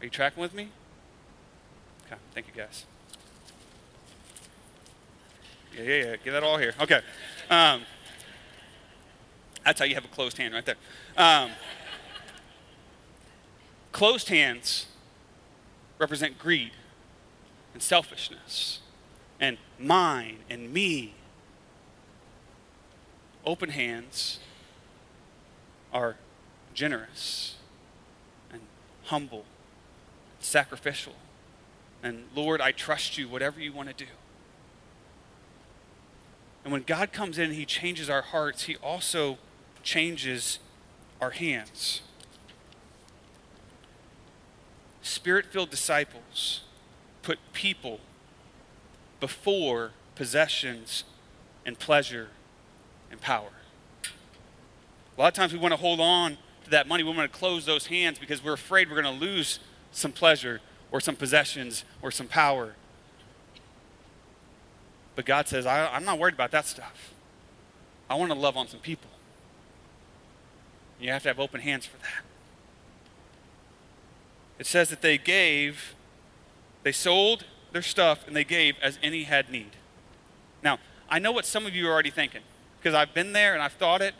Are 0.00 0.04
you 0.04 0.10
tracking 0.10 0.40
with 0.40 0.54
me? 0.54 0.68
Okay, 2.06 2.16
thank 2.34 2.46
you 2.46 2.52
guys. 2.54 2.84
Yeah, 5.76 5.82
yeah, 5.82 6.04
yeah. 6.04 6.16
Get 6.16 6.32
that 6.32 6.42
all 6.42 6.58
here. 6.58 6.74
Okay. 6.80 7.00
Um, 7.50 7.82
that's 9.64 9.78
how 9.78 9.86
you 9.86 9.94
have 9.94 10.04
a 10.04 10.08
closed 10.08 10.36
hand 10.36 10.54
right 10.54 10.64
there. 10.64 10.76
Um, 11.16 11.50
closed 13.92 14.28
hands 14.28 14.86
represent 15.98 16.38
greed 16.38 16.72
and 17.72 17.82
selfishness 17.82 18.80
and 19.40 19.58
mine 19.78 20.38
and 20.50 20.72
me. 20.72 21.14
Open 23.44 23.70
hands 23.70 24.38
are 25.92 26.16
generous 26.72 27.56
and 28.52 28.62
humble, 29.04 29.44
sacrificial. 30.40 31.14
And 32.04 32.24
Lord, 32.34 32.60
I 32.60 32.70
trust 32.70 33.16
you, 33.16 33.26
whatever 33.28 33.58
you 33.58 33.72
want 33.72 33.88
to 33.88 34.04
do. 34.04 34.10
And 36.62 36.72
when 36.72 36.82
God 36.82 37.12
comes 37.12 37.38
in 37.38 37.52
He 37.52 37.64
changes 37.64 38.10
our 38.10 38.20
hearts, 38.20 38.64
He 38.64 38.76
also 38.76 39.38
changes 39.82 40.58
our 41.20 41.30
hands. 41.30 42.02
Spirit 45.00 45.46
filled 45.46 45.70
disciples 45.70 46.60
put 47.22 47.38
people 47.54 48.00
before 49.18 49.92
possessions 50.14 51.04
and 51.64 51.78
pleasure 51.78 52.28
and 53.10 53.18
power. 53.18 53.48
A 55.16 55.20
lot 55.20 55.28
of 55.28 55.34
times 55.34 55.54
we 55.54 55.58
want 55.58 55.72
to 55.72 55.78
hold 55.80 56.00
on 56.00 56.36
to 56.64 56.70
that 56.70 56.86
money. 56.86 57.02
We 57.02 57.16
want 57.16 57.32
to 57.32 57.38
close 57.38 57.64
those 57.64 57.86
hands 57.86 58.18
because 58.18 58.44
we're 58.44 58.52
afraid 58.52 58.90
we're 58.90 59.00
going 59.00 59.18
to 59.18 59.24
lose 59.24 59.58
some 59.90 60.12
pleasure 60.12 60.60
or 60.94 61.00
some 61.00 61.16
possessions 61.16 61.84
or 62.02 62.12
some 62.12 62.28
power. 62.28 62.76
But 65.16 65.24
God 65.24 65.48
says, 65.48 65.66
I, 65.66 65.96
am 65.96 66.04
not 66.04 66.20
worried 66.20 66.34
about 66.34 66.52
that 66.52 66.66
stuff. 66.66 67.12
I 68.08 68.14
want 68.14 68.30
to 68.30 68.38
love 68.38 68.56
on 68.56 68.68
some 68.68 68.78
people. 68.78 69.10
You 71.00 71.10
have 71.10 71.24
to 71.24 71.28
have 71.30 71.40
open 71.40 71.62
hands 71.62 71.84
for 71.84 71.96
that. 71.96 72.22
It 74.60 74.66
says 74.66 74.88
that 74.90 75.02
they 75.02 75.18
gave, 75.18 75.96
they 76.84 76.92
sold 76.92 77.44
their 77.72 77.82
stuff 77.82 78.24
and 78.28 78.36
they 78.36 78.44
gave 78.44 78.76
as 78.80 78.96
any 79.02 79.24
had 79.24 79.50
need. 79.50 79.72
Now, 80.62 80.78
I 81.10 81.18
know 81.18 81.32
what 81.32 81.44
some 81.44 81.66
of 81.66 81.74
you 81.74 81.88
are 81.88 81.92
already 81.92 82.12
thinking 82.12 82.42
because 82.78 82.94
I've 82.94 83.12
been 83.12 83.32
there 83.32 83.52
and 83.52 83.60
I've 83.64 83.72
thought 83.72 84.00
it. 84.00 84.14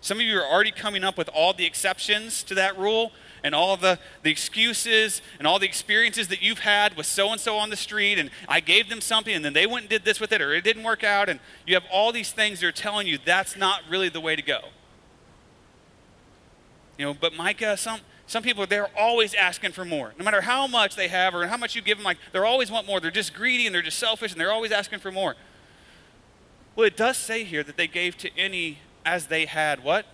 Some 0.00 0.18
of 0.18 0.24
you 0.24 0.40
are 0.40 0.44
already 0.44 0.72
coming 0.72 1.04
up 1.04 1.16
with 1.16 1.28
all 1.28 1.52
the 1.52 1.66
exceptions 1.66 2.42
to 2.44 2.56
that 2.56 2.76
rule 2.76 3.12
and 3.42 3.54
all 3.54 3.76
the, 3.76 3.98
the 4.22 4.30
excuses 4.30 5.22
and 5.38 5.46
all 5.46 5.58
the 5.58 5.66
experiences 5.66 6.28
that 6.28 6.42
you've 6.42 6.60
had 6.60 6.96
with 6.96 7.06
so 7.06 7.30
and 7.30 7.40
so 7.40 7.56
on 7.56 7.70
the 7.70 7.76
street, 7.76 8.18
and 8.18 8.30
I 8.48 8.60
gave 8.60 8.88
them 8.88 9.00
something, 9.00 9.34
and 9.34 9.44
then 9.44 9.52
they 9.52 9.66
went 9.66 9.84
and 9.84 9.90
did 9.90 10.04
this 10.04 10.20
with 10.20 10.32
it, 10.32 10.40
or 10.40 10.52
it 10.52 10.64
didn't 10.64 10.82
work 10.82 11.04
out, 11.04 11.28
and 11.28 11.40
you 11.66 11.74
have 11.74 11.84
all 11.92 12.12
these 12.12 12.32
things 12.32 12.60
that 12.60 12.66
are 12.66 12.72
telling 12.72 13.06
you 13.06 13.18
that's 13.24 13.56
not 13.56 13.82
really 13.88 14.08
the 14.08 14.20
way 14.20 14.36
to 14.36 14.42
go. 14.42 14.60
You 16.98 17.06
know, 17.06 17.14
but 17.18 17.34
Micah, 17.34 17.76
some, 17.78 18.00
some 18.26 18.42
people, 18.42 18.66
they're 18.66 18.90
always 18.98 19.32
asking 19.32 19.72
for 19.72 19.84
more. 19.84 20.12
No 20.18 20.24
matter 20.24 20.42
how 20.42 20.66
much 20.66 20.96
they 20.96 21.08
have 21.08 21.34
or 21.34 21.46
how 21.46 21.56
much 21.56 21.74
you 21.74 21.80
give 21.80 21.96
them, 21.96 22.04
like, 22.04 22.18
they're 22.32 22.44
always 22.44 22.70
want 22.70 22.86
more. 22.86 23.00
They're 23.00 23.10
just 23.10 23.32
greedy 23.32 23.66
and 23.66 23.74
they're 23.74 23.80
just 23.80 23.98
selfish 23.98 24.32
and 24.32 24.40
they're 24.40 24.52
always 24.52 24.70
asking 24.70 24.98
for 24.98 25.10
more. 25.10 25.34
Well, 26.76 26.86
it 26.86 26.96
does 26.96 27.16
say 27.16 27.44
here 27.44 27.62
that 27.62 27.76
they 27.76 27.86
gave 27.86 28.16
to 28.18 28.30
any 28.38 28.78
as 29.04 29.26
they 29.26 29.46
had 29.46 29.82
what? 29.82 30.06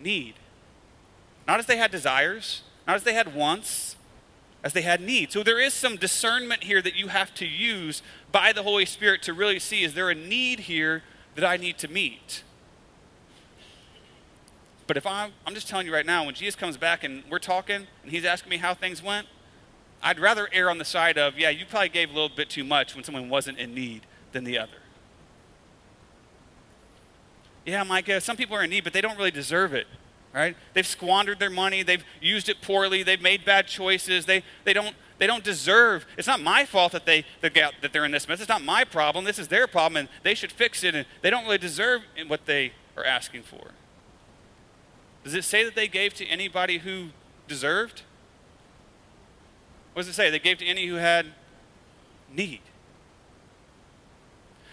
Need. 0.00 0.34
Not 1.48 1.58
as 1.58 1.66
they 1.66 1.78
had 1.78 1.90
desires, 1.90 2.62
not 2.86 2.96
as 2.96 3.04
they 3.04 3.14
had 3.14 3.34
wants, 3.34 3.96
as 4.62 4.74
they 4.74 4.82
had 4.82 5.00
need. 5.00 5.32
So 5.32 5.42
there 5.42 5.58
is 5.58 5.72
some 5.72 5.96
discernment 5.96 6.64
here 6.64 6.82
that 6.82 6.94
you 6.94 7.08
have 7.08 7.34
to 7.36 7.46
use 7.46 8.02
by 8.30 8.52
the 8.52 8.62
Holy 8.62 8.84
Spirit 8.84 9.22
to 9.22 9.32
really 9.32 9.58
see 9.58 9.82
is 9.82 9.94
there 9.94 10.10
a 10.10 10.14
need 10.14 10.60
here 10.60 11.02
that 11.36 11.44
I 11.44 11.56
need 11.56 11.78
to 11.78 11.88
meet? 11.88 12.42
But 14.86 14.98
if 14.98 15.06
I'm, 15.06 15.32
I'm 15.46 15.54
just 15.54 15.68
telling 15.68 15.86
you 15.86 15.92
right 15.92 16.04
now, 16.04 16.24
when 16.24 16.34
Jesus 16.34 16.54
comes 16.54 16.76
back 16.76 17.02
and 17.02 17.22
we're 17.30 17.38
talking 17.38 17.86
and 18.02 18.10
he's 18.10 18.24
asking 18.24 18.50
me 18.50 18.58
how 18.58 18.74
things 18.74 19.02
went, 19.02 19.26
I'd 20.02 20.18
rather 20.20 20.48
err 20.52 20.70
on 20.70 20.78
the 20.78 20.84
side 20.84 21.16
of, 21.16 21.38
yeah, 21.38 21.50
you 21.50 21.64
probably 21.66 21.88
gave 21.88 22.10
a 22.10 22.12
little 22.12 22.28
bit 22.28 22.50
too 22.50 22.64
much 22.64 22.94
when 22.94 23.04
someone 23.04 23.28
wasn't 23.30 23.58
in 23.58 23.74
need 23.74 24.02
than 24.32 24.44
the 24.44 24.58
other. 24.58 24.78
Yeah, 27.64 27.82
Micah, 27.84 28.20
some 28.20 28.36
people 28.36 28.56
are 28.56 28.64
in 28.64 28.70
need, 28.70 28.84
but 28.84 28.92
they 28.92 29.00
don't 29.00 29.16
really 29.16 29.30
deserve 29.30 29.72
it 29.72 29.86
right? 30.32 30.56
They've 30.74 30.86
squandered 30.86 31.38
their 31.38 31.50
money, 31.50 31.82
they've 31.82 32.04
used 32.20 32.48
it 32.48 32.60
poorly, 32.62 33.02
they've 33.02 33.20
made 33.20 33.44
bad 33.44 33.66
choices, 33.66 34.26
they, 34.26 34.42
they, 34.64 34.72
don't, 34.72 34.94
they 35.18 35.26
don't 35.26 35.44
deserve. 35.44 36.06
It's 36.16 36.28
not 36.28 36.40
my 36.40 36.64
fault 36.64 36.92
that, 36.92 37.06
they, 37.06 37.24
that 37.40 37.92
they're 37.92 38.04
in 38.04 38.12
this 38.12 38.28
mess. 38.28 38.40
It's 38.40 38.48
not 38.48 38.62
my 38.62 38.84
problem. 38.84 39.24
This 39.24 39.38
is 39.38 39.48
their 39.48 39.66
problem, 39.66 39.96
and 39.96 40.08
they 40.22 40.34
should 40.34 40.52
fix 40.52 40.84
it, 40.84 40.94
and 40.94 41.06
they 41.22 41.30
don't 41.30 41.44
really 41.44 41.58
deserve 41.58 42.02
what 42.26 42.46
they 42.46 42.72
are 42.96 43.04
asking 43.04 43.42
for. 43.42 43.72
Does 45.24 45.34
it 45.34 45.44
say 45.44 45.64
that 45.64 45.74
they 45.74 45.88
gave 45.88 46.14
to 46.14 46.26
anybody 46.26 46.78
who 46.78 47.08
deserved? 47.46 48.02
What 49.92 50.02
does 50.02 50.08
it 50.08 50.14
say? 50.14 50.30
They 50.30 50.38
gave 50.38 50.58
to 50.58 50.66
any 50.66 50.86
who 50.86 50.94
had 50.94 51.26
need. 52.32 52.60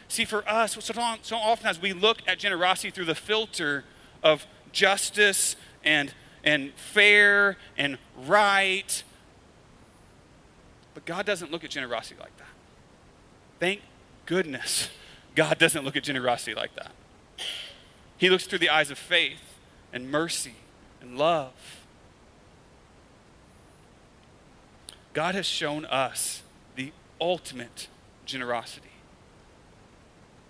See, 0.08 0.26
for 0.26 0.48
us, 0.48 0.74
so, 0.74 1.15
so 1.22 1.36
often 1.36 1.68
as 1.68 1.82
we 1.82 1.91
look 1.91 2.20
at 2.28 2.38
generosity 2.38 2.91
through 2.91 3.06
the 3.06 3.15
filter 3.15 3.84
of 4.22 4.46
justice 4.76 5.56
and, 5.84 6.14
and 6.44 6.72
fair 6.74 7.58
and 7.76 7.98
right. 8.28 9.04
But 10.94 11.06
God 11.06 11.26
doesn't 11.26 11.52
look 11.52 11.64
at 11.64 11.72
generosity 11.72 12.20
like 12.20 12.38
that. 12.38 12.46
Thank 13.60 13.82
goodness 14.28 14.90
God 15.36 15.58
doesn't 15.58 15.84
look 15.84 15.96
at 15.96 16.04
generosity 16.04 16.54
like 16.54 16.76
that. 16.76 16.92
He 18.18 18.30
looks 18.30 18.46
through 18.46 18.60
the 18.60 18.70
eyes 18.70 18.92
of 18.92 18.98
faith 18.98 19.60
and 19.92 20.12
mercy 20.12 20.56
and 21.02 21.18
love. 21.18 21.54
God 25.14 25.36
has 25.36 25.46
shown 25.46 25.86
us 25.86 26.44
the 26.76 26.92
ultimate 27.20 27.88
generosity 28.26 28.90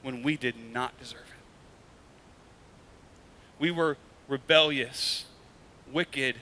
when 0.01 0.23
we 0.23 0.37
did 0.37 0.55
not 0.71 0.97
deserve 0.99 1.21
it. 1.21 1.43
We 3.57 3.71
were 3.71 3.97
rebellious, 4.27 5.25
wicked 5.91 6.37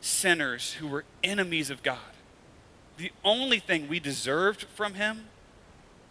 sinners 0.00 0.74
who 0.74 0.88
were 0.88 1.04
enemies 1.22 1.70
of 1.70 1.82
God. 1.82 1.98
The 2.96 3.12
only 3.24 3.58
thing 3.58 3.88
we 3.88 4.00
deserved 4.00 4.64
from 4.74 4.94
him 4.94 5.28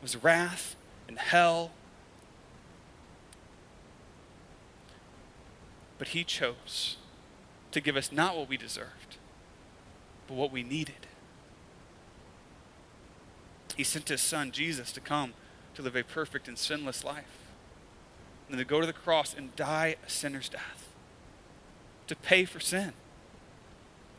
was 0.01 0.15
wrath 0.15 0.75
and 1.07 1.17
hell. 1.17 1.71
But 5.97 6.09
he 6.09 6.23
chose 6.23 6.97
to 7.71 7.81
give 7.81 7.95
us 7.95 8.11
not 8.11 8.35
what 8.35 8.49
we 8.49 8.57
deserved, 8.57 9.17
but 10.27 10.35
what 10.35 10.51
we 10.51 10.63
needed. 10.63 11.07
He 13.75 13.83
sent 13.83 14.09
his 14.09 14.21
son, 14.21 14.51
Jesus, 14.51 14.91
to 14.93 14.99
come 14.99 15.33
to 15.75 15.81
live 15.81 15.95
a 15.95 16.03
perfect 16.03 16.47
and 16.47 16.57
sinless 16.57 17.03
life 17.03 17.48
and 18.49 18.57
to 18.57 18.65
go 18.65 18.81
to 18.81 18.87
the 18.87 18.93
cross 18.93 19.35
and 19.37 19.55
die 19.55 19.95
a 20.05 20.09
sinner's 20.09 20.49
death, 20.49 20.89
to 22.07 22.15
pay 22.15 22.45
for 22.45 22.59
sin, 22.59 22.93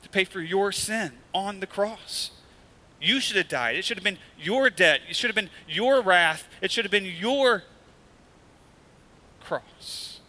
to 0.03 0.09
pay 0.09 0.25
for 0.25 0.41
your 0.41 0.73
sin 0.73 1.13
on 1.35 1.61
the 1.61 1.67
cross. 1.67 2.31
You 3.01 3.21
should 3.21 3.37
have 3.37 3.49
died. 3.49 3.77
It 3.77 3.85
should 3.85 3.97
have 3.97 4.05
been 4.05 4.19
your 4.39 4.69
debt. 4.69 5.01
It 5.09 5.17
should 5.17 5.29
have 5.29 5.35
been 5.35 5.51
your 5.67 6.03
wrath. 6.03 6.47
It 6.61 6.71
should 6.71 6.85
have 6.85 6.93
been 6.93 7.07
your 7.07 7.65
cross. 9.41 10.21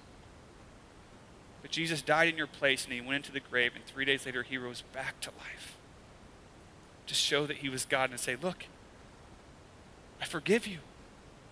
But 1.61 1.71
Jesus 1.71 2.01
died 2.01 2.29
in 2.29 2.37
your 2.37 2.47
place 2.47 2.85
and 2.85 2.93
he 2.93 3.01
went 3.01 3.17
into 3.17 3.31
the 3.31 3.39
grave, 3.39 3.73
and 3.75 3.85
three 3.85 4.05
days 4.05 4.25
later 4.25 4.43
he 4.43 4.57
rose 4.57 4.83
back 4.93 5.19
to 5.21 5.29
life 5.37 5.77
to 7.07 7.13
show 7.13 7.45
that 7.45 7.57
he 7.57 7.69
was 7.69 7.83
God 7.83 8.09
and 8.09 8.17
to 8.17 8.23
say, 8.23 8.37
Look, 8.41 8.65
I 10.21 10.25
forgive 10.25 10.65
you. 10.65 10.79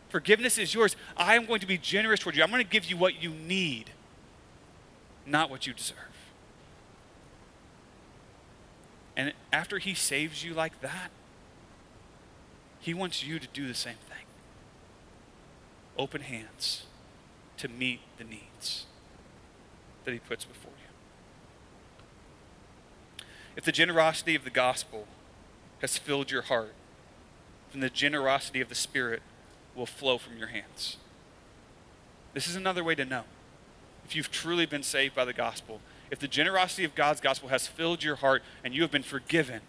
Forgiveness 0.09 0.57
is 0.57 0.73
yours. 0.73 0.95
I 1.15 1.35
am 1.35 1.45
going 1.45 1.59
to 1.59 1.67
be 1.67 1.77
generous 1.77 2.19
toward 2.19 2.35
you. 2.35 2.43
I'm 2.43 2.49
going 2.49 2.63
to 2.63 2.69
give 2.69 2.85
you 2.85 2.97
what 2.97 3.21
you 3.21 3.29
need, 3.29 3.91
not 5.25 5.49
what 5.49 5.67
you 5.67 5.73
deserve. 5.73 5.97
And 9.15 9.33
after 9.53 9.77
he 9.77 9.93
saves 9.93 10.43
you 10.43 10.53
like 10.53 10.81
that, 10.81 11.11
he 12.79 12.93
wants 12.93 13.23
you 13.23 13.37
to 13.37 13.47
do 13.53 13.67
the 13.67 13.73
same 13.73 13.97
thing. 14.07 14.25
Open 15.97 16.21
hands 16.21 16.85
to 17.57 17.67
meet 17.67 17.99
the 18.17 18.23
needs 18.23 18.85
that 20.05 20.13
he 20.13 20.19
puts 20.19 20.45
before 20.45 20.71
you. 20.71 20.85
If 23.57 23.65
the 23.65 23.73
generosity 23.73 24.35
of 24.35 24.45
the 24.45 24.49
gospel 24.49 25.05
has 25.81 25.97
filled 25.97 26.31
your 26.31 26.43
heart, 26.43 26.73
then 27.73 27.81
the 27.81 27.89
generosity 27.89 28.61
of 28.61 28.69
the 28.69 28.75
Spirit 28.75 29.21
will 29.79 29.85
flow 29.85 30.17
from 30.17 30.37
your 30.37 30.49
hands. 30.49 30.97
This 32.33 32.47
is 32.47 32.55
another 32.55 32.83
way 32.83 32.93
to 32.95 33.05
know 33.05 33.23
if 34.05 34.15
you've 34.15 34.29
truly 34.29 34.65
been 34.65 34.83
saved 34.83 35.15
by 35.15 35.25
the 35.25 35.33
gospel. 35.33 35.79
If 36.11 36.19
the 36.19 36.27
generosity 36.27 36.83
of 36.83 36.93
God's 36.93 37.21
gospel 37.21 37.49
has 37.49 37.65
filled 37.65 38.03
your 38.03 38.17
heart 38.17 38.43
and 38.63 38.73
you 38.73 38.81
have 38.81 38.91
been 38.91 39.03
forgiven, 39.03 39.61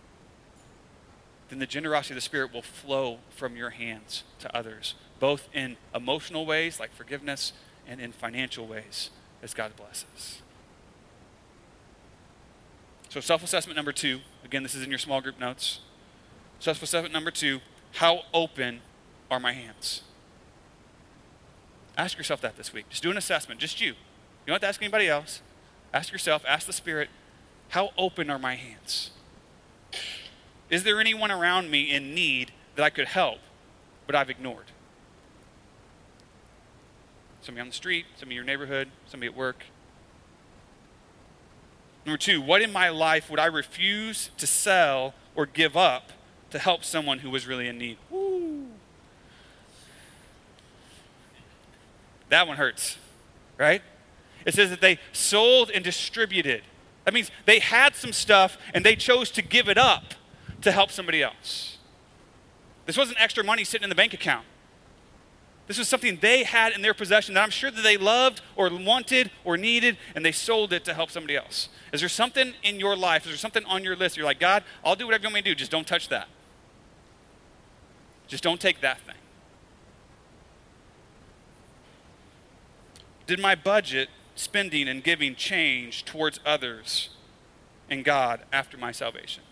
then 1.49 1.59
the 1.59 1.67
generosity 1.67 2.15
of 2.15 2.17
the 2.17 2.23
Spirit 2.23 2.53
will 2.53 2.63
flow 2.63 3.19
from 3.31 3.57
your 3.57 3.71
hands 3.71 4.25
to 4.41 4.55
others, 4.57 4.95
both 5.19 5.49
in 5.55 5.77
emotional 5.95 6.45
ways 6.45 6.81
like 6.81 6.93
forgiveness 6.93 7.53
and 7.87 8.01
in 8.01 8.13
financial 8.13 8.67
ways 8.67 9.11
as 9.43 9.55
God 9.55 9.77
blesses. 9.77 10.43
So, 13.09 13.21
self 13.21 13.43
assessment 13.43 13.77
number 13.77 13.93
two 13.93 14.21
again, 14.45 14.63
this 14.63 14.75
is 14.75 14.83
in 14.83 14.91
your 14.91 14.99
small 14.99 15.21
group 15.21 15.39
notes. 15.39 15.81
Self 16.61 16.83
assessment 16.83 17.13
number 17.13 17.31
two 17.31 17.61
how 17.93 18.23
open 18.33 18.81
are 19.31 19.41
my 19.41 19.53
hands? 19.53 20.03
Ask 21.97 22.17
yourself 22.17 22.41
that 22.41 22.57
this 22.57 22.73
week. 22.73 22.89
Just 22.89 23.03
do 23.03 23.11
an 23.11 23.17
assessment, 23.17 23.61
just 23.61 23.81
you. 23.81 23.89
You 23.89 23.95
don't 24.47 24.55
have 24.55 24.63
to 24.63 24.69
ask 24.69 24.83
anybody 24.83 25.09
else. 25.09 25.43
Ask 25.93 26.13
yourself, 26.13 26.45
ask 26.49 26.67
the 26.67 26.73
Spirit, 26.73 27.09
how 27.71 27.91
open 27.99 28.31
are 28.31 28.39
my 28.39 28.55
hands? 28.55 29.11
Is 30.71 30.85
there 30.85 31.01
anyone 31.01 31.31
around 31.31 31.71
me 31.71 31.91
in 31.91 32.15
need 32.15 32.53
that 32.77 32.85
I 32.85 32.91
could 32.91 33.09
help, 33.09 33.39
but 34.07 34.15
I've 34.15 34.31
ignored? 34.31 34.67
Somebody 37.43 37.63
on 37.63 37.69
the 37.69 37.75
street, 37.75 38.07
somebody 38.17 38.35
in 38.35 38.37
your 38.37 38.45
neighborhood, 38.45 38.89
somebody 39.07 39.29
at 39.29 39.37
work. 39.37 39.65
Number 42.07 42.19
two, 42.19 42.41
what 42.41 42.63
in 42.63 42.73
my 42.73 42.89
life 42.89 43.31
would 43.31 43.41
I 43.41 43.47
refuse 43.47 44.31
to 44.39 44.47
sell 44.47 45.15
or 45.35 45.47
give 45.47 45.77
up 45.77 46.13
to 46.51 46.59
help 46.59 46.85
someone 46.85 47.21
who 47.21 47.31
was 47.31 47.47
really 47.47 47.69
in 47.69 47.79
need? 47.79 47.99
Woo. 48.11 48.20
That 52.31 52.49
one 52.49 52.57
hurts, 52.57 52.97
right? 53.59 53.83
It 54.47 54.55
says 54.55 54.71
that 54.71 54.81
they 54.81 54.99
sold 55.13 55.71
and 55.71 55.85
distributed. 55.85 56.63
That 57.05 57.13
means 57.13 57.31
they 57.45 57.59
had 57.59 57.95
some 57.95 58.13
stuff 58.13 58.57
and 58.73 58.85
they 58.85 58.97
chose 58.97 59.31
to 59.33 59.43
give 59.43 59.69
it 59.69 59.77
up 59.77 60.15
to 60.63 60.73
help 60.73 60.91
somebody 60.91 61.23
else. 61.23 61.79
This 62.87 62.97
wasn't 62.97 63.21
extra 63.21 63.45
money 63.45 63.65
sitting 63.65 63.85
in 63.85 63.91
the 63.91 63.95
bank 63.95 64.15
account. 64.15 64.47
This 65.67 65.79
was 65.79 65.89
something 65.89 66.19
they 66.21 66.43
had 66.43 66.73
in 66.73 66.83
their 66.83 66.95
possession 66.95 67.35
that 67.35 67.43
I'm 67.43 67.51
sure 67.51 67.71
that 67.71 67.83
they 67.83 67.97
loved 67.97 68.41
or 68.57 68.69
wanted 68.71 69.31
or 69.45 69.57
needed, 69.57 69.97
and 70.17 70.25
they 70.25 70.33
sold 70.33 70.73
it 70.73 70.85
to 70.87 70.95
help 70.95 71.13
somebody 71.13 71.37
else. 71.37 71.69
Is 71.93 72.01
there 72.01 72.09
something 72.09 72.55
in 72.65 72.81
your 72.81 72.97
life, 72.97 73.23
is 73.23 73.29
there 73.29 73.37
something 73.37 73.65
on 73.67 73.85
your 73.85 73.95
list? 73.95 74.17
You're 74.17 74.27
like, 74.27 74.41
God, 74.41 74.65
I'll 74.85 74.97
do 74.97 75.07
whatever 75.07 75.23
you 75.23 75.27
want 75.29 75.35
me 75.35 75.43
to 75.43 75.51
do, 75.51 75.55
just 75.55 75.71
don't 75.71 75.87
touch 75.87 76.09
that. 76.09 76.27
Just 78.27 78.43
don't 78.43 78.61
take 78.61 78.81
that 78.81 78.99
thing. 79.03 79.15
Did 83.31 83.39
my 83.39 83.55
budget, 83.55 84.09
spending, 84.35 84.89
and 84.89 85.05
giving 85.05 85.37
change 85.37 86.05
towards 86.05 86.41
others 86.45 87.11
and 87.89 88.05
God 88.05 88.41
after 88.53 88.77
my 88.77 88.91
salvation? 88.91 89.45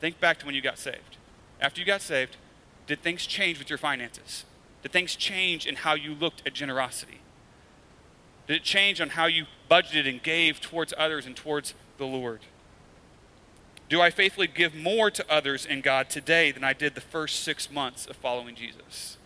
Think 0.00 0.20
back 0.20 0.38
to 0.40 0.44
when 0.44 0.54
you 0.54 0.60
got 0.60 0.76
saved. 0.76 1.16
After 1.58 1.80
you 1.80 1.86
got 1.86 2.02
saved, 2.02 2.36
did 2.86 3.00
things 3.00 3.24
change 3.24 3.58
with 3.58 3.70
your 3.70 3.78
finances? 3.78 4.44
Did 4.82 4.92
things 4.92 5.16
change 5.16 5.66
in 5.66 5.76
how 5.76 5.94
you 5.94 6.12
looked 6.12 6.42
at 6.44 6.52
generosity? 6.52 7.22
Did 8.48 8.56
it 8.56 8.64
change 8.64 9.00
on 9.00 9.08
how 9.08 9.24
you 9.24 9.46
budgeted 9.70 10.06
and 10.06 10.22
gave 10.22 10.60
towards 10.60 10.92
others 10.98 11.24
and 11.24 11.34
towards 11.34 11.72
the 11.96 12.04
Lord? 12.04 12.40
Do 13.88 14.02
I 14.02 14.10
faithfully 14.10 14.46
give 14.46 14.74
more 14.74 15.10
to 15.10 15.24
others 15.26 15.64
and 15.64 15.82
God 15.82 16.10
today 16.10 16.52
than 16.52 16.64
I 16.64 16.74
did 16.74 16.94
the 16.94 17.00
first 17.00 17.42
six 17.42 17.70
months 17.70 18.04
of 18.04 18.16
following 18.16 18.54
Jesus? 18.54 19.16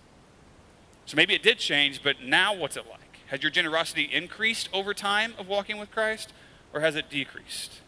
So 1.07 1.17
maybe 1.17 1.35
it 1.35 1.43
did 1.43 1.59
change, 1.59 2.05
but 2.05 2.23
now 2.23 2.55
what's 2.55 2.77
it 2.77 2.87
like? 2.89 3.00
Has 3.31 3.43
your 3.45 3.51
generosity 3.51 4.09
increased 4.11 4.69
over 4.73 4.93
time 4.93 5.35
of 5.39 5.47
walking 5.47 5.79
with 5.79 5.93
Christ, 5.93 6.33
or 6.75 6.81
has 6.81 6.97
it 6.97 7.09
decreased? 7.09 7.79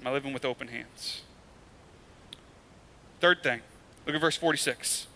Am 0.00 0.06
I 0.06 0.12
living 0.12 0.32
with 0.32 0.44
open 0.44 0.68
hands? 0.68 1.22
Third 3.18 3.42
thing, 3.42 3.62
look 4.06 4.14
at 4.14 4.20
verse 4.20 4.36
46. 4.36 5.08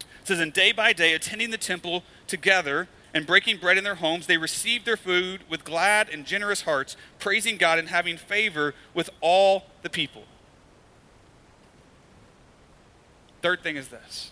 It 0.00 0.06
says, 0.22 0.38
And 0.38 0.52
day 0.52 0.70
by 0.70 0.92
day, 0.92 1.14
attending 1.14 1.50
the 1.50 1.58
temple 1.58 2.04
together 2.28 2.86
and 3.12 3.26
breaking 3.26 3.58
bread 3.58 3.76
in 3.76 3.82
their 3.82 3.96
homes, 3.96 4.28
they 4.28 4.36
received 4.36 4.86
their 4.86 4.96
food 4.96 5.40
with 5.50 5.64
glad 5.64 6.08
and 6.08 6.24
generous 6.24 6.62
hearts, 6.62 6.96
praising 7.18 7.56
God 7.56 7.80
and 7.80 7.88
having 7.88 8.16
favor 8.16 8.72
with 8.94 9.10
all 9.20 9.64
the 9.82 9.90
people. 9.90 10.22
Third 13.42 13.64
thing 13.64 13.74
is 13.74 13.88
this 13.88 14.30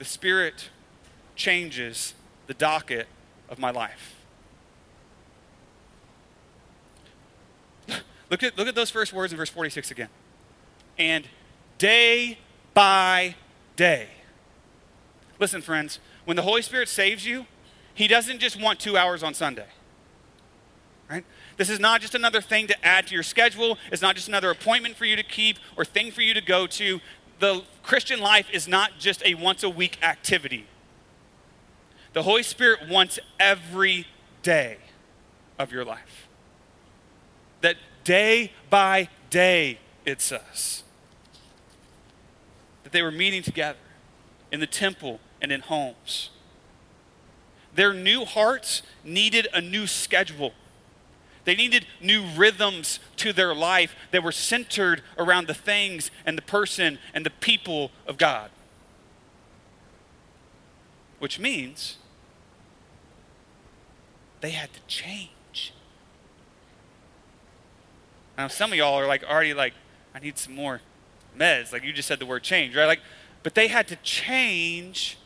the 0.00 0.04
Spirit 0.04 0.70
changes 1.36 2.14
the 2.46 2.54
docket 2.54 3.06
of 3.48 3.58
my 3.58 3.70
life. 3.70 4.14
Look 8.30 8.42
at, 8.42 8.58
look 8.58 8.66
at 8.66 8.74
those 8.74 8.90
first 8.90 9.12
words 9.12 9.32
in 9.32 9.36
verse 9.36 9.50
46 9.50 9.92
again. 9.92 10.08
And 10.98 11.28
day 11.78 12.38
by 12.74 13.36
day. 13.76 14.08
Listen, 15.38 15.62
friends, 15.62 16.00
when 16.24 16.36
the 16.36 16.42
Holy 16.42 16.62
Spirit 16.62 16.88
saves 16.88 17.24
you, 17.24 17.46
He 17.94 18.08
doesn't 18.08 18.40
just 18.40 18.60
want 18.60 18.80
two 18.80 18.96
hours 18.96 19.22
on 19.22 19.34
Sunday. 19.34 19.66
Right? 21.08 21.24
This 21.56 21.70
is 21.70 21.78
not 21.78 22.00
just 22.00 22.14
another 22.14 22.40
thing 22.40 22.66
to 22.66 22.84
add 22.84 23.06
to 23.06 23.14
your 23.14 23.22
schedule. 23.22 23.78
It's 23.92 24.02
not 24.02 24.16
just 24.16 24.28
another 24.28 24.50
appointment 24.50 24.96
for 24.96 25.04
you 25.04 25.14
to 25.16 25.22
keep 25.22 25.58
or 25.76 25.84
thing 25.84 26.10
for 26.10 26.22
you 26.22 26.34
to 26.34 26.40
go 26.40 26.66
to. 26.66 27.00
The 27.38 27.62
Christian 27.82 28.18
life 28.20 28.48
is 28.50 28.66
not 28.66 28.98
just 28.98 29.24
a 29.24 29.34
once 29.34 29.62
a 29.62 29.70
week 29.70 29.98
activity. 30.02 30.66
The 32.16 32.22
Holy 32.22 32.42
Spirit 32.44 32.88
wants 32.88 33.18
every 33.38 34.06
day 34.42 34.78
of 35.58 35.70
your 35.70 35.84
life. 35.84 36.28
That 37.60 37.76
day 38.04 38.52
by 38.70 39.10
day, 39.28 39.80
it 40.06 40.22
says. 40.22 40.82
That 42.84 42.94
they 42.94 43.02
were 43.02 43.10
meeting 43.10 43.42
together 43.42 43.78
in 44.50 44.60
the 44.60 44.66
temple 44.66 45.20
and 45.42 45.52
in 45.52 45.60
homes. 45.60 46.30
Their 47.74 47.92
new 47.92 48.24
hearts 48.24 48.80
needed 49.04 49.48
a 49.52 49.60
new 49.60 49.86
schedule. 49.86 50.54
They 51.44 51.54
needed 51.54 51.84
new 52.00 52.24
rhythms 52.34 52.98
to 53.16 53.34
their 53.34 53.54
life 53.54 53.94
that 54.12 54.22
were 54.22 54.32
centered 54.32 55.02
around 55.18 55.48
the 55.48 55.54
things 55.54 56.10
and 56.24 56.38
the 56.38 56.42
person 56.42 56.98
and 57.12 57.26
the 57.26 57.30
people 57.30 57.90
of 58.06 58.16
God. 58.16 58.50
Which 61.18 61.38
means 61.38 61.98
they 64.40 64.50
had 64.50 64.72
to 64.72 64.80
change. 64.86 65.30
Now, 68.36 68.48
some 68.48 68.72
of 68.72 68.78
y'all 68.78 68.98
are 68.98 69.06
like 69.06 69.24
already 69.24 69.54
like, 69.54 69.74
I 70.14 70.18
need 70.18 70.38
some 70.38 70.54
more 70.54 70.80
meds. 71.38 71.72
Like 71.72 71.84
you 71.84 71.92
just 71.92 72.08
said 72.08 72.18
the 72.18 72.26
word 72.26 72.42
change, 72.42 72.76
right? 72.76 72.86
Like, 72.86 73.00
but 73.42 73.54
they 73.54 73.68
had 73.68 73.88
to 73.88 73.96
change 73.96 75.18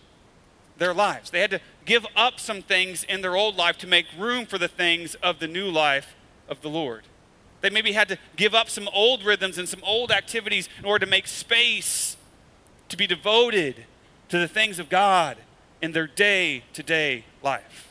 their 0.79 0.95
lives. 0.95 1.31
They 1.31 1.41
had 1.41 1.51
to 1.51 1.61
give 1.85 2.07
up 2.17 2.41
some 2.41 2.63
things 2.63 3.05
in 3.05 3.21
their 3.21 3.37
old 3.37 3.57
life 3.57 3.79
to 3.79 3.87
make 3.87 4.07
room 4.19 4.47
for 4.47 4.59
the 4.59 4.69
things 4.69 5.15
of 5.17 5.39
the 5.39 5.49
new 5.49 5.69
life 5.69 6.15
of 6.49 6.63
the 6.63 6.69
Lord. 6.69 7.05
They 7.61 7.71
maybe 7.71 7.93
had 7.93 8.09
to 8.09 8.19
give 8.37 8.55
up 8.55 8.71
some 8.71 8.89
old 8.93 9.25
rhythms 9.25 9.59
and 9.59 9.69
some 9.69 9.83
old 9.85 10.11
activities 10.11 10.69
in 10.79 10.85
order 10.87 11.05
to 11.05 11.11
make 11.11 11.27
space 11.27 12.17
to 12.89 12.97
be 12.97 13.07
devoted 13.07 13.85
to 14.31 14.39
the 14.39 14.49
things 14.49 14.79
of 14.79 14.89
God 14.89 15.37
in 15.83 15.93
their 15.93 16.07
day 16.07 16.65
to 16.73 16.83
day 16.83 17.25
life. 17.43 17.89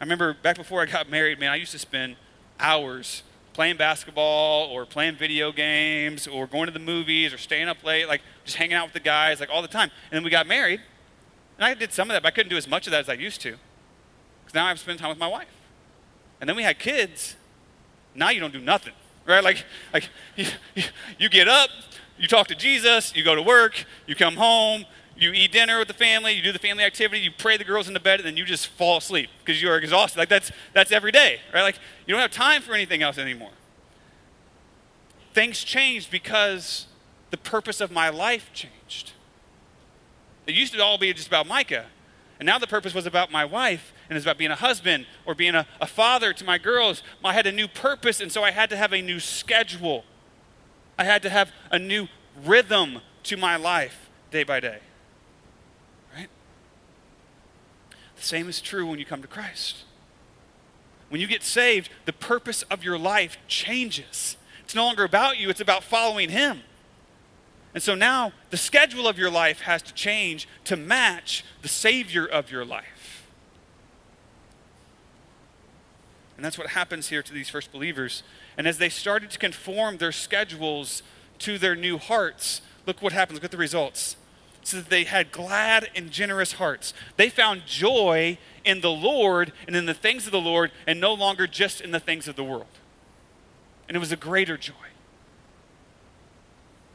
I 0.00 0.04
remember 0.04 0.32
back 0.32 0.56
before 0.56 0.80
I 0.80 0.86
got 0.86 1.10
married, 1.10 1.38
man, 1.38 1.50
I 1.50 1.56
used 1.56 1.72
to 1.72 1.78
spend 1.78 2.16
hours 2.58 3.22
playing 3.52 3.76
basketball 3.76 4.68
or 4.68 4.86
playing 4.86 5.16
video 5.16 5.52
games 5.52 6.26
or 6.26 6.46
going 6.46 6.66
to 6.66 6.72
the 6.72 6.78
movies 6.78 7.34
or 7.34 7.38
staying 7.38 7.68
up 7.68 7.84
late, 7.84 8.08
like 8.08 8.22
just 8.44 8.56
hanging 8.56 8.74
out 8.74 8.86
with 8.86 8.94
the 8.94 9.00
guys, 9.00 9.40
like 9.40 9.50
all 9.52 9.60
the 9.60 9.68
time. 9.68 9.90
And 10.10 10.16
then 10.16 10.24
we 10.24 10.30
got 10.30 10.46
married, 10.46 10.80
and 11.58 11.66
I 11.66 11.74
did 11.74 11.92
some 11.92 12.08
of 12.08 12.14
that, 12.14 12.22
but 12.22 12.28
I 12.28 12.30
couldn't 12.30 12.48
do 12.48 12.56
as 12.56 12.66
much 12.66 12.86
of 12.86 12.92
that 12.92 13.00
as 13.00 13.08
I 13.10 13.12
used 13.12 13.42
to. 13.42 13.50
Because 13.50 14.54
now 14.54 14.64
I 14.64 14.68
have 14.68 14.78
to 14.78 14.82
spend 14.82 14.98
time 14.98 15.10
with 15.10 15.18
my 15.18 15.28
wife. 15.28 15.48
And 16.40 16.48
then 16.48 16.56
we 16.56 16.62
had 16.62 16.78
kids. 16.78 17.36
Now 18.14 18.30
you 18.30 18.40
don't 18.40 18.54
do 18.54 18.60
nothing, 18.60 18.94
right? 19.26 19.44
Like, 19.44 19.66
like 19.92 20.08
you, 20.36 20.46
you 21.18 21.28
get 21.28 21.46
up, 21.46 21.68
you 22.18 22.26
talk 22.26 22.46
to 22.46 22.54
Jesus, 22.54 23.14
you 23.14 23.22
go 23.22 23.34
to 23.34 23.42
work, 23.42 23.84
you 24.06 24.14
come 24.14 24.36
home, 24.36 24.86
you 25.20 25.32
eat 25.32 25.52
dinner 25.52 25.78
with 25.78 25.88
the 25.88 25.94
family, 25.94 26.32
you 26.32 26.42
do 26.42 26.52
the 26.52 26.58
family 26.58 26.82
activity, 26.82 27.20
you 27.20 27.30
pray 27.30 27.56
the 27.56 27.64
girls 27.64 27.88
into 27.88 28.00
bed, 28.00 28.20
and 28.20 28.26
then 28.26 28.36
you 28.36 28.44
just 28.44 28.66
fall 28.66 28.96
asleep 28.96 29.28
because 29.44 29.60
you 29.60 29.68
are 29.70 29.76
exhausted. 29.76 30.18
Like 30.18 30.28
that's 30.28 30.50
that's 30.72 30.90
every 30.90 31.12
day, 31.12 31.40
right? 31.52 31.62
Like 31.62 31.78
you 32.06 32.14
don't 32.14 32.22
have 32.22 32.30
time 32.30 32.62
for 32.62 32.74
anything 32.74 33.02
else 33.02 33.18
anymore. 33.18 33.50
Things 35.34 35.62
changed 35.62 36.10
because 36.10 36.86
the 37.30 37.36
purpose 37.36 37.80
of 37.80 37.90
my 37.90 38.08
life 38.08 38.50
changed. 38.52 39.12
It 40.46 40.54
used 40.54 40.72
to 40.74 40.82
all 40.82 40.98
be 40.98 41.12
just 41.12 41.28
about 41.28 41.46
Micah. 41.46 41.86
And 42.38 42.46
now 42.46 42.58
the 42.58 42.66
purpose 42.66 42.94
was 42.94 43.04
about 43.04 43.30
my 43.30 43.44
wife, 43.44 43.92
and 44.08 44.16
it's 44.16 44.24
about 44.24 44.38
being 44.38 44.50
a 44.50 44.56
husband 44.56 45.04
or 45.26 45.34
being 45.34 45.54
a, 45.54 45.66
a 45.80 45.86
father 45.86 46.32
to 46.32 46.44
my 46.44 46.56
girls. 46.56 47.02
I 47.22 47.34
had 47.34 47.46
a 47.46 47.52
new 47.52 47.68
purpose, 47.68 48.20
and 48.20 48.32
so 48.32 48.42
I 48.42 48.50
had 48.50 48.70
to 48.70 48.76
have 48.78 48.94
a 48.94 49.02
new 49.02 49.20
schedule. 49.20 50.04
I 50.98 51.04
had 51.04 51.20
to 51.22 51.30
have 51.30 51.52
a 51.70 51.78
new 51.78 52.08
rhythm 52.42 53.00
to 53.24 53.36
my 53.36 53.56
life 53.56 54.08
day 54.30 54.42
by 54.42 54.58
day. 54.60 54.78
The 58.20 58.26
same 58.26 58.50
is 58.50 58.60
true 58.60 58.86
when 58.86 58.98
you 58.98 59.06
come 59.06 59.22
to 59.22 59.28
Christ. 59.28 59.84
When 61.08 61.22
you 61.22 61.26
get 61.26 61.42
saved, 61.42 61.88
the 62.04 62.12
purpose 62.12 62.62
of 62.64 62.84
your 62.84 62.98
life 62.98 63.38
changes. 63.48 64.36
It's 64.62 64.74
no 64.74 64.84
longer 64.84 65.04
about 65.04 65.38
you, 65.38 65.48
it's 65.48 65.60
about 65.60 65.82
following 65.82 66.28
Him. 66.28 66.60
And 67.72 67.82
so 67.82 67.94
now 67.94 68.32
the 68.50 68.58
schedule 68.58 69.08
of 69.08 69.18
your 69.18 69.30
life 69.30 69.62
has 69.62 69.80
to 69.82 69.94
change 69.94 70.46
to 70.64 70.76
match 70.76 71.44
the 71.62 71.68
Savior 71.68 72.26
of 72.26 72.50
your 72.50 72.64
life. 72.64 73.26
And 76.36 76.44
that's 76.44 76.58
what 76.58 76.68
happens 76.68 77.08
here 77.08 77.22
to 77.22 77.32
these 77.32 77.48
first 77.48 77.72
believers. 77.72 78.22
And 78.58 78.66
as 78.66 78.76
they 78.76 78.90
started 78.90 79.30
to 79.30 79.38
conform 79.38 79.96
their 79.96 80.12
schedules 80.12 81.02
to 81.38 81.56
their 81.56 81.74
new 81.74 81.96
hearts, 81.96 82.60
look 82.86 83.00
what 83.00 83.12
happens. 83.12 83.38
Look 83.38 83.44
at 83.44 83.50
the 83.50 83.56
results. 83.56 84.16
So 84.62 84.76
that 84.76 84.90
they 84.90 85.04
had 85.04 85.32
glad 85.32 85.88
and 85.96 86.10
generous 86.10 86.52
hearts. 86.52 86.92
They 87.16 87.30
found 87.30 87.62
joy 87.66 88.38
in 88.64 88.82
the 88.82 88.90
Lord 88.90 89.52
and 89.66 89.74
in 89.74 89.86
the 89.86 89.94
things 89.94 90.26
of 90.26 90.32
the 90.32 90.40
Lord, 90.40 90.70
and 90.86 91.00
no 91.00 91.14
longer 91.14 91.46
just 91.46 91.80
in 91.80 91.92
the 91.92 92.00
things 92.00 92.28
of 92.28 92.36
the 92.36 92.44
world. 92.44 92.66
And 93.88 93.96
it 93.96 94.00
was 94.00 94.12
a 94.12 94.16
greater 94.16 94.56
joy. 94.56 94.74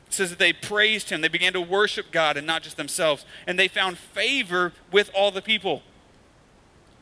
It 0.07 0.13
says 0.13 0.29
that 0.29 0.39
they 0.39 0.53
praised 0.53 1.09
him. 1.09 1.21
They 1.21 1.27
began 1.27 1.53
to 1.53 1.61
worship 1.61 2.11
God 2.11 2.37
and 2.37 2.45
not 2.45 2.61
just 2.61 2.77
themselves. 2.77 3.25
And 3.47 3.57
they 3.57 3.67
found 3.67 3.97
favor 3.97 4.71
with 4.91 5.09
all 5.13 5.31
the 5.31 5.41
people. 5.41 5.81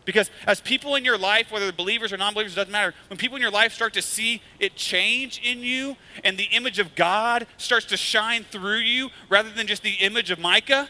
Because 0.05 0.29
as 0.45 0.59
people 0.59 0.95
in 0.95 1.05
your 1.05 1.17
life, 1.17 1.51
whether 1.51 1.71
believers 1.71 2.11
or 2.11 2.17
non 2.17 2.33
believers, 2.33 2.55
doesn't 2.55 2.71
matter, 2.71 2.93
when 3.09 3.17
people 3.17 3.35
in 3.37 3.41
your 3.41 3.51
life 3.51 3.73
start 3.73 3.93
to 3.93 4.01
see 4.01 4.41
it 4.59 4.75
change 4.75 5.39
in 5.43 5.59
you 5.59 5.95
and 6.23 6.37
the 6.37 6.47
image 6.51 6.79
of 6.79 6.95
God 6.95 7.47
starts 7.57 7.85
to 7.87 7.97
shine 7.97 8.43
through 8.43 8.79
you 8.79 9.09
rather 9.29 9.49
than 9.49 9.67
just 9.67 9.83
the 9.83 9.95
image 10.01 10.29
of 10.29 10.39
Micah, 10.39 10.89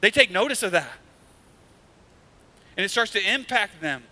they 0.00 0.10
take 0.10 0.30
notice 0.30 0.62
of 0.62 0.72
that. 0.72 0.92
And 2.76 2.84
it 2.84 2.90
starts 2.90 3.12
to 3.12 3.34
impact 3.34 3.80
them. 3.80 4.02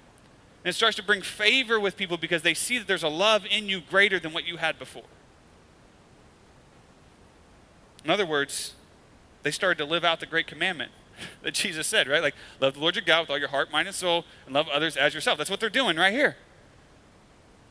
And 0.64 0.70
it 0.70 0.74
starts 0.74 0.96
to 0.96 1.02
bring 1.02 1.22
favor 1.22 1.78
with 1.78 1.96
people 1.96 2.16
because 2.16 2.42
they 2.42 2.54
see 2.54 2.78
that 2.78 2.86
there's 2.86 3.02
a 3.02 3.08
love 3.08 3.44
in 3.50 3.68
you 3.68 3.80
greater 3.80 4.18
than 4.18 4.32
what 4.32 4.46
you 4.46 4.56
had 4.56 4.78
before. 4.78 5.04
In 8.04 8.10
other 8.10 8.26
words, 8.26 8.74
they 9.42 9.50
started 9.50 9.82
to 9.82 9.88
live 9.88 10.04
out 10.04 10.20
the 10.20 10.26
great 10.26 10.46
commandment 10.46 10.92
that 11.42 11.54
Jesus 11.54 11.86
said, 11.86 12.08
right? 12.08 12.22
Like, 12.22 12.34
love 12.60 12.74
the 12.74 12.80
Lord 12.80 12.94
your 12.94 13.04
God 13.04 13.22
with 13.22 13.30
all 13.30 13.38
your 13.38 13.48
heart, 13.48 13.70
mind, 13.70 13.88
and 13.88 13.94
soul, 13.94 14.24
and 14.46 14.54
love 14.54 14.68
others 14.68 14.96
as 14.96 15.14
yourself. 15.14 15.38
That's 15.38 15.50
what 15.50 15.60
they're 15.60 15.70
doing 15.70 15.96
right 15.96 16.12
here. 16.12 16.36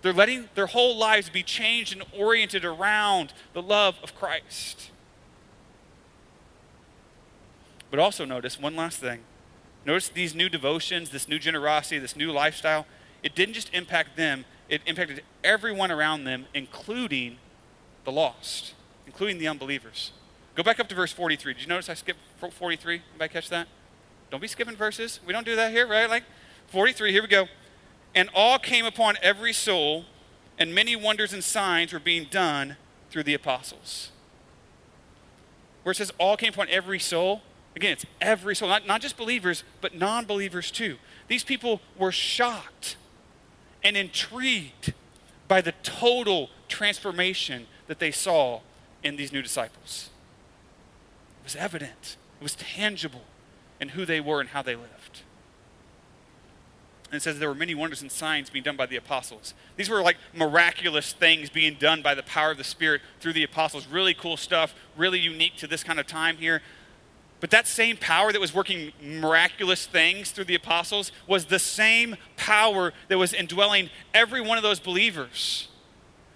They're 0.02 0.14
letting 0.14 0.50
their 0.56 0.68
whole 0.68 0.98
lives 0.98 1.30
be 1.30 1.44
changed 1.44 1.94
and 1.94 2.04
oriented 2.18 2.66
around 2.66 3.34
the 3.54 3.62
love 3.62 3.98
of 4.04 4.14
Christ. 4.16 4.92
But 7.90 8.00
also 8.00 8.26
notice 8.26 8.60
one 8.60 8.76
last 8.76 9.00
thing. 9.00 9.22
Notice 9.86 10.10
these 10.10 10.36
new 10.36 10.50
devotions, 10.50 11.10
this 11.10 11.28
new 11.28 11.40
generosity, 11.40 12.00
this 12.00 12.16
new 12.16 12.32
lifestyle, 12.32 12.86
it 13.22 13.36
didn't 13.36 13.54
just 13.54 13.74
impact 13.74 14.18
them, 14.18 14.46
it 14.68 14.82
impacted 14.86 15.24
everyone 15.44 15.92
around 15.92 16.26
them, 16.26 16.48
including 16.54 17.38
the 18.04 18.12
lost, 18.12 18.74
including 19.06 19.38
the 19.38 19.48
unbelievers. 19.48 20.12
Go 20.56 20.64
back 20.64 20.80
up 20.80 20.88
to 20.90 20.96
verse 20.96 21.12
43. 21.12 21.54
Did 21.54 21.62
you 21.64 21.68
notice 21.68 21.90
I 21.90 21.96
skipped 21.96 22.20
43? 22.38 23.02
Anybody 23.12 23.34
catch 23.34 23.50
that? 23.50 23.68
Don't 24.30 24.42
be 24.42 24.48
skipping 24.48 24.76
verses. 24.76 25.20
We 25.26 25.34
don't 25.34 25.46
do 25.46 25.56
that 25.56 25.72
here, 25.72 25.88
right? 25.88 26.10
Like 26.10 26.24
43, 26.68 27.12
here 27.12 27.22
we 27.22 27.28
go. 27.28 27.48
And 28.16 28.30
all 28.34 28.60
came 28.60 28.86
upon 28.86 29.16
every 29.22 29.54
soul, 29.54 30.06
and 30.60 30.74
many 30.74 30.96
wonders 30.96 31.34
and 31.34 31.44
signs 31.44 31.94
were 31.94 32.00
being 32.00 32.26
done 32.30 32.78
through 33.10 33.24
the 33.24 33.34
apostles. 33.34 34.12
Where 35.84 35.92
it 35.92 35.96
says 35.96 36.12
all 36.18 36.38
came 36.38 36.54
upon 36.54 36.70
every 36.70 37.00
soul, 37.00 37.42
again, 37.76 37.94
it's 37.94 38.06
every 38.22 38.56
soul, 38.56 38.70
not, 38.70 38.88
not 38.88 39.02
just 39.02 39.18
believers, 39.18 39.64
but 39.82 39.96
non 39.96 40.26
believers 40.26 40.72
too. 40.72 40.98
These 41.28 41.44
people 41.44 41.82
were 41.98 42.12
shocked 42.12 42.96
and 43.84 43.98
intrigued 43.98 44.94
by 45.48 45.62
the 45.62 45.74
total 45.84 46.50
transformation 46.68 47.68
that 47.88 48.00
they 48.00 48.12
saw 48.12 48.62
in 49.04 49.16
these 49.16 49.32
new 49.32 49.42
disciples. 49.42 50.10
It 51.44 51.48
was 51.48 51.56
evident, 51.58 52.16
it 52.40 52.44
was 52.44 52.56
tangible 52.56 53.26
in 53.82 53.90
who 53.90 54.06
they 54.06 54.22
were 54.22 54.40
and 54.40 54.50
how 54.50 54.62
they 54.62 54.76
lived. 54.76 55.24
And 57.08 57.18
it 57.18 57.22
says 57.22 57.38
there 57.38 57.50
were 57.50 57.54
many 57.54 57.76
wonders 57.76 58.02
and 58.02 58.10
signs 58.10 58.50
being 58.50 58.64
done 58.64 58.78
by 58.78 58.86
the 58.86 58.96
apostles. 58.96 59.54
These 59.76 59.90
were 59.90 60.02
like 60.02 60.16
miraculous 60.34 61.12
things 61.12 61.50
being 61.50 61.76
done 61.76 62.02
by 62.02 62.16
the 62.16 62.24
power 62.24 62.52
of 62.52 62.58
the 62.58 62.64
Spirit 62.64 63.02
through 63.20 63.34
the 63.34 63.44
apostles. 63.44 63.88
Really 63.88 64.14
cool 64.14 64.38
stuff, 64.38 64.74
really 64.96 65.20
unique 65.20 65.58
to 65.58 65.68
this 65.68 65.84
kind 65.84 66.00
of 66.00 66.08
time 66.08 66.38
here. 66.38 66.62
But 67.42 67.52
that 67.52 67.68
same 67.68 67.98
power 67.98 68.32
that 68.32 68.40
was 68.40 68.54
working 68.54 68.94
miraculous 69.04 69.86
things 69.86 70.32
through 70.32 70.46
the 70.46 70.56
apostles 70.56 71.12
was 71.28 71.48
the 71.48 71.60
same 71.60 72.16
power 72.38 72.94
that 73.10 73.18
was 73.18 73.34
indwelling 73.34 73.90
every 74.14 74.40
one 74.40 74.58
of 74.58 74.64
those 74.64 74.80
believers 74.80 75.68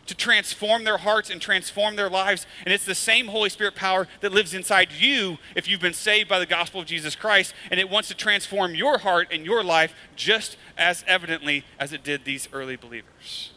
to 0.07 0.15
transform 0.15 0.83
their 0.83 0.97
hearts 0.97 1.29
and 1.29 1.41
transform 1.41 1.95
their 1.95 2.09
lives. 2.09 2.47
And 2.65 2.73
it's 2.73 2.85
the 2.85 2.95
same 2.95 3.27
Holy 3.27 3.49
Spirit 3.49 3.75
power 3.75 4.07
that 4.21 4.31
lives 4.31 4.53
inside 4.53 4.91
you 4.91 5.37
if 5.55 5.67
you've 5.67 5.81
been 5.81 5.93
saved 5.93 6.29
by 6.29 6.39
the 6.39 6.45
gospel 6.45 6.81
of 6.81 6.87
Jesus 6.87 7.15
Christ. 7.15 7.53
And 7.69 7.79
it 7.79 7.89
wants 7.89 8.07
to 8.09 8.15
transform 8.15 8.73
your 8.73 8.99
heart 8.99 9.27
and 9.31 9.45
your 9.45 9.63
life 9.63 9.93
just 10.15 10.57
as 10.77 11.03
evidently 11.07 11.65
as 11.79 11.93
it 11.93 12.03
did 12.03 12.25
these 12.25 12.47
early 12.51 12.75
believers. 12.75 13.51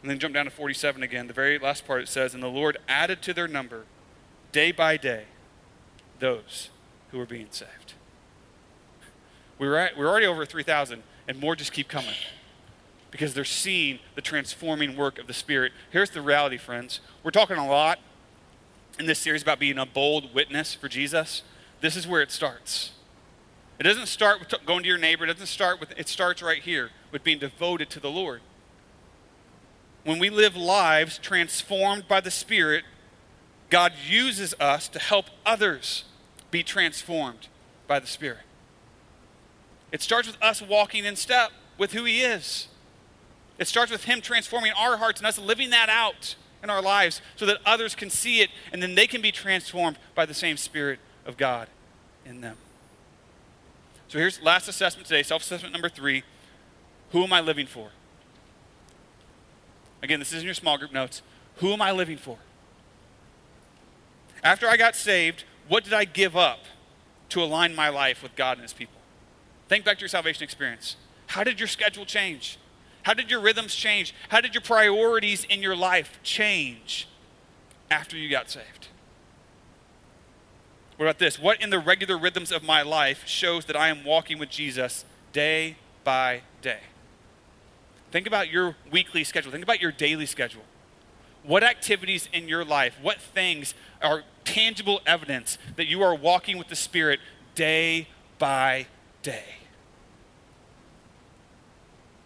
And 0.00 0.10
then 0.10 0.18
jump 0.18 0.34
down 0.34 0.46
to 0.46 0.50
47 0.50 1.02
again. 1.02 1.26
The 1.26 1.34
very 1.34 1.58
last 1.58 1.86
part 1.86 2.02
it 2.02 2.08
says, 2.08 2.32
And 2.32 2.42
the 2.42 2.48
Lord 2.48 2.78
added 2.88 3.20
to 3.22 3.34
their 3.34 3.48
number 3.48 3.84
day 4.50 4.72
by 4.72 4.96
day 4.96 5.24
those 6.18 6.70
who 7.10 7.18
were 7.18 7.26
being 7.26 7.48
saved. 7.50 7.94
We 9.58 9.68
were, 9.68 9.76
at, 9.76 9.94
we 9.94 10.04
were 10.04 10.10
already 10.10 10.26
over 10.26 10.46
3,000, 10.46 11.02
and 11.28 11.38
more 11.38 11.54
just 11.54 11.72
keep 11.72 11.86
coming 11.86 12.14
because 13.10 13.34
they're 13.34 13.44
seeing 13.44 13.98
the 14.14 14.22
transforming 14.22 14.96
work 14.96 15.18
of 15.18 15.26
the 15.26 15.32
Spirit. 15.32 15.72
Here's 15.90 16.10
the 16.10 16.22
reality, 16.22 16.56
friends. 16.56 17.00
We're 17.22 17.30
talking 17.30 17.56
a 17.56 17.66
lot 17.66 17.98
in 18.98 19.06
this 19.06 19.18
series 19.18 19.42
about 19.42 19.58
being 19.58 19.78
a 19.78 19.86
bold 19.86 20.34
witness 20.34 20.74
for 20.74 20.88
Jesus. 20.88 21.42
This 21.80 21.96
is 21.96 22.06
where 22.06 22.22
it 22.22 22.30
starts. 22.30 22.92
It 23.78 23.84
doesn't 23.84 24.06
start 24.06 24.40
with 24.40 24.54
going 24.66 24.82
to 24.82 24.88
your 24.88 24.98
neighbor, 24.98 25.24
it 25.24 25.28
doesn't 25.28 25.46
start 25.46 25.80
with, 25.80 25.98
it 25.98 26.06
starts 26.06 26.42
right 26.42 26.62
here 26.62 26.90
with 27.10 27.24
being 27.24 27.38
devoted 27.38 27.88
to 27.90 28.00
the 28.00 28.10
Lord. 28.10 28.42
When 30.04 30.18
we 30.18 30.30
live 30.30 30.54
lives 30.54 31.18
transformed 31.18 32.06
by 32.06 32.20
the 32.20 32.30
Spirit, 32.30 32.84
God 33.70 33.92
uses 34.06 34.54
us 34.60 34.88
to 34.88 34.98
help 34.98 35.26
others 35.46 36.04
be 36.50 36.62
transformed 36.62 37.48
by 37.86 38.00
the 38.00 38.06
Spirit. 38.06 38.40
It 39.92 40.02
starts 40.02 40.26
with 40.26 40.36
us 40.42 40.60
walking 40.60 41.04
in 41.04 41.16
step 41.16 41.50
with 41.78 41.92
who 41.92 42.04
He 42.04 42.20
is. 42.20 42.68
It 43.60 43.68
starts 43.68 43.92
with 43.92 44.04
Him 44.04 44.22
transforming 44.22 44.72
our 44.72 44.96
hearts 44.96 45.20
and 45.20 45.26
us 45.26 45.38
living 45.38 45.70
that 45.70 45.90
out 45.90 46.34
in 46.64 46.70
our 46.70 46.80
lives 46.80 47.20
so 47.36 47.44
that 47.44 47.58
others 47.66 47.94
can 47.94 48.08
see 48.08 48.40
it 48.40 48.48
and 48.72 48.82
then 48.82 48.94
they 48.94 49.06
can 49.06 49.20
be 49.20 49.30
transformed 49.30 49.98
by 50.14 50.24
the 50.24 50.34
same 50.34 50.56
Spirit 50.56 50.98
of 51.26 51.36
God 51.36 51.68
in 52.24 52.40
them. 52.40 52.56
So 54.08 54.18
here's 54.18 54.40
last 54.42 54.66
assessment 54.66 55.06
today, 55.06 55.22
self 55.22 55.42
assessment 55.42 55.74
number 55.74 55.90
three. 55.90 56.24
Who 57.12 57.22
am 57.22 57.34
I 57.34 57.40
living 57.40 57.66
for? 57.66 57.90
Again, 60.02 60.20
this 60.20 60.32
is 60.32 60.40
in 60.40 60.46
your 60.46 60.54
small 60.54 60.78
group 60.78 60.92
notes. 60.92 61.20
Who 61.56 61.72
am 61.72 61.82
I 61.82 61.92
living 61.92 62.16
for? 62.16 62.38
After 64.42 64.68
I 64.68 64.78
got 64.78 64.96
saved, 64.96 65.44
what 65.68 65.84
did 65.84 65.92
I 65.92 66.06
give 66.06 66.34
up 66.34 66.60
to 67.28 67.42
align 67.42 67.74
my 67.74 67.90
life 67.90 68.22
with 68.22 68.34
God 68.36 68.56
and 68.56 68.62
His 68.62 68.72
people? 68.72 69.00
Think 69.68 69.84
back 69.84 69.98
to 69.98 70.00
your 70.00 70.08
salvation 70.08 70.44
experience. 70.44 70.96
How 71.26 71.44
did 71.44 71.60
your 71.60 71.68
schedule 71.68 72.06
change? 72.06 72.58
How 73.02 73.14
did 73.14 73.30
your 73.30 73.40
rhythms 73.40 73.74
change? 73.74 74.14
How 74.28 74.40
did 74.40 74.54
your 74.54 74.62
priorities 74.62 75.44
in 75.44 75.62
your 75.62 75.76
life 75.76 76.18
change 76.22 77.08
after 77.90 78.16
you 78.16 78.28
got 78.28 78.50
saved? 78.50 78.88
What 80.96 81.06
about 81.06 81.18
this? 81.18 81.38
What 81.38 81.62
in 81.62 81.70
the 81.70 81.78
regular 81.78 82.18
rhythms 82.18 82.52
of 82.52 82.62
my 82.62 82.82
life 82.82 83.26
shows 83.26 83.64
that 83.64 83.76
I 83.76 83.88
am 83.88 84.04
walking 84.04 84.38
with 84.38 84.50
Jesus 84.50 85.06
day 85.32 85.76
by 86.04 86.42
day? 86.60 86.80
Think 88.10 88.26
about 88.26 88.50
your 88.50 88.76
weekly 88.90 89.24
schedule. 89.24 89.50
Think 89.50 89.64
about 89.64 89.80
your 89.80 89.92
daily 89.92 90.26
schedule. 90.26 90.64
What 91.42 91.64
activities 91.64 92.28
in 92.34 92.48
your 92.48 92.66
life, 92.66 92.98
what 93.00 93.18
things 93.18 93.74
are 94.02 94.24
tangible 94.44 95.00
evidence 95.06 95.56
that 95.76 95.86
you 95.86 96.02
are 96.02 96.14
walking 96.14 96.58
with 96.58 96.68
the 96.68 96.76
Spirit 96.76 97.20
day 97.54 98.08
by 98.38 98.86
day? 99.22 99.59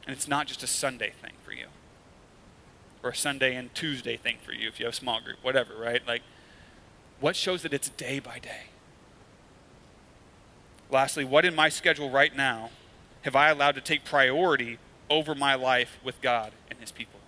And 0.06 0.14
it's 0.14 0.28
not 0.28 0.46
just 0.46 0.62
a 0.62 0.66
Sunday 0.66 1.12
thing 1.20 1.32
for 1.44 1.52
you, 1.52 1.66
or 3.02 3.10
a 3.10 3.16
Sunday 3.16 3.54
and 3.56 3.74
Tuesday 3.74 4.16
thing 4.16 4.36
for 4.44 4.52
you 4.52 4.68
if 4.68 4.78
you 4.78 4.86
have 4.86 4.94
a 4.94 4.96
small 4.96 5.20
group, 5.20 5.38
whatever, 5.42 5.74
right? 5.76 6.06
Like, 6.06 6.22
what 7.20 7.36
shows 7.36 7.62
that 7.62 7.72
it's 7.72 7.88
day 7.88 8.18
by 8.18 8.38
day? 8.38 8.64
Lastly, 10.90 11.24
what 11.24 11.44
in 11.44 11.54
my 11.54 11.68
schedule 11.68 12.10
right 12.10 12.36
now 12.36 12.70
have 13.22 13.34
I 13.34 13.48
allowed 13.48 13.74
to 13.76 13.80
take 13.80 14.04
priority 14.04 14.78
over 15.08 15.34
my 15.34 15.54
life 15.54 15.98
with 16.04 16.20
God 16.20 16.52
and 16.68 16.78
His 16.78 16.92
people? 16.92 17.20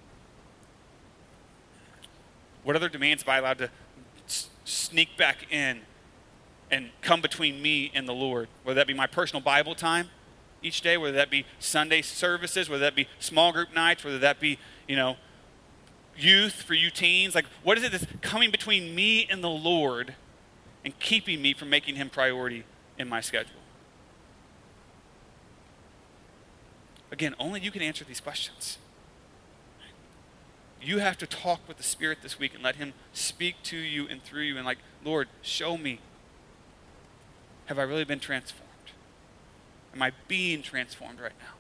What 2.62 2.77
other 2.77 2.89
demands 2.89 3.22
have 3.22 3.29
I 3.29 3.39
allowed 3.39 3.59
to 3.59 3.70
sneak 4.64 5.16
back 5.16 5.51
in 5.51 5.81
and 6.70 6.91
come 7.01 7.20
between 7.20 7.62
me 7.62 7.91
and 7.95 8.09
the 8.09 8.12
Lord, 8.12 8.49
whether 8.64 8.74
that 8.81 8.87
be 8.87 8.95
my 8.95 9.07
personal 9.07 9.41
Bible 9.41 9.74
time 9.74 10.11
each 10.67 10.81
day, 10.81 10.97
whether 10.97 11.17
that 11.17 11.31
be 11.31 11.47
Sunday 11.59 12.03
services, 12.03 12.69
whether 12.69 12.85
that 12.85 12.97
be 12.97 13.09
small 13.19 13.53
group 13.53 13.75
nights, 13.75 14.05
whether 14.05 14.19
that 14.19 14.41
be, 14.41 14.59
you 14.89 14.97
know, 14.97 15.17
youth 16.17 16.55
for 16.62 16.75
you 16.75 16.91
teens. 16.91 17.35
Like, 17.35 17.47
what 17.62 17.79
is 17.79 17.85
it 17.85 17.93
that's 17.93 18.07
coming 18.21 18.51
between 18.51 18.95
me 18.95 19.27
and 19.31 19.43
the 19.43 19.51
Lord 19.51 20.14
and 20.85 20.99
keeping 20.99 21.41
me 21.41 21.55
from 21.55 21.71
making 21.71 21.97
Him 21.97 22.11
priority 22.11 22.64
in 22.99 23.09
my 23.09 23.21
schedule? 23.21 23.61
Again, 27.12 27.35
only 27.39 27.61
you 27.61 27.71
can 27.71 27.83
answer 27.83 28.05
these 28.05 28.21
questions. 28.21 28.79
You 30.83 30.99
have 30.99 31.17
to 31.19 31.27
talk 31.27 31.61
with 31.67 31.77
the 31.77 31.83
Spirit 31.83 32.19
this 32.23 32.39
week 32.39 32.55
and 32.55 32.62
let 32.62 32.77
Him 32.77 32.93
speak 33.12 33.57
to 33.64 33.77
you 33.77 34.07
and 34.09 34.23
through 34.23 34.43
you 34.43 34.57
and, 34.57 34.67
like, 34.67 34.79
Lord, 35.05 35.29
show 35.43 35.77
me. 35.77 36.01
Have 37.67 37.79
I 37.79 37.83
really 37.83 38.05
been 38.05 38.21
transformed? 38.21 38.66
Am 39.97 40.03
I 40.03 40.13
being 40.29 40.61
transformed 40.61 41.21
right 41.21 41.33
now? 41.41 41.55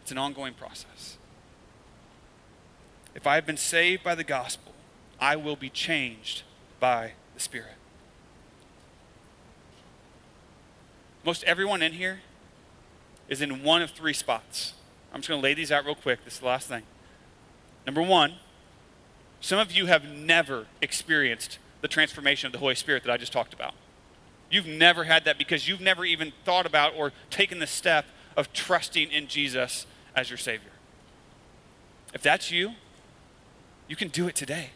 It's 0.00 0.10
an 0.10 0.16
ongoing 0.16 0.54
process. 0.54 1.18
If 3.14 3.26
I 3.26 3.34
have 3.34 3.44
been 3.44 3.58
saved 3.58 4.02
by 4.02 4.14
the 4.14 4.24
gospel, 4.24 4.72
I 5.20 5.36
will 5.36 5.56
be 5.56 5.68
changed 5.68 6.44
by 6.80 7.12
the 7.34 7.40
Spirit. 7.40 7.74
Most 11.26 11.44
everyone 11.44 11.82
in 11.82 11.92
here 11.92 12.20
is 13.28 13.42
in 13.42 13.62
one 13.62 13.82
of 13.82 13.90
three 13.90 14.14
spots. 14.14 14.72
I'm 15.12 15.20
just 15.20 15.28
going 15.28 15.38
to 15.38 15.44
lay 15.44 15.52
these 15.52 15.70
out 15.70 15.84
real 15.84 15.94
quick. 15.94 16.24
This 16.24 16.34
is 16.34 16.40
the 16.40 16.46
last 16.46 16.68
thing. 16.68 16.84
Number 17.84 18.00
one, 18.00 18.36
some 19.42 19.58
of 19.58 19.72
you 19.72 19.86
have 19.86 20.08
never 20.08 20.68
experienced 20.80 21.58
the 21.82 21.88
transformation 21.88 22.46
of 22.46 22.52
the 22.52 22.60
Holy 22.60 22.74
Spirit 22.74 23.04
that 23.04 23.12
I 23.12 23.18
just 23.18 23.32
talked 23.32 23.52
about. 23.52 23.74
You've 24.52 24.66
never 24.66 25.04
had 25.04 25.24
that 25.24 25.38
because 25.38 25.66
you've 25.66 25.80
never 25.80 26.04
even 26.04 26.30
thought 26.44 26.66
about 26.66 26.92
or 26.94 27.12
taken 27.30 27.58
the 27.58 27.66
step 27.66 28.04
of 28.36 28.52
trusting 28.52 29.10
in 29.10 29.26
Jesus 29.26 29.86
as 30.14 30.28
your 30.28 30.36
Savior. 30.36 30.70
If 32.12 32.20
that's 32.20 32.50
you, 32.50 32.72
you 33.88 33.96
can 33.96 34.08
do 34.08 34.28
it 34.28 34.36
today. 34.36 34.70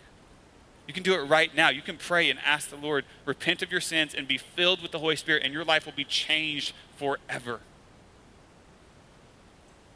You 0.86 0.94
can 0.94 1.02
do 1.02 1.12
it 1.12 1.18
right 1.24 1.54
now. 1.54 1.68
You 1.68 1.82
can 1.82 1.98
pray 1.98 2.30
and 2.30 2.38
ask 2.42 2.70
the 2.70 2.76
Lord, 2.76 3.04
repent 3.26 3.60
of 3.60 3.70
your 3.70 3.82
sins 3.82 4.14
and 4.14 4.26
be 4.26 4.38
filled 4.38 4.80
with 4.80 4.92
the 4.92 4.98
Holy 4.98 5.16
Spirit, 5.16 5.42
and 5.44 5.52
your 5.52 5.64
life 5.64 5.84
will 5.84 5.92
be 5.92 6.04
changed 6.04 6.72
forever. 6.96 7.60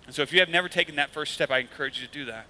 And 0.05 0.15
so, 0.15 0.21
if 0.21 0.31
you 0.31 0.41
have 0.41 0.49
never 0.51 0.69
taken 0.69 0.97
that 0.97 1.09
first 1.09 1.33
step, 1.33 1.51
I 1.51 1.59
encourage 1.59 2.01
you 2.01 2.07
to 2.07 2.13
do 2.13 2.25
that. 2.27 2.47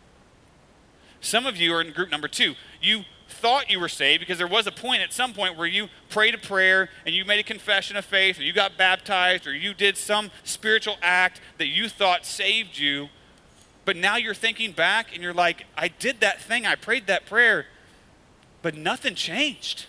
Some 1.21 1.47
of 1.47 1.57
you 1.57 1.75
are 1.75 1.81
in 1.81 1.93
group 1.93 2.11
number 2.11 2.29
two. 2.29 2.55
You 2.81 3.05
thought 3.29 3.71
you 3.71 3.79
were 3.79 3.89
saved 3.89 4.21
because 4.21 4.39
there 4.39 4.47
was 4.47 4.67
a 4.67 4.73
point 4.73 5.03
at 5.03 5.13
some 5.13 5.33
point 5.33 5.57
where 5.57 5.67
you 5.67 5.89
prayed 6.09 6.35
a 6.35 6.39
prayer 6.39 6.89
and 7.07 7.15
you 7.15 7.25
made 7.25 7.39
a 7.39 7.45
confession 7.45 7.97
of 7.97 8.05
faith, 8.05 8.39
or 8.39 8.43
you 8.43 8.53
got 8.53 8.77
baptized, 8.77 9.47
or 9.47 9.55
you 9.55 9.73
did 9.75 9.97
some 9.97 10.31
spiritual 10.45 10.97
act 11.03 11.41
that 11.59 11.69
you 11.69 11.89
thought 11.89 12.27
saved 12.27 12.79
you. 12.79 13.09
But 13.85 13.97
now 13.97 14.17
you're 14.17 14.35
thinking 14.35 14.73
back 14.73 15.15
and 15.15 15.23
you're 15.23 15.35
like, 15.35 15.67
I 15.77 15.89
did 15.89 16.21
that 16.21 16.41
thing, 16.41 16.67
I 16.67 16.75
prayed 16.75 17.07
that 17.07 17.27
prayer, 17.27 17.67
but 18.63 18.75
nothing 18.75 19.15
changed. 19.15 19.87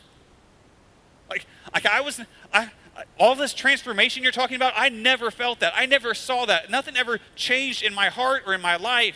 Like, 1.30 1.46
like 1.74 1.86
I 1.86 2.02
was, 2.02 2.22
I, 2.54 2.72
all 3.18 3.36
this 3.36 3.54
transformation 3.54 4.24
you're 4.24 4.32
talking 4.32 4.56
about, 4.56 4.74
I 4.76 4.90
never 4.90 5.32
felt 5.32 5.60
that. 5.60 5.74
I 5.76 5.86
never 5.86 6.14
saw 6.14 6.46
that. 6.46 6.70
Nothing 6.70 6.98
ever 6.98 7.20
changed 7.36 7.84
in 7.84 7.94
my 7.94 8.10
heart 8.10 8.44
or 8.46 8.54
in 8.54 8.62
my 8.62 8.76
life 8.76 9.16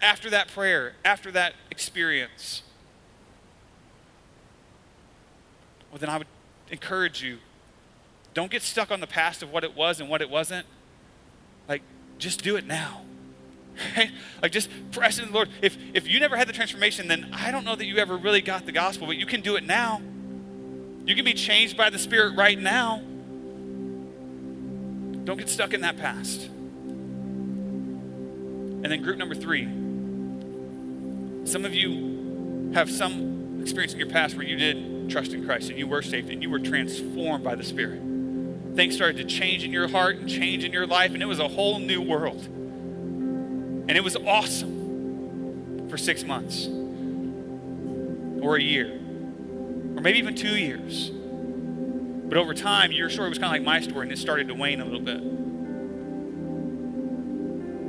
after 0.00 0.30
that 0.30 0.48
prayer, 0.48 0.94
after 1.04 1.30
that 1.32 1.54
experience. 1.70 2.62
Well, 5.90 5.98
then 5.98 6.08
I 6.08 6.18
would 6.18 6.26
encourage 6.70 7.22
you 7.22 7.38
don't 8.34 8.50
get 8.50 8.62
stuck 8.62 8.90
on 8.90 9.00
the 9.00 9.06
past 9.06 9.42
of 9.42 9.50
what 9.50 9.64
it 9.64 9.74
was 9.74 9.98
and 9.98 10.10
what 10.10 10.20
it 10.20 10.28
wasn't. 10.28 10.66
Like, 11.68 11.82
just 12.18 12.42
do 12.42 12.56
it 12.56 12.66
now. 12.66 13.02
Like 14.42 14.52
just 14.52 14.68
press 14.92 15.18
in 15.18 15.26
the 15.28 15.32
Lord. 15.32 15.48
If 15.62 15.76
if 15.94 16.06
you 16.06 16.20
never 16.20 16.36
had 16.36 16.46
the 16.48 16.52
transformation, 16.52 17.08
then 17.08 17.30
I 17.32 17.50
don't 17.50 17.64
know 17.64 17.74
that 17.74 17.86
you 17.86 17.96
ever 17.96 18.16
really 18.16 18.42
got 18.42 18.66
the 18.66 18.72
gospel, 18.72 19.06
but 19.06 19.16
you 19.16 19.26
can 19.26 19.40
do 19.40 19.56
it 19.56 19.64
now. 19.64 20.00
You 21.06 21.14
can 21.14 21.24
be 21.24 21.32
changed 21.32 21.76
by 21.76 21.88
the 21.90 21.98
Spirit 21.98 22.36
right 22.36 22.58
now. 22.58 22.98
Don't 25.24 25.38
get 25.38 25.48
stuck 25.48 25.72
in 25.72 25.80
that 25.80 25.96
past. 25.96 26.42
And 28.82 28.84
then 28.84 29.02
group 29.02 29.16
number 29.16 29.34
three. 29.34 29.66
Some 31.46 31.64
of 31.64 31.74
you 31.74 32.72
have 32.74 32.90
some 32.90 33.60
experience 33.62 33.92
in 33.92 34.00
your 34.00 34.08
past 34.08 34.36
where 34.36 34.44
you 34.44 34.56
did 34.56 35.08
trust 35.08 35.32
in 35.32 35.46
Christ 35.46 35.70
and 35.70 35.78
you 35.78 35.86
were 35.86 36.02
saved 36.02 36.28
and 36.28 36.42
you 36.42 36.50
were 36.50 36.58
transformed 36.58 37.44
by 37.44 37.54
the 37.54 37.62
Spirit. 37.62 38.02
Things 38.74 38.96
started 38.96 39.16
to 39.18 39.24
change 39.24 39.62
in 39.62 39.72
your 39.72 39.86
heart 39.86 40.16
and 40.16 40.28
change 40.28 40.64
in 40.64 40.72
your 40.72 40.86
life, 40.86 41.14
and 41.14 41.22
it 41.22 41.26
was 41.26 41.38
a 41.38 41.48
whole 41.48 41.78
new 41.78 42.02
world. 42.02 42.44
And 42.44 43.92
it 43.92 44.02
was 44.02 44.16
awesome 44.16 45.88
for 45.88 45.96
six 45.96 46.24
months 46.24 46.66
or 48.42 48.56
a 48.56 48.62
year 48.62 49.00
or 49.96 50.02
maybe 50.02 50.18
even 50.18 50.34
two 50.34 50.56
years. 50.56 51.10
But 52.28 52.36
over 52.36 52.54
time, 52.54 52.90
your 52.90 53.08
story 53.08 53.28
was 53.28 53.38
kind 53.38 53.56
of 53.56 53.64
like 53.64 53.64
my 53.64 53.88
story, 53.88 54.02
and 54.02 54.12
it 54.12 54.18
started 54.18 54.48
to 54.48 54.54
wane 54.54 54.80
a 54.80 54.84
little 54.84 55.00
bit. 55.00 55.22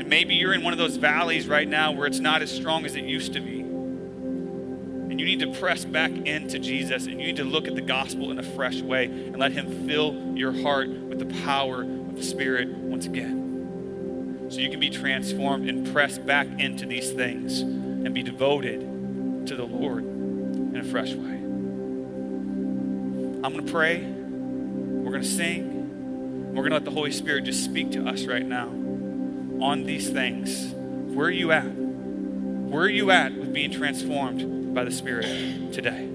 And 0.08 0.12
maybe 0.12 0.36
you're 0.36 0.54
in 0.54 0.64
one 0.64 0.72
of 0.72 0.80
those 0.80 0.96
valleys 0.96 1.50
right 1.50 1.68
now 1.68 1.92
where 1.92 2.08
it's 2.08 2.22
not 2.22 2.42
as 2.42 2.50
strong 2.50 2.86
as 2.86 2.96
it 2.96 3.04
used 3.04 3.34
to 3.34 3.42
be. 3.42 3.60
And 3.60 5.20
you 5.20 5.26
need 5.26 5.42
to 5.42 5.52
press 5.60 5.84
back 5.84 6.12
into 6.12 6.60
Jesus, 6.60 7.08
and 7.08 7.20
you 7.20 7.28
need 7.28 7.36
to 7.36 7.44
look 7.44 7.68
at 7.68 7.76
the 7.76 7.82
gospel 7.82 8.32
in 8.32 8.40
a 8.40 8.44
fresh 8.44 8.80
way 8.80 9.08
and 9.08 9.36
let 9.36 9.52
Him 9.52 9.86
fill 9.86 10.16
your 10.34 10.54
heart 10.62 10.88
with 10.88 11.20
the 11.20 11.26
power 11.44 11.82
of 11.82 12.16
the 12.16 12.24
Spirit 12.24 12.70
once 12.70 13.06
again 13.06 14.48
so 14.50 14.60
you 14.60 14.70
can 14.70 14.80
be 14.80 14.90
transformed 14.90 15.68
and 15.68 15.92
press 15.92 16.18
back 16.18 16.48
into 16.58 16.86
these 16.86 17.12
things 17.12 17.60
and 17.60 18.14
be 18.14 18.24
devoted 18.24 18.80
to 19.48 19.58
the 19.58 19.66
Lord 19.66 20.06
in 20.06 20.78
a 20.78 20.86
fresh 20.86 21.14
way. 21.16 21.36
I'm 23.44 23.52
going 23.52 23.66
to 23.66 23.72
pray. 23.74 24.06
We're 24.06 25.12
going 25.12 25.22
to 25.22 25.28
sing. 25.28 26.54
We're 26.56 26.62
going 26.62 26.70
to 26.70 26.76
let 26.76 26.86
the 26.86 26.92
Holy 26.92 27.12
Spirit 27.12 27.44
just 27.44 27.66
speak 27.66 27.92
to 27.92 28.08
us 28.08 28.24
right 28.24 28.46
now 28.46 28.87
on 29.62 29.84
these 29.84 30.10
things. 30.10 30.74
Where 30.74 31.28
are 31.28 31.32
you 31.32 31.52
at? 31.52 31.66
Where 31.66 32.84
are 32.84 32.90
you 32.90 33.12
at 33.12 33.34
with 33.34 33.54
being 33.54 33.72
transformed 33.72 34.74
by 34.74 34.84
the 34.84 34.92
Spirit 34.92 35.74
today? 35.74 36.10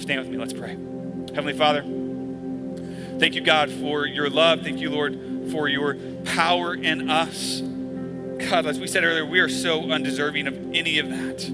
Stand 0.00 0.20
with 0.20 0.28
me. 0.28 0.36
Let's 0.36 0.52
pray. 0.52 0.70
Heavenly 1.34 1.54
Father, 1.54 1.82
thank 3.18 3.34
you, 3.34 3.40
God, 3.40 3.70
for 3.70 4.06
your 4.06 4.30
love. 4.30 4.62
Thank 4.62 4.80
you, 4.80 4.90
Lord 4.90 5.32
for 5.50 5.68
your 5.68 5.94
power 6.24 6.74
in 6.74 7.10
us. 7.10 7.60
God, 7.60 8.66
as 8.66 8.78
we 8.78 8.86
said 8.86 9.04
earlier, 9.04 9.26
we 9.26 9.40
are 9.40 9.48
so 9.48 9.90
undeserving 9.90 10.46
of 10.46 10.54
any 10.74 10.98
of 10.98 11.08
that. 11.08 11.48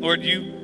Lord, 0.00 0.22
you 0.22 0.58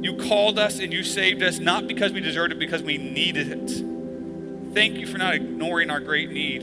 you 0.00 0.16
called 0.16 0.58
us 0.58 0.80
and 0.80 0.92
you 0.92 1.02
saved 1.02 1.42
us 1.42 1.58
not 1.58 1.88
because 1.88 2.12
we 2.12 2.20
deserved 2.20 2.52
it, 2.52 2.58
because 2.58 2.82
we 2.82 2.98
needed 2.98 3.48
it. 3.48 4.74
Thank 4.74 4.96
you 4.96 5.06
for 5.06 5.16
not 5.16 5.34
ignoring 5.34 5.90
our 5.90 6.00
great 6.00 6.30
need 6.30 6.62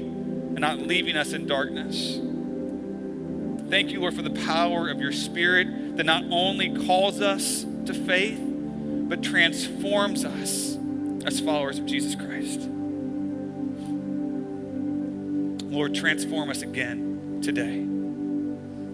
and 0.61 0.79
not 0.79 0.87
leaving 0.87 1.15
us 1.15 1.33
in 1.33 1.47
darkness. 1.47 2.19
Thank 3.71 3.89
you, 3.91 3.99
Lord, 3.99 4.13
for 4.13 4.21
the 4.21 4.29
power 4.45 4.89
of 4.89 5.01
your 5.01 5.11
Spirit 5.11 5.97
that 5.97 6.05
not 6.05 6.23
only 6.29 6.85
calls 6.85 7.19
us 7.19 7.65
to 7.87 7.93
faith, 7.93 8.39
but 9.09 9.23
transforms 9.23 10.23
us 10.23 10.77
as 11.25 11.39
followers 11.39 11.79
of 11.79 11.87
Jesus 11.87 12.13
Christ. 12.13 12.59
Lord, 15.71 15.95
transform 15.95 16.51
us 16.51 16.61
again 16.61 17.39
today. 17.41 17.79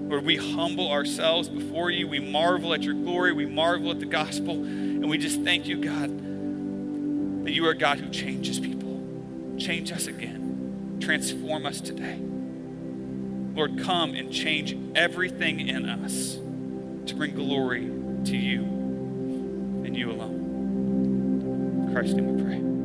Lord, 0.10 0.24
we 0.24 0.38
humble 0.38 0.90
ourselves 0.90 1.50
before 1.50 1.92
you. 1.92 2.08
We 2.08 2.20
marvel 2.20 2.74
at 2.74 2.82
your 2.82 2.94
glory. 2.94 3.34
We 3.34 3.46
marvel 3.46 3.92
at 3.92 4.00
the 4.00 4.06
gospel. 4.06 4.54
And 4.54 5.10
we 5.10 5.18
just 5.18 5.42
thank 5.42 5.68
you, 5.68 5.82
God, 5.82 7.44
that 7.46 7.52
you 7.52 7.68
are 7.68 7.74
God 7.74 8.00
who 8.00 8.10
changes 8.10 8.58
people. 8.58 9.02
Change 9.58 9.92
us 9.92 10.08
again. 10.08 10.37
Transform 11.00 11.66
us 11.66 11.82
today. 11.82 12.20
Lord, 13.56 13.80
come 13.80 14.14
and 14.14 14.32
change 14.32 14.78
everything 14.96 15.68
in 15.68 15.90
us 15.90 16.36
to 17.08 17.16
bring 17.16 17.34
glory 17.36 17.86
to 18.26 18.38
you 18.38 18.64
and 19.86 19.98
you 19.98 20.12
alone. 20.12 21.86
In 21.88 21.94
Christ's 21.94 22.14
name 22.14 22.36
we 22.36 22.44
pray. 22.44 22.77